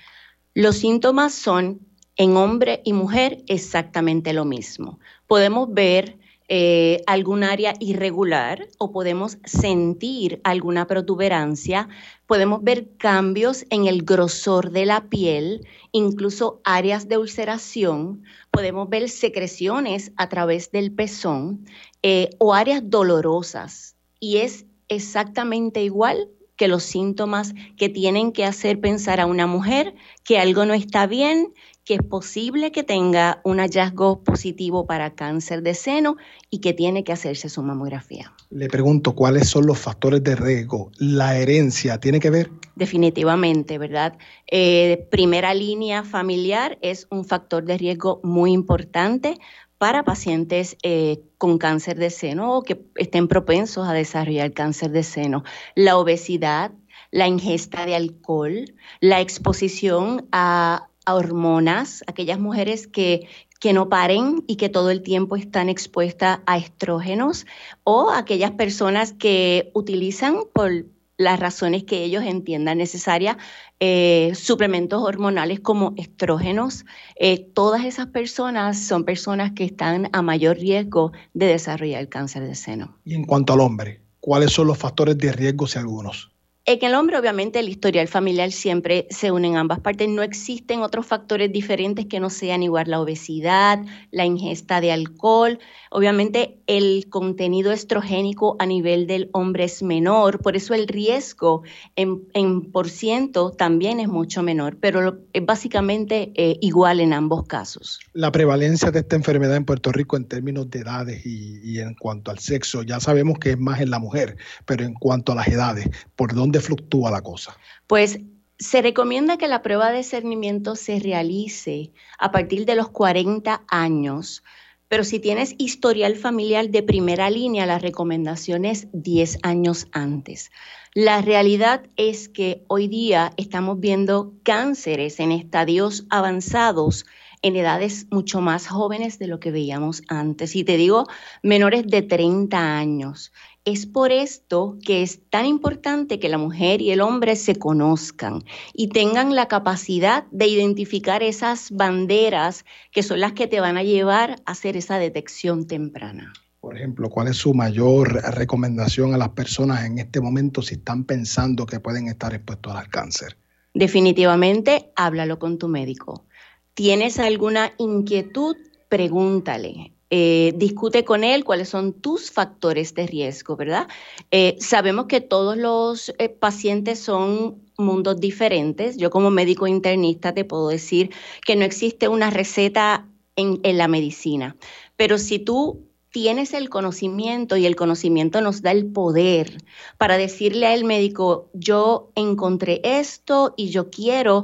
Los 0.55 0.79
síntomas 0.79 1.35
son 1.35 1.81
en 2.17 2.37
hombre 2.37 2.81
y 2.85 2.95
mujer 2.95 3.45
exactamente 3.47 4.33
lo 4.33 4.45
mismo. 4.45 4.99
Podemos 5.27 5.73
ver 5.73 6.19
eh, 6.53 7.05
algún 7.07 7.45
área 7.45 7.75
irregular 7.79 8.67
o 8.77 8.91
podemos 8.91 9.39
sentir 9.45 10.41
alguna 10.43 10.89
protuberancia, 10.89 11.89
podemos 12.27 12.65
ver 12.65 12.89
cambios 12.99 13.65
en 13.71 13.87
el 13.87 14.03
grosor 14.03 14.73
de 14.73 14.85
la 14.85 15.09
piel, 15.09 15.65
incluso 15.93 16.61
áreas 16.65 17.07
de 17.07 17.19
ulceración, 17.19 18.25
podemos 18.51 18.89
ver 18.89 19.09
secreciones 19.09 20.11
a 20.17 20.29
través 20.29 20.73
del 20.73 20.91
pezón 20.91 21.65
eh, 22.03 22.31
o 22.39 22.53
áreas 22.53 22.83
dolorosas. 22.85 23.95
Y 24.19 24.39
es 24.39 24.67
exactamente 24.89 25.85
igual 25.85 26.31
que 26.57 26.67
los 26.67 26.83
síntomas 26.83 27.55
que 27.77 27.89
tienen 27.89 28.33
que 28.33 28.45
hacer 28.45 28.81
pensar 28.81 29.21
a 29.21 29.27
una 29.27 29.47
mujer 29.47 29.95
que 30.25 30.41
algo 30.41 30.67
no 30.67 30.75
está 30.75 31.07
bien, 31.07 31.55
que 31.91 31.97
es 31.97 32.03
posible 32.05 32.71
que 32.71 32.85
tenga 32.85 33.41
un 33.43 33.59
hallazgo 33.59 34.23
positivo 34.23 34.87
para 34.87 35.17
cáncer 35.17 35.61
de 35.61 35.75
seno 35.75 36.19
y 36.49 36.61
que 36.61 36.73
tiene 36.73 37.03
que 37.03 37.11
hacerse 37.11 37.49
su 37.49 37.65
mamografía. 37.65 38.33
Le 38.51 38.69
pregunto, 38.69 39.17
¿cuáles 39.17 39.49
son 39.49 39.67
los 39.67 39.77
factores 39.77 40.23
de 40.23 40.37
riesgo? 40.37 40.93
¿La 40.99 41.37
herencia 41.37 41.99
tiene 41.99 42.21
que 42.21 42.31
ver? 42.31 42.49
Definitivamente, 42.77 43.77
¿verdad? 43.79 44.17
Eh, 44.47 45.09
primera 45.11 45.53
línea 45.53 46.05
familiar 46.05 46.79
es 46.81 47.09
un 47.11 47.25
factor 47.25 47.65
de 47.65 47.77
riesgo 47.77 48.21
muy 48.23 48.53
importante 48.53 49.41
para 49.77 50.05
pacientes 50.05 50.77
eh, 50.85 51.19
con 51.39 51.59
cáncer 51.59 51.99
de 51.99 52.11
seno 52.11 52.57
o 52.57 52.63
que 52.63 52.81
estén 52.95 53.27
propensos 53.27 53.89
a 53.89 53.95
desarrollar 53.95 54.53
cáncer 54.53 54.93
de 54.93 55.03
seno. 55.03 55.43
La 55.75 55.97
obesidad, 55.97 56.71
la 57.11 57.27
ingesta 57.27 57.85
de 57.85 57.97
alcohol, 57.97 58.67
la 59.01 59.21
exposición 59.21 60.29
a, 60.31 60.87
a 61.07 61.15
hormonas, 61.15 62.05
aquellas 62.07 62.39
mujeres 62.39 62.87
que, 62.87 63.29
que 63.61 63.73
no 63.73 63.89
paren 63.89 64.45
y 64.47 64.57
que 64.57 64.69
todo 64.69 64.91
el 64.91 65.03
tiempo 65.03 65.37
están 65.37 65.69
expuestas 65.69 66.41
a 66.47 66.57
estrógenos 66.57 67.47
o 67.85 68.11
aquellas 68.11 68.53
personas 68.53 69.13
que 69.13 69.71
utilizan 69.75 70.41
por 70.53 70.87
las 71.21 71.39
razones 71.39 71.85
que 71.85 72.03
ellos 72.03 72.25
entiendan 72.25 72.79
necesarias, 72.79 73.37
eh, 73.79 74.33
suplementos 74.35 75.03
hormonales 75.03 75.61
como 75.61 75.93
estrógenos. 75.99 76.87
Eh, 77.15 77.51
todas 77.53 77.85
esas 77.85 78.07
personas 78.07 78.79
son 78.79 79.05
personas 79.05 79.53
que 79.53 79.65
están 79.65 80.09
a 80.15 80.23
mayor 80.23 80.57
riesgo 80.57 81.13
de 81.35 81.47
desarrollar 81.47 82.01
el 82.01 82.09
cáncer 82.09 82.45
de 82.45 82.55
seno. 82.55 82.97
Y 83.05 83.15
en 83.15 83.25
cuanto 83.25 83.53
al 83.53 83.61
hombre, 83.61 84.01
¿cuáles 84.19 84.53
son 84.53 84.67
los 84.67 84.79
factores 84.79 85.19
de 85.19 85.31
riesgo 85.31 85.67
si 85.67 85.79
algunos? 85.79 86.31
En 86.67 86.85
el 86.85 86.95
hombre, 86.95 87.19
obviamente, 87.19 87.59
el 87.59 87.71
historial 87.71 88.07
familiar 88.07 88.53
siempre 88.53 89.07
se 89.11 89.33
une 89.33 89.49
en 89.49 89.57
ambas 89.57 89.81
partes. 89.81 90.09
No 90.09 90.23
existen 90.23 90.83
otros 90.83 91.07
factores 91.07 91.51
diferentes 91.51 92.07
que 92.07 92.21
no 92.21 92.29
sean 92.29 92.63
igual 92.63 92.91
la 92.91 93.01
obesidad, 93.01 93.81
la 94.11 94.27
ingesta 94.27 94.81
de 94.83 94.93
alcohol. 94.93 95.59
Obviamente, 95.91 96.59
el 96.67 97.07
contenido 97.09 97.73
estrogénico 97.73 98.57
a 98.59 98.67
nivel 98.67 99.07
del 99.07 99.31
hombre 99.33 99.65
es 99.65 99.83
menor, 99.83 100.39
por 100.41 100.55
eso 100.55 100.75
el 100.75 100.87
riesgo 100.87 101.63
en, 101.97 102.71
por 102.71 102.89
ciento 102.91 103.51
también 103.51 103.99
es 103.99 104.09
mucho 104.09 104.43
menor, 104.43 104.77
pero 104.79 105.19
es 105.33 105.45
básicamente 105.45 106.31
eh, 106.35 106.59
igual 106.61 107.01
en 107.01 107.13
ambos 107.13 107.47
casos. 107.47 107.99
La 108.13 108.31
prevalencia 108.31 108.91
de 108.91 109.01
esta 109.01 109.17
enfermedad 109.17 109.57
en 109.57 109.65
Puerto 109.65 109.91
Rico 109.91 110.17
en 110.17 110.27
términos 110.27 110.71
de 110.71 110.81
edades 110.81 111.23
y 111.25 111.81
en 111.81 111.95
cuanto 111.95 112.31
al 112.31 112.39
sexo, 112.39 112.83
ya 112.83 113.01
sabemos 113.01 113.39
que 113.39 113.53
es 113.53 113.59
más 113.59 113.81
en 113.81 113.91
la 113.91 113.99
mujer, 113.99 114.37
pero 114.67 114.85
en 114.85 114.95
cuanto 114.95 115.33
a 115.33 115.37
las 115.37 115.49
edades, 115.49 115.89
¿por 116.15 116.35
dónde 116.35 116.50
fluctúa 116.59 117.13
la 117.13 117.21
cosa? 117.21 117.57
Pues 117.87 118.19
se 118.59 118.83
recomienda 118.83 119.39
que 119.39 119.47
la 119.47 119.63
prueba 119.63 119.93
de 119.93 120.03
cernimiento 120.03 120.75
se 120.75 120.99
realice 120.99 121.93
a 122.19 122.33
partir 122.33 122.67
de 122.67 122.75
los 122.75 122.89
40 122.89 123.63
años, 123.69 124.43
pero 124.89 125.05
si 125.05 125.21
tienes 125.21 125.55
historial 125.57 126.17
familiar 126.17 126.69
de 126.69 126.83
primera 126.83 127.31
línea, 127.31 127.65
la 127.65 127.79
recomendación 127.79 128.65
es 128.65 128.89
10 128.93 129.39
años 129.45 129.87
antes. 129.93 130.51
La 130.95 131.23
realidad 131.23 131.85
es 131.97 132.29
que 132.29 132.65
hoy 132.67 132.89
día 132.89 133.33
estamos 133.37 133.79
viendo 133.79 134.35
cánceres 134.43 135.21
en 135.21 135.31
estadios 135.31 136.07
avanzados 136.11 137.07
en 137.43 137.57
edades 137.57 138.07
mucho 138.11 138.41
más 138.41 138.67
jóvenes 138.67 139.19
de 139.19 139.27
lo 139.27 139.41
que 139.41 139.51
veíamos 139.51 140.03
antes. 140.09 140.55
Y 140.57 140.65
te 140.65 140.77
digo, 140.77 141.07
menores 141.43 141.87
de 141.87 142.03
30 142.03 142.77
años. 142.77 143.33
Es 143.67 143.85
por 143.85 144.11
esto 144.11 144.79
que 144.87 145.03
es 145.03 145.21
tan 145.29 145.45
importante 145.45 146.19
que 146.19 146.31
la 146.31 146.39
mujer 146.39 146.81
y 146.81 146.93
el 146.93 147.03
hombre 147.03 147.37
se 147.37 147.57
conozcan 147.57 148.43
y 148.73 148.89
tengan 148.89 149.35
la 149.35 149.49
capacidad 149.49 150.25
de 150.31 150.47
identificar 150.47 151.23
esas 151.23 151.71
banderas 151.71 152.65
que 152.91 153.03
son 153.03 153.21
las 153.21 153.33
que 153.33 153.47
te 153.47 153.61
van 153.61 153.77
a 153.77 153.83
llevar 153.83 154.37
a 154.47 154.53
hacer 154.53 154.79
esa 154.79 154.99
detección 154.99 155.67
temprana. 155.67 156.33
Por 156.61 156.75
ejemplo, 156.75 157.11
¿cuál 157.11 157.29
es 157.29 157.37
su 157.37 157.53
mayor 157.53 158.15
recomendación 158.35 159.13
a 159.13 159.19
las 159.19 159.31
personas 159.31 159.85
en 159.85 159.99
este 159.99 160.23
momento 160.23 160.63
si 160.63 160.77
están 160.77 161.05
pensando 161.05 161.67
que 161.67 161.81
pueden 161.81 162.09
estar 162.09 162.33
expuestos 162.33 162.75
al 162.75 162.89
cáncer? 162.89 163.37
Definitivamente, 163.75 164.91
háblalo 164.97 165.39
con 165.39 165.59
tu 165.59 165.69
médico. 165.69 166.25
¿Tienes 166.73 167.19
alguna 167.19 167.73
inquietud? 167.77 168.57
Pregúntale. 168.89 169.93
Eh, 170.13 170.53
discute 170.57 171.05
con 171.05 171.23
él 171.23 171.45
cuáles 171.45 171.69
son 171.69 171.93
tus 171.93 172.33
factores 172.33 172.95
de 172.95 173.07
riesgo, 173.07 173.55
¿verdad? 173.55 173.87
Eh, 174.33 174.57
sabemos 174.59 175.07
que 175.07 175.21
todos 175.21 175.57
los 175.57 176.13
eh, 176.19 176.29
pacientes 176.29 176.99
son 176.99 177.63
mundos 177.79 178.19
diferentes. 178.19 178.97
Yo 178.97 179.11
como 179.11 179.31
médico 179.31 179.69
internista 179.69 180.35
te 180.35 180.45
puedo 180.45 180.67
decir 180.67 181.11
que 181.47 181.55
no 181.55 181.65
existe 181.65 182.09
una 182.09 182.31
receta 182.31 183.07
en, 183.37 183.61
la 183.63 183.87
medicina, 183.87 184.57
pero 184.97 185.17
si 185.17 185.39
tú 185.39 185.87
tienes 186.11 186.55
el 186.55 186.71
conocimiento 186.71 187.57
y 187.57 187.65
el 187.65 187.77
conocimiento 187.77 188.41
nos 188.41 188.63
da 188.63 188.73
el 188.73 188.87
poder 188.87 189.63
para 189.97 190.19
decirle 190.19 190.67
al 190.67 190.83
médico, 190.85 191.49
yo 191.55 192.11
encontré 192.17 192.81
esto 192.83 193.55
y 193.57 193.71
yo 193.71 193.91
quiero 193.91 194.43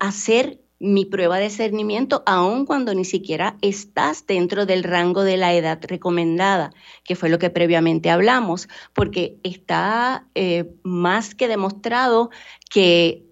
hacer 0.00 0.61
mi 0.82 1.04
prueba 1.04 1.38
de 1.38 1.48
cernimiento, 1.48 2.24
aun 2.26 2.66
cuando 2.66 2.92
ni 2.92 3.04
siquiera 3.04 3.56
estás 3.62 4.26
dentro 4.26 4.66
del 4.66 4.82
rango 4.82 5.22
de 5.22 5.36
la 5.36 5.54
edad 5.54 5.78
recomendada, 5.80 6.72
que 7.04 7.14
fue 7.14 7.28
lo 7.28 7.38
que 7.38 7.50
previamente 7.50 8.10
hablamos, 8.10 8.68
porque 8.92 9.38
está 9.44 10.26
eh, 10.34 10.74
más 10.82 11.36
que 11.36 11.46
demostrado 11.46 12.30
que 12.68 13.31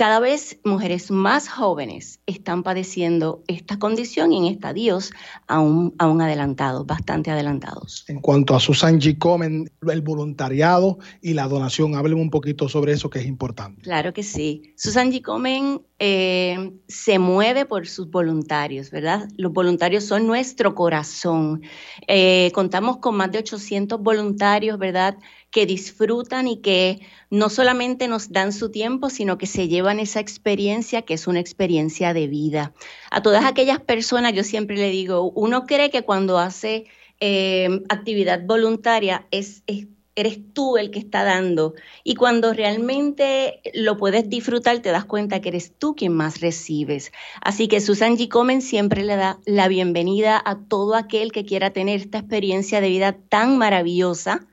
cada 0.00 0.18
vez 0.18 0.58
mujeres 0.64 1.10
más 1.10 1.50
jóvenes 1.50 2.20
están 2.24 2.62
padeciendo 2.62 3.44
esta 3.48 3.78
condición 3.78 4.32
y 4.32 4.38
en 4.38 4.44
estadios 4.46 5.12
aún, 5.46 5.94
aún 5.98 6.22
adelantados, 6.22 6.86
bastante 6.86 7.30
adelantados. 7.30 8.06
En 8.08 8.22
cuanto 8.22 8.56
a 8.56 8.60
Susan 8.60 8.98
G. 8.98 9.18
Komen, 9.18 9.70
el 9.86 10.00
voluntariado 10.00 10.98
y 11.20 11.34
la 11.34 11.48
donación, 11.48 11.96
hablen 11.96 12.18
un 12.18 12.30
poquito 12.30 12.66
sobre 12.66 12.92
eso 12.94 13.10
que 13.10 13.18
es 13.18 13.26
importante. 13.26 13.82
Claro 13.82 14.14
que 14.14 14.22
sí. 14.22 14.72
Susan 14.74 15.12
G. 15.12 15.20
Komen 15.20 15.82
eh, 15.98 16.72
se 16.88 17.18
mueve 17.18 17.66
por 17.66 17.86
sus 17.86 18.10
voluntarios, 18.10 18.90
¿verdad? 18.90 19.28
Los 19.36 19.52
voluntarios 19.52 20.04
son 20.04 20.26
nuestro 20.26 20.74
corazón. 20.74 21.60
Eh, 22.08 22.50
contamos 22.54 22.96
con 22.96 23.16
más 23.16 23.30
de 23.32 23.40
800 23.40 24.00
voluntarios, 24.00 24.78
¿verdad? 24.78 25.18
Que 25.50 25.66
disfrutan 25.66 26.46
y 26.46 26.58
que 26.58 27.00
no 27.28 27.48
solamente 27.48 28.08
nos 28.08 28.30
dan 28.30 28.52
su 28.52 28.70
tiempo, 28.70 29.10
sino 29.10 29.38
que 29.38 29.46
se 29.46 29.68
llevan 29.68 29.98
esa 29.98 30.20
experiencia 30.20 31.02
que 31.02 31.14
es 31.14 31.26
una 31.26 31.40
experiencia 31.40 32.14
de 32.14 32.28
vida. 32.28 32.72
A 33.10 33.22
todas 33.22 33.44
aquellas 33.44 33.80
personas, 33.80 34.32
yo 34.32 34.44
siempre 34.44 34.76
le 34.76 34.90
digo, 34.90 35.30
uno 35.34 35.66
cree 35.66 35.90
que 35.90 36.02
cuando 36.02 36.38
hace 36.38 36.86
eh, 37.20 37.82
actividad 37.88 38.42
voluntaria 38.46 39.26
es, 39.30 39.62
es 39.66 39.86
eres 40.16 40.38
tú 40.52 40.76
el 40.76 40.90
que 40.90 40.98
está 40.98 41.24
dando. 41.24 41.74
Y 42.04 42.14
cuando 42.14 42.52
realmente 42.52 43.60
lo 43.74 43.96
puedes 43.96 44.28
disfrutar, 44.28 44.80
te 44.80 44.90
das 44.90 45.04
cuenta 45.04 45.40
que 45.40 45.48
eres 45.48 45.72
tú 45.78 45.94
quien 45.94 46.12
más 46.12 46.40
recibes. 46.40 47.12
Así 47.40 47.68
que 47.68 47.80
Susan 47.80 48.16
G. 48.16 48.28
Komen 48.28 48.60
siempre 48.60 49.04
le 49.04 49.16
da 49.16 49.38
la 49.46 49.68
bienvenida 49.68 50.40
a 50.44 50.58
todo 50.58 50.94
aquel 50.94 51.32
que 51.32 51.44
quiera 51.44 51.70
tener 51.70 52.00
esta 52.00 52.18
experiencia 52.18 52.80
de 52.80 52.88
vida 52.88 53.16
tan 53.28 53.56
maravillosa 53.56 54.46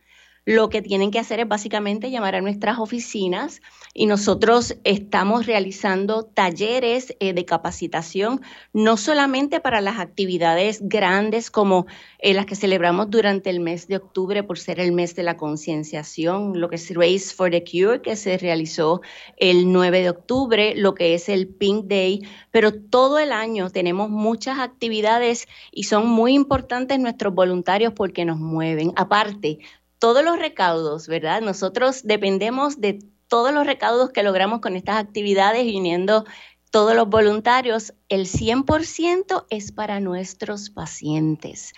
lo 0.48 0.70
que 0.70 0.82
tienen 0.82 1.12
que 1.12 1.20
hacer 1.20 1.42
es 1.42 1.48
básicamente 1.50 2.10
llamar 2.10 2.36
a 2.36 2.42
nuestras 2.42 2.80
oficinas 2.80 3.62
y 3.94 4.06
nosotros 4.06 4.78
estamos 4.86 5.46
realizando 5.46 6.24
talleres 6.24 7.14
eh, 7.20 7.34
de 7.34 7.44
capacitación, 7.44 8.40
no 8.72 8.96
solamente 8.96 9.60
para 9.60 9.82
las 9.82 10.00
actividades 10.00 10.80
grandes 10.84 11.52
como 11.52 11.86
eh, 12.20 12.34
las 12.34 12.46
que 12.46 12.56
celebramos 12.56 13.10
durante 13.10 13.50
el 13.50 13.60
mes 13.60 13.90
de 13.90 13.98
octubre 13.98 14.42
por 14.42 14.58
ser 14.58 14.80
el 14.80 14.94
mes 14.94 15.16
de 15.16 15.24
la 15.24 15.36
concienciación, 15.36 16.62
lo 16.62 16.70
que 16.70 16.78
es 16.78 16.96
Race 16.96 17.36
for 17.36 17.52
the 17.52 17.66
Cure, 17.66 18.02
que 18.02 18.16
se 18.16 18.38
realizó 18.38 19.02
el 19.36 19.70
9 19.74 20.02
de 20.02 20.10
octubre, 20.12 20.76
lo 20.78 20.94
que 20.94 21.14
es 21.14 21.28
el 21.28 21.50
Pink 21.50 21.88
Day, 21.88 22.22
pero 22.52 22.72
todo 22.72 23.20
el 23.20 23.34
año 23.34 23.70
tenemos 23.70 24.10
muchas 24.10 24.60
actividades 24.60 25.46
y 25.74 25.84
son 25.84 26.08
muy 26.08 26.34
importantes 26.36 26.98
nuestros 27.00 27.34
voluntarios 27.34 27.92
porque 27.92 28.24
nos 28.24 28.40
mueven. 28.40 28.94
Aparte, 28.96 29.60
todos 30.00 30.24
los 30.24 30.38
recaudos, 30.40 31.08
¿verdad? 31.08 31.42
Nosotros 31.42 32.02
dependemos 32.04 32.80
de 32.80 33.00
todos 33.28 33.54
los 33.54 33.66
recaudos 33.66 34.12
que 34.12 34.24
logramos 34.24 34.62
con 34.62 34.76
estas 34.76 34.98
actividades, 34.98 35.66
viniendo 35.66 36.26
todos 36.72 36.96
los 36.96 37.08
voluntarios, 37.08 37.94
el 38.10 38.26
100% 38.28 39.46
es 39.50 39.72
para 39.72 40.00
nuestros 40.00 40.70
pacientes. 40.70 41.74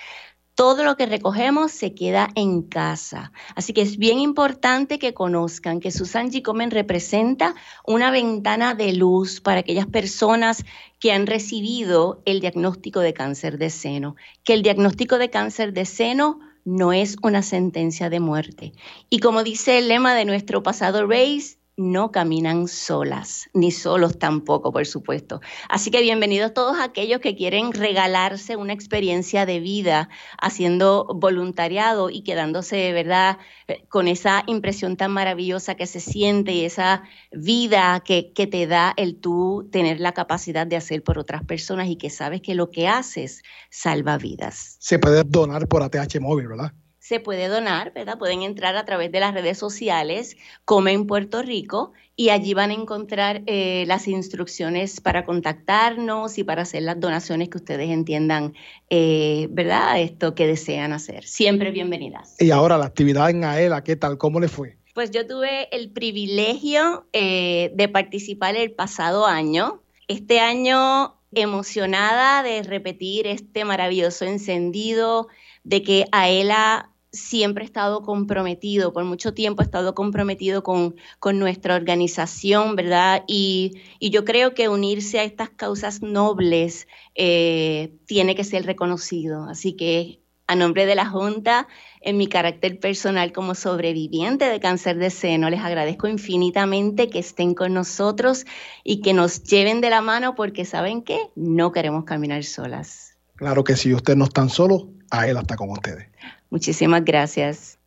Todo 0.56 0.84
lo 0.84 0.98
que 0.98 1.06
recogemos 1.06 1.72
se 1.72 1.94
queda 1.94 2.28
en 2.36 2.64
casa. 2.64 3.32
Así 3.56 3.72
que 3.72 3.82
es 3.82 3.98
bien 3.98 4.20
importante 4.20 5.00
que 5.00 5.14
conozcan 5.14 5.80
que 5.80 5.92
Susan 5.92 6.32
G. 6.32 6.42
Komen 6.42 6.70
representa 6.70 7.56
una 7.88 8.12
ventana 8.12 8.76
de 8.76 8.92
luz 8.92 9.40
para 9.40 9.62
aquellas 9.62 9.88
personas 9.88 10.66
que 11.00 11.14
han 11.14 11.28
recibido 11.28 12.22
el 12.26 12.42
diagnóstico 12.42 13.00
de 13.00 13.14
cáncer 13.14 13.58
de 13.58 13.70
seno. 13.70 14.18
Que 14.44 14.54
el 14.54 14.64
diagnóstico 14.64 15.18
de 15.18 15.30
cáncer 15.30 15.72
de 15.72 15.86
seno 15.86 16.42
no 16.70 16.94
es 16.94 17.18
una 17.24 17.42
sentencia 17.42 18.10
de 18.10 18.20
muerte. 18.20 18.74
Y 19.10 19.20
como 19.20 19.44
dice 19.44 19.80
el 19.80 19.88
lema 19.88 20.16
de 20.16 20.26
nuestro 20.26 20.64
pasado 20.64 21.08
Race, 21.08 21.59
no 21.80 22.12
caminan 22.12 22.68
solas, 22.68 23.50
ni 23.54 23.72
solos 23.72 24.20
tampoco, 24.20 24.74
por 24.74 24.86
supuesto. 24.86 25.40
Así 25.70 25.92
que 25.92 26.02
bienvenidos 26.02 26.54
todos 26.54 26.78
aquellos 26.78 27.22
que 27.22 27.38
quieren 27.38 27.72
regalarse 27.72 28.58
una 28.58 28.74
experiencia 28.74 29.46
de 29.46 29.62
vida 29.62 30.10
haciendo 30.42 31.08
voluntariado 31.16 32.10
y 32.10 32.22
quedándose, 32.22 32.92
¿verdad?, 32.92 33.38
eh, 33.70 33.86
con 33.88 34.10
esa 34.10 34.44
impresión 34.48 34.98
tan 34.98 35.12
maravillosa 35.12 35.76
que 35.76 35.88
se 35.88 36.02
siente 36.02 36.52
y 36.52 36.66
esa 36.66 37.04
vida 37.32 38.02
que, 38.04 38.34
que 38.34 38.46
te 38.46 38.68
da 38.68 38.94
el 38.98 39.16
tú 39.16 39.70
tener 39.72 40.02
la 40.02 40.12
capacidad 40.12 40.68
de 40.68 40.76
hacer 40.76 41.02
por 41.02 41.18
otras 41.18 41.46
personas 41.46 41.88
y 41.88 41.96
que 41.96 42.10
sabes 42.10 42.42
que 42.42 42.56
lo 42.56 42.70
que 42.72 42.90
haces 42.90 43.42
salva 43.70 44.18
vidas. 44.18 44.76
Se 44.80 45.00
puede 45.00 45.24
donar 45.24 45.66
por 45.70 45.82
ATH 45.82 46.20
móvil, 46.20 46.50
¿verdad? 46.50 46.74
Se 47.10 47.20
puede 47.20 47.48
donar, 47.48 47.92
¿verdad? 47.92 48.20
Pueden 48.20 48.44
entrar 48.44 48.78
a 48.78 48.86
través 48.86 49.12
de 49.12 49.20
las 49.20 49.34
redes 49.34 49.58
sociales, 49.58 50.38
Comen 50.64 51.08
Puerto 51.08 51.42
Rico, 51.42 51.92
y 52.16 52.30
allí 52.30 52.54
van 52.54 52.70
a 52.70 52.76
encontrar 52.76 53.42
eh, 53.48 53.84
las 53.88 54.08
instrucciones 54.08 55.02
para 55.02 55.26
contactarnos 55.26 56.38
y 56.38 56.44
para 56.44 56.62
hacer 56.62 56.84
las 56.84 57.00
donaciones 57.00 57.50
que 57.50 57.58
ustedes 57.58 57.90
entiendan, 57.90 58.54
eh, 58.92 59.48
¿verdad? 59.50 60.00
Esto 60.00 60.36
que 60.36 60.46
desean 60.46 60.94
hacer. 60.94 61.26
Siempre 61.26 61.72
bienvenidas. 61.72 62.36
Y 62.40 62.52
ahora 62.52 62.78
la 62.78 62.86
actividad 62.86 63.32
en 63.32 63.44
AELA, 63.44 63.84
¿qué 63.84 63.96
tal? 63.96 64.20
¿Cómo 64.20 64.40
le 64.40 64.48
fue? 64.48 64.78
Pues 64.94 65.10
yo 65.10 65.26
tuve 65.26 65.76
el 65.76 65.90
privilegio 65.90 67.08
eh, 67.12 67.72
de 67.74 67.88
participar 67.88 68.56
el 68.56 68.74
pasado 68.74 69.26
año. 69.26 69.82
Este 70.08 70.42
año 70.42 71.16
emocionada 71.34 72.44
de 72.44 72.62
repetir 72.62 73.26
este 73.26 73.66
maravilloso 73.66 74.26
encendido, 74.26 75.28
de 75.64 75.82
que 75.82 76.06
AELA 76.12 76.92
siempre 77.12 77.64
ha 77.64 77.66
estado 77.66 78.02
comprometido, 78.02 78.94
por 78.94 79.04
mucho 79.04 79.34
tiempo 79.34 79.62
ha 79.62 79.66
estado 79.66 79.96
comprometido 79.96 80.64
con, 80.64 80.96
con 81.20 81.40
nuestra 81.40 81.76
organización, 81.76 82.76
¿verdad? 82.76 83.24
Y, 83.28 83.82
yo 84.00 84.26
creo 84.26 84.54
que 84.54 84.70
unirse 84.70 85.20
a 85.20 85.24
estas 85.24 85.50
causas 85.50 86.02
nobles 86.02 86.88
eh, 87.16 87.94
tiene 88.06 88.36
que 88.36 88.44
ser 88.44 88.66
reconocido. 88.66 89.44
Así 89.44 89.74
que 89.74 90.20
a 90.48 90.56
nombre 90.56 90.88
de 90.88 90.96
la 90.96 91.06
Junta, 91.06 91.68
en 92.02 92.18
mi 92.18 92.28
carácter 92.28 92.80
personal 92.80 93.32
como 93.32 93.54
sobreviviente 93.54 94.46
de 94.46 94.60
cáncer 94.60 94.98
de 94.98 95.12
seno, 95.12 95.50
les 95.52 95.60
agradezco 95.62 96.08
infinitamente 96.08 97.08
que 97.08 97.20
estén 97.20 97.54
con 97.54 97.76
nosotros 97.76 98.46
y 98.84 99.02
que 99.02 99.14
nos 99.14 99.44
lleven 99.44 99.80
de 99.80 99.92
la 99.92 100.02
mano 100.02 100.34
porque 100.34 100.66
saben 100.66 101.04
que 101.04 101.20
no 101.36 101.72
queremos 101.72 102.04
caminar 102.06 102.44
solas. 102.44 103.16
Claro 103.36 103.64
que 103.64 103.76
si 103.76 103.94
ustedes 103.94 104.18
no 104.18 104.26
están 104.26 104.50
solos, 104.50 104.86
a 105.12 105.28
él 105.28 105.38
está 105.38 105.56
con 105.56 105.70
ustedes. 105.70 106.08
Muchísimas 106.50 107.04
gracias. 107.04 107.78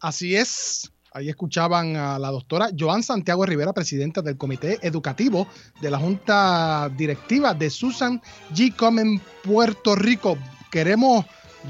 Así 0.00 0.36
es. 0.36 0.90
Ahí 1.12 1.28
escuchaban 1.28 1.96
a 1.96 2.18
la 2.18 2.30
doctora 2.30 2.70
Joan 2.76 3.04
Santiago 3.04 3.46
Rivera, 3.46 3.72
presidenta 3.72 4.20
del 4.20 4.36
Comité 4.36 4.78
Educativo 4.82 5.46
de 5.80 5.90
la 5.90 5.98
Junta 5.98 6.90
Directiva 6.96 7.54
de 7.54 7.70
Susan 7.70 8.20
G. 8.52 8.74
Comen 8.74 9.20
Puerto 9.44 9.94
Rico. 9.94 10.36
Queremos 10.72 11.24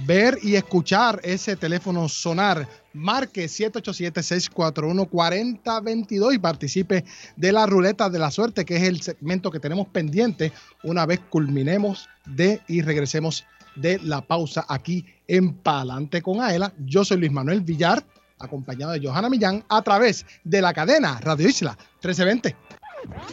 ver 0.06 0.38
y 0.42 0.56
escuchar 0.56 1.20
ese 1.22 1.56
teléfono 1.56 2.08
sonar. 2.08 2.66
Marque 2.94 3.44
787-641-4022 3.46 6.34
y 6.34 6.38
participe 6.38 7.04
de 7.36 7.52
la 7.52 7.66
ruleta 7.66 8.08
de 8.08 8.18
la 8.18 8.30
suerte, 8.30 8.64
que 8.64 8.76
es 8.76 8.84
el 8.84 9.02
segmento 9.02 9.50
que 9.50 9.60
tenemos 9.60 9.88
pendiente 9.88 10.52
una 10.84 11.04
vez 11.04 11.20
culminemos 11.28 12.08
de 12.24 12.62
y 12.68 12.80
regresemos 12.82 13.44
de 13.76 13.98
la 14.00 14.20
pausa 14.20 14.64
aquí 14.68 15.04
en 15.26 15.54
Palante 15.54 16.22
con 16.22 16.40
Aela. 16.40 16.72
Yo 16.78 17.04
soy 17.04 17.18
Luis 17.18 17.32
Manuel 17.32 17.60
Villar, 17.60 18.04
acompañado 18.38 18.92
de 18.92 19.06
Johanna 19.06 19.28
Millán, 19.28 19.64
a 19.68 19.82
través 19.82 20.26
de 20.44 20.60
la 20.62 20.72
cadena 20.72 21.18
Radio 21.20 21.48
Isla 21.48 21.76
1320. 22.02 22.56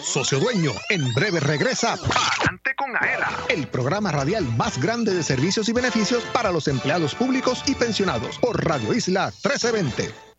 Socio 0.02 0.39
Dueño, 0.39 0.72
en 0.89 1.14
breve 1.14 1.39
regresa 1.39 1.96
Palante 1.96 2.76
con 2.76 2.96
Aela, 2.96 3.30
el 3.50 3.68
programa 3.68 4.12
radial 4.12 4.44
más 4.58 4.82
grande 4.82 5.14
de 5.14 5.24
servicios 5.24 5.70
y 5.70 5.74
beneficios 5.74 6.24
para 6.34 6.52
los 6.52 6.68
empleados 6.68 7.16
públicos 7.16 7.64
y 7.68 7.76
pensionados 7.76 8.38
por 8.39 8.66
Radio 8.66 8.94
Isla 8.94 9.26
1320. 9.28 10.30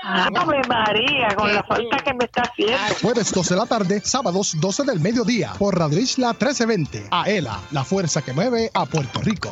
¡Ave 0.03 0.61
María! 0.69 1.35
Con 1.35 1.53
la 1.53 1.63
falta 1.63 1.97
que 1.97 2.13
me 2.13 2.23
está 2.23 2.43
haciendo. 2.43 2.77
Jueves 3.01 3.33
12 3.33 3.53
de 3.53 3.59
la 3.59 3.65
tarde, 3.65 3.99
sábados 4.01 4.55
12 4.59 4.83
del 4.83 5.01
mediodía 5.01 5.51
por 5.59 5.77
Radio 5.77 5.99
Isla 5.99 6.29
1320. 6.29 7.07
Aela, 7.11 7.59
la 7.71 7.83
fuerza 7.83 8.21
que 8.23 8.31
mueve 8.31 8.69
a 8.73 8.85
Puerto 8.85 9.19
Rico. 9.21 9.51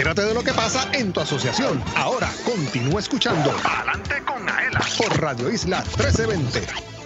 Entérate 0.00 0.22
de 0.22 0.32
lo 0.32 0.42
que 0.42 0.54
pasa 0.54 0.88
en 0.94 1.12
tu 1.12 1.20
asociación. 1.20 1.82
Ahora 1.94 2.30
continúa 2.44 3.00
escuchando. 3.00 3.54
Adelante 3.64 4.22
con 4.24 4.48
Aela 4.48 4.80
por 4.96 5.20
Radio 5.20 5.50
Isla 5.50 5.80
1320. 5.98 6.99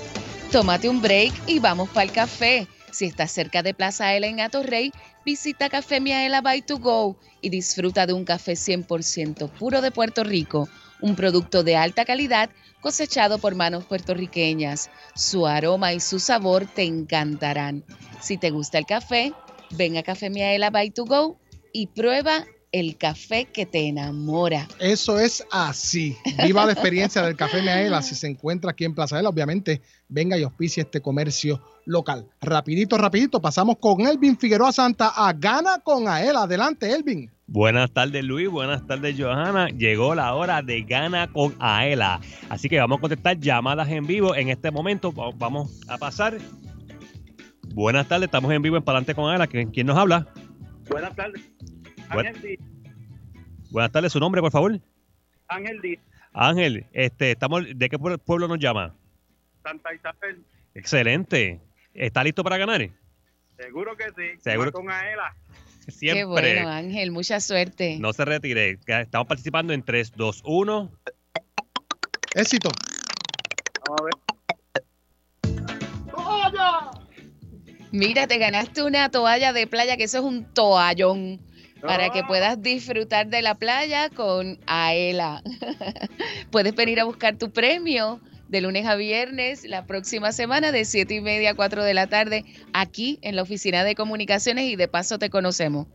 Tómate 0.55 0.89
un 0.89 1.03
break 1.03 1.35
y 1.49 1.59
vamos 1.59 1.89
para 1.89 2.05
el 2.05 2.13
café. 2.13 2.69
Si 2.93 3.07
estás 3.07 3.33
cerca 3.33 3.65
de 3.65 3.75
Plaza 3.75 4.07
Aela 4.07 4.29
en 4.29 4.39
Atorrey, 4.39 4.93
visita 5.27 5.69
Café 5.69 6.01
Miaela 6.01 6.43
by 6.43 6.63
to 6.63 6.79
go 6.79 7.17
y 7.41 7.49
disfruta 7.49 8.07
de 8.07 8.13
un 8.13 8.25
café 8.25 8.53
100% 8.53 9.51
puro 9.51 9.81
de 9.81 9.91
Puerto 9.91 10.23
Rico, 10.23 10.69
un 11.01 11.17
producto 11.17 11.65
de 11.65 11.75
alta 11.75 12.05
calidad 12.05 12.51
cosechado 12.81 13.39
por 13.39 13.57
manos 13.57 13.85
puertorriqueñas. 13.85 14.91
Su 15.17 15.49
aroma 15.49 15.93
y 15.93 15.99
su 15.99 16.21
sabor 16.21 16.67
te 16.67 16.85
encantarán. 16.85 17.83
Si 18.21 18.39
te 18.39 18.51
gusta 18.51 18.79
el 18.79 18.87
café, 18.87 19.33
ven 19.73 19.97
a 19.97 20.05
Café 20.05 20.31
Miaela 20.31 20.71
by 20.71 20.91
to 20.91 21.05
go 21.05 21.37
y 21.73 21.89
prueba 21.89 22.45
el 22.81 22.97
café 22.97 23.45
que 23.47 23.67
te 23.67 23.87
enamora. 23.89 24.67
Eso 24.81 25.19
es 25.19 25.47
así. 25.51 26.17
Viva 26.45 26.67
la 26.67 26.73
experiencia 26.73 27.23
del 27.23 27.37
Café 27.37 27.63
Miaela 27.63 28.03
si 28.03 28.15
se 28.17 28.27
encuentra 28.27 28.73
aquí 28.73 28.85
en 28.85 28.95
Plaza 28.95 29.17
Aela. 29.17 29.29
Obviamente, 29.29 29.81
venga 30.09 30.37
y 30.37 30.43
auspicie 30.43 30.83
este 30.83 31.01
comercio 31.01 31.63
local. 31.87 32.27
Rapidito, 32.41 32.99
rapidito, 32.99 33.41
pasamos 33.41 33.77
con 33.79 34.01
Elvin 34.01 34.37
Figueroa 34.37 34.73
Santa 34.73 35.13
a 35.15 35.33
Gana 35.33 35.79
con 35.85 36.09
Aela. 36.09 36.43
Adelante, 36.43 36.91
Elvin. 36.93 37.31
Buenas 37.47 37.91
tardes 37.93 38.25
Luis, 38.25 38.49
buenas 38.49 38.87
tardes 38.87 39.15
Johanna. 39.19 39.69
Llegó 39.69 40.15
la 40.15 40.35
hora 40.35 40.63
de 40.63 40.81
gana 40.83 41.31
con 41.31 41.55
Aela. 41.61 42.21
Así 42.49 42.69
que 42.71 42.79
vamos 42.81 42.99
a 42.99 43.01
contestar 43.03 43.39
llamadas 43.39 43.89
en 43.91 44.07
vivo. 44.07 44.35
En 44.35 44.49
este 44.49 44.71
momento 44.71 45.13
va- 45.13 45.31
vamos 45.37 45.79
a 45.87 45.99
pasar. 45.99 46.39
Buenas 47.75 48.09
tardes, 48.09 48.27
estamos 48.27 48.51
en 48.53 48.63
vivo 48.63 48.77
en 48.77 48.83
Palante 48.83 49.15
con 49.15 49.31
Aela. 49.31 49.47
¿Quién, 49.47 49.71
quién 49.71 49.87
nos 49.87 49.97
habla? 49.99 50.27
Buenas 50.89 51.15
tardes. 51.15 51.43
Ángel 52.21 52.43
Díaz. 52.43 52.59
Buenas 53.71 53.93
tardes, 53.93 54.13
su 54.13 54.21
nombre, 54.21 54.41
por 54.41 54.51
favor. 54.53 54.79
Ángel 55.49 55.81
Díaz. 55.81 56.03
Ángel, 56.33 56.87
este, 56.93 57.31
estamos, 57.33 57.65
¿de 57.75 57.89
qué 57.89 57.99
pue- 57.99 58.19
pueblo 58.19 58.49
nos 58.49 58.59
llama? 58.59 58.95
Santa 59.63 59.95
Isabel. 59.95 60.43
Excelente. 60.75 61.61
¿Está 61.95 62.25
listo 62.25 62.43
para 62.43 62.57
ganar? 62.59 62.89
Seguro 63.57 63.97
que 63.97 64.05
sí. 64.17 64.41
Seguro. 64.41 64.73
Con 64.73 64.91
Aela. 64.91 65.35
Siempre. 65.89 66.21
Qué 66.21 66.25
bueno, 66.25 66.69
Ángel, 66.71 67.11
mucha 67.13 67.39
suerte. 67.41 67.99
No 68.01 68.13
se 68.13 68.25
retire. 68.25 68.79
Estamos 68.87 69.29
participando 69.29 69.73
en 69.73 69.83
3, 69.83 70.13
2, 70.17 70.43
1. 70.45 70.91
Éxito. 72.35 72.71
Vamos 73.87 74.01
a 74.01 74.05
ver. 74.05 74.15
Mira, 77.93 78.27
te 78.27 78.39
ganaste 78.39 78.83
una 78.83 79.09
toalla 79.11 79.53
de 79.53 79.67
playa, 79.69 79.97
que 79.97 80.05
eso 80.05 80.19
es 80.19 80.25
un 80.25 80.45
toallón, 80.53 81.41
para 81.87 82.11
que 82.11 82.23
puedas 82.25 82.61
disfrutar 82.63 83.29
de 83.29 83.43
la 83.43 83.55
playa 83.55 84.11
con 84.11 84.59
Aela. 84.67 85.43
Puedes 86.51 86.75
venir 86.75 87.01
a 87.01 87.05
buscar 87.05 87.37
tu 87.37 87.51
premio 87.51 88.21
de 88.49 88.61
lunes 88.61 88.87
a 88.87 88.95
viernes 88.97 89.65
la 89.65 89.85
próxima 89.87 90.33
semana 90.33 90.71
de 90.73 90.85
7 90.85 91.15
y 91.15 91.21
media 91.21 91.51
a 91.51 91.55
4 91.55 91.83
de 91.85 91.95
la 91.95 92.07
tarde 92.07 92.45
aquí 92.73 93.19
en 93.23 93.37
la 93.37 93.43
oficina 93.43 93.85
de 93.85 93.95
comunicaciones 93.95 94.65
y 94.67 94.77
de 94.77 94.89
paso 94.89 95.19
te 95.19 95.31
conocemos. 95.31 95.87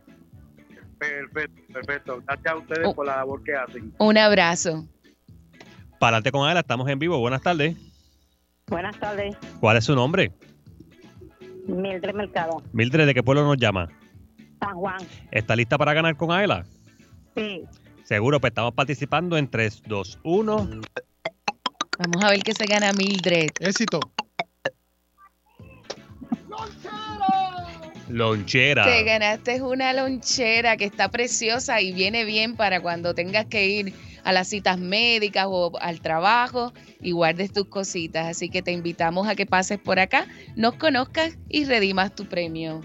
Perfecto, 0.98 1.62
perfecto. 1.72 2.22
Gracias 2.26 2.52
a 2.52 2.56
ustedes 2.56 2.86
Oh. 2.88 2.94
por 2.94 3.06
la 3.06 3.16
labor 3.16 3.42
que 3.42 3.54
hacen. 3.54 3.92
Un 3.98 4.18
abrazo. 4.18 4.86
Palante 5.98 6.30
con 6.30 6.46
Aela, 6.46 6.60
estamos 6.60 6.88
en 6.88 6.98
vivo. 6.98 7.18
Buenas 7.18 7.42
tardes. 7.42 7.76
Buenas 8.66 8.98
tardes, 9.00 9.36
¿Cuál 9.58 9.78
es 9.78 9.84
su 9.84 9.94
nombre? 9.96 10.30
Mildred 11.66 12.14
Mercado, 12.14 12.62
Mildred, 12.72 13.06
¿de 13.06 13.14
qué 13.14 13.22
pueblo 13.22 13.44
nos 13.44 13.56
llama? 13.56 13.88
San 14.60 14.74
Juan. 14.74 15.00
¿Está 15.32 15.56
lista 15.56 15.76
para 15.76 15.92
ganar 15.94 16.16
con 16.16 16.30
Aela? 16.30 16.64
Sí, 17.34 17.64
Seguro, 18.10 18.40
pues 18.40 18.50
estamos 18.50 18.74
participando 18.74 19.36
en 19.36 19.48
3, 19.48 19.84
2, 19.86 20.18
1. 20.24 20.56
Vamos 22.00 22.24
a 22.24 22.30
ver 22.30 22.42
qué 22.42 22.52
se 22.52 22.66
gana 22.66 22.92
Mildred. 22.92 23.50
Éxito. 23.60 24.00
Lonchera. 28.08 28.84
Te 28.84 29.04
ganaste 29.04 29.62
una 29.62 29.92
lonchera 29.92 30.76
que 30.76 30.86
está 30.86 31.08
preciosa 31.08 31.80
y 31.80 31.92
viene 31.92 32.24
bien 32.24 32.56
para 32.56 32.82
cuando 32.82 33.14
tengas 33.14 33.46
que 33.46 33.68
ir 33.68 33.94
a 34.24 34.32
las 34.32 34.48
citas 34.48 34.76
médicas 34.76 35.46
o 35.48 35.70
al 35.80 36.00
trabajo 36.00 36.72
y 37.00 37.12
guardes 37.12 37.52
tus 37.52 37.66
cositas. 37.66 38.26
Así 38.26 38.48
que 38.50 38.60
te 38.60 38.72
invitamos 38.72 39.28
a 39.28 39.36
que 39.36 39.46
pases 39.46 39.78
por 39.78 40.00
acá, 40.00 40.26
nos 40.56 40.74
conozcas 40.74 41.38
y 41.48 41.64
redimas 41.64 42.12
tu 42.12 42.26
premio. 42.26 42.80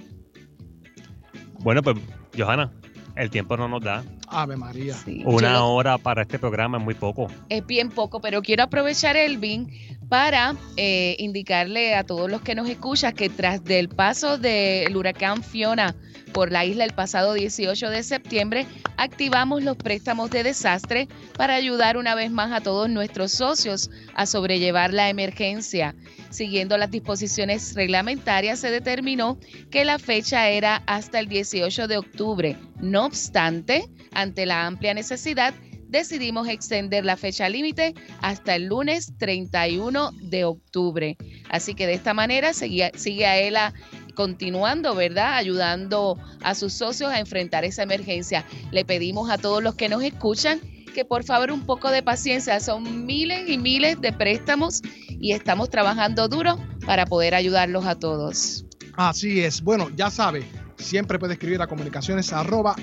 Bueno, 1.66 1.82
pues, 1.82 1.97
Johanna, 2.38 2.72
el 3.16 3.32
tiempo 3.32 3.57
no 3.57 3.68
nos 3.68 3.82
da. 3.82 4.03
Ave 4.28 4.55
María. 4.55 4.95
Una 5.24 5.63
hora 5.63 5.97
para 5.97 6.22
este 6.22 6.38
programa 6.38 6.78
es 6.78 6.84
muy 6.84 6.93
poco. 6.93 7.28
es 7.49 7.66
bien 7.66 7.89
poco, 7.89 8.22
pero 8.22 8.43
quiero 8.43 8.61
aprovechar 8.61 9.18
Elvin 9.18 9.94
para 10.09 10.55
eh, 10.77 11.15
indicarle 11.19 11.95
a 11.95 12.03
todos 12.03 12.29
los 12.29 12.41
que 12.41 12.55
nos 12.55 12.69
escuchan 12.69 13.13
que 13.13 13.29
tras 13.29 13.63
del 13.63 13.89
paso 13.89 14.37
del 14.37 14.95
huracán 14.95 15.43
Fiona 15.43 15.95
por 16.35 16.51
la 16.51 16.65
isla 16.65 16.83
el 16.83 16.93
pasado 16.93 17.33
18 17.33 17.89
de 17.89 18.03
septiembre, 18.03 18.67
activamos 18.97 19.63
los 19.63 19.77
préstamos 19.77 20.29
de 20.31 20.43
desastre 20.43 21.07
para 21.37 21.55
ayudar 21.55 21.95
una 21.95 22.13
vez 22.13 22.29
más 22.29 22.51
a 22.51 22.59
todos 22.59 22.89
nuestros 22.89 23.31
socios 23.31 23.89
a 24.15 24.25
sobrellevar 24.25 24.93
la 24.93 25.09
emergencia. 25.09 25.95
Siguiendo 26.31 26.77
las 26.77 26.91
disposiciones 26.91 27.73
reglamentarias, 27.73 28.59
se 28.59 28.69
determinó 28.69 29.37
que 29.71 29.85
la 29.85 29.97
fecha 29.97 30.49
era 30.49 30.83
hasta 30.87 31.19
el 31.19 31.29
18 31.29 31.87
de 31.87 31.97
octubre. 31.97 32.57
No 32.81 33.05
obstante, 33.05 33.87
ante 34.11 34.45
la 34.45 34.65
amplia 34.65 34.93
necesidad, 34.93 35.53
decidimos 35.88 36.47
extender 36.47 37.05
la 37.05 37.17
fecha 37.17 37.49
límite 37.49 37.93
hasta 38.21 38.55
el 38.55 38.65
lunes 38.65 39.13
31 39.17 40.11
de 40.21 40.45
octubre. 40.45 41.17
Así 41.49 41.75
que 41.75 41.88
de 41.88 41.93
esta 41.93 42.13
manera 42.13 42.53
sigue, 42.53 42.91
sigue 42.95 43.25
a 43.25 43.38
ella 43.38 43.73
continuando, 44.15 44.95
¿verdad? 44.95 45.36
Ayudando 45.36 46.17
a 46.41 46.55
sus 46.55 46.73
socios 46.73 47.11
a 47.11 47.19
enfrentar 47.19 47.65
esa 47.65 47.83
emergencia. 47.83 48.45
Le 48.71 48.86
pedimos 48.86 49.29
a 49.29 49.38
todos 49.38 49.61
los 49.61 49.75
que 49.75 49.89
nos 49.89 50.03
escuchan 50.03 50.59
que 50.93 51.05
por 51.05 51.23
favor 51.23 51.51
un 51.51 51.65
poco 51.65 51.91
de 51.91 52.01
paciencia. 52.01 52.59
Son 52.59 53.05
miles 53.05 53.49
y 53.49 53.57
miles 53.57 53.99
de 54.01 54.13
préstamos 54.13 54.81
y 55.09 55.33
estamos 55.33 55.69
trabajando 55.69 56.27
duro 56.27 56.57
para 56.86 57.05
poder 57.05 57.36
ayudarlos 57.36 57.86
a 57.86 57.95
todos. 57.99 58.65
Así 58.95 59.41
es. 59.41 59.61
Bueno, 59.61 59.89
ya 59.95 60.09
sabe, 60.09 60.45
siempre 60.78 61.19
puede 61.19 61.34
escribir 61.34 61.61
a 61.61 61.67
comunicaciones 61.67 62.34
arroba. 62.34 62.76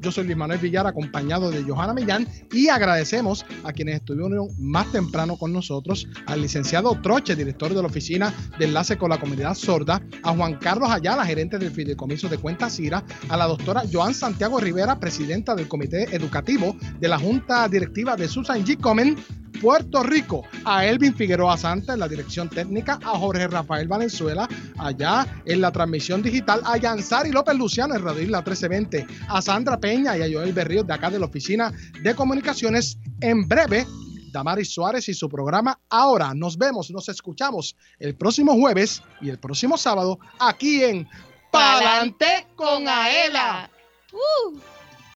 Yo 0.00 0.10
soy 0.10 0.24
Luis 0.24 0.36
Manuel 0.36 0.58
Villar, 0.58 0.86
acompañado 0.86 1.50
de 1.50 1.62
Johanna 1.62 1.94
Millán, 1.94 2.28
y 2.52 2.68
agradecemos 2.68 3.44
a 3.64 3.72
quienes 3.72 3.96
estuvieron 3.96 4.48
más 4.58 4.90
temprano 4.92 5.36
con 5.36 5.52
nosotros, 5.52 6.08
al 6.26 6.42
licenciado 6.42 7.00
Troche, 7.00 7.36
director 7.36 7.72
de 7.74 7.80
la 7.80 7.88
Oficina 7.88 8.32
de 8.58 8.66
Enlace 8.66 8.96
con 8.96 9.10
la 9.10 9.18
Comunidad 9.18 9.54
Sorda, 9.54 10.02
a 10.22 10.34
Juan 10.34 10.56
Carlos 10.58 10.90
Ayala, 10.90 11.24
gerente 11.24 11.58
del 11.58 11.70
Fideicomiso 11.70 12.28
de 12.28 12.38
Cuentas 12.38 12.76
CIRA, 12.76 13.04
a 13.28 13.36
la 13.36 13.46
doctora 13.46 13.82
Joan 13.90 14.14
Santiago 14.14 14.58
Rivera, 14.58 14.98
presidenta 14.98 15.54
del 15.54 15.68
Comité 15.68 16.14
Educativo 16.14 16.76
de 17.00 17.08
la 17.08 17.18
Junta 17.18 17.68
Directiva 17.68 18.16
de 18.16 18.28
Susan 18.28 18.64
G. 18.64 18.78
Comen, 18.80 19.16
Puerto 19.60 20.02
Rico, 20.02 20.44
a 20.64 20.86
Elvin 20.86 21.14
Figueroa 21.14 21.56
Santa 21.56 21.94
en 21.94 22.00
la 22.00 22.08
dirección 22.08 22.48
técnica, 22.48 22.98
a 23.02 23.18
Jorge 23.18 23.46
Rafael 23.48 23.88
Valenzuela, 23.88 24.48
allá 24.78 25.26
en 25.44 25.60
la 25.60 25.70
transmisión 25.70 26.22
digital, 26.22 26.60
a 26.64 26.76
Yansari 26.76 27.30
López 27.30 27.56
Luciano 27.56 27.94
en 27.94 28.02
Radio 28.02 28.22
Isla 28.22 28.38
1320, 28.38 29.06
a 29.28 29.42
Sandra 29.42 29.78
Peña 29.78 30.16
y 30.16 30.22
a 30.22 30.38
Joel 30.38 30.52
Berríos 30.52 30.86
de 30.86 30.94
acá 30.94 31.10
de 31.10 31.18
la 31.18 31.26
Oficina 31.26 31.72
de 32.02 32.14
Comunicaciones. 32.14 32.98
En 33.20 33.46
breve, 33.46 33.86
Damaris 34.32 34.72
Suárez 34.72 35.08
y 35.08 35.14
su 35.14 35.28
programa 35.28 35.78
Ahora. 35.90 36.34
Nos 36.34 36.56
vemos, 36.56 36.90
nos 36.90 37.08
escuchamos 37.08 37.76
el 37.98 38.16
próximo 38.16 38.54
jueves 38.54 39.02
y 39.20 39.28
el 39.28 39.38
próximo 39.38 39.76
sábado 39.76 40.18
aquí 40.40 40.82
en 40.82 41.08
Palante 41.50 42.46
con 42.56 42.88
Aela. 42.88 43.70
¡Uh! 44.12 44.58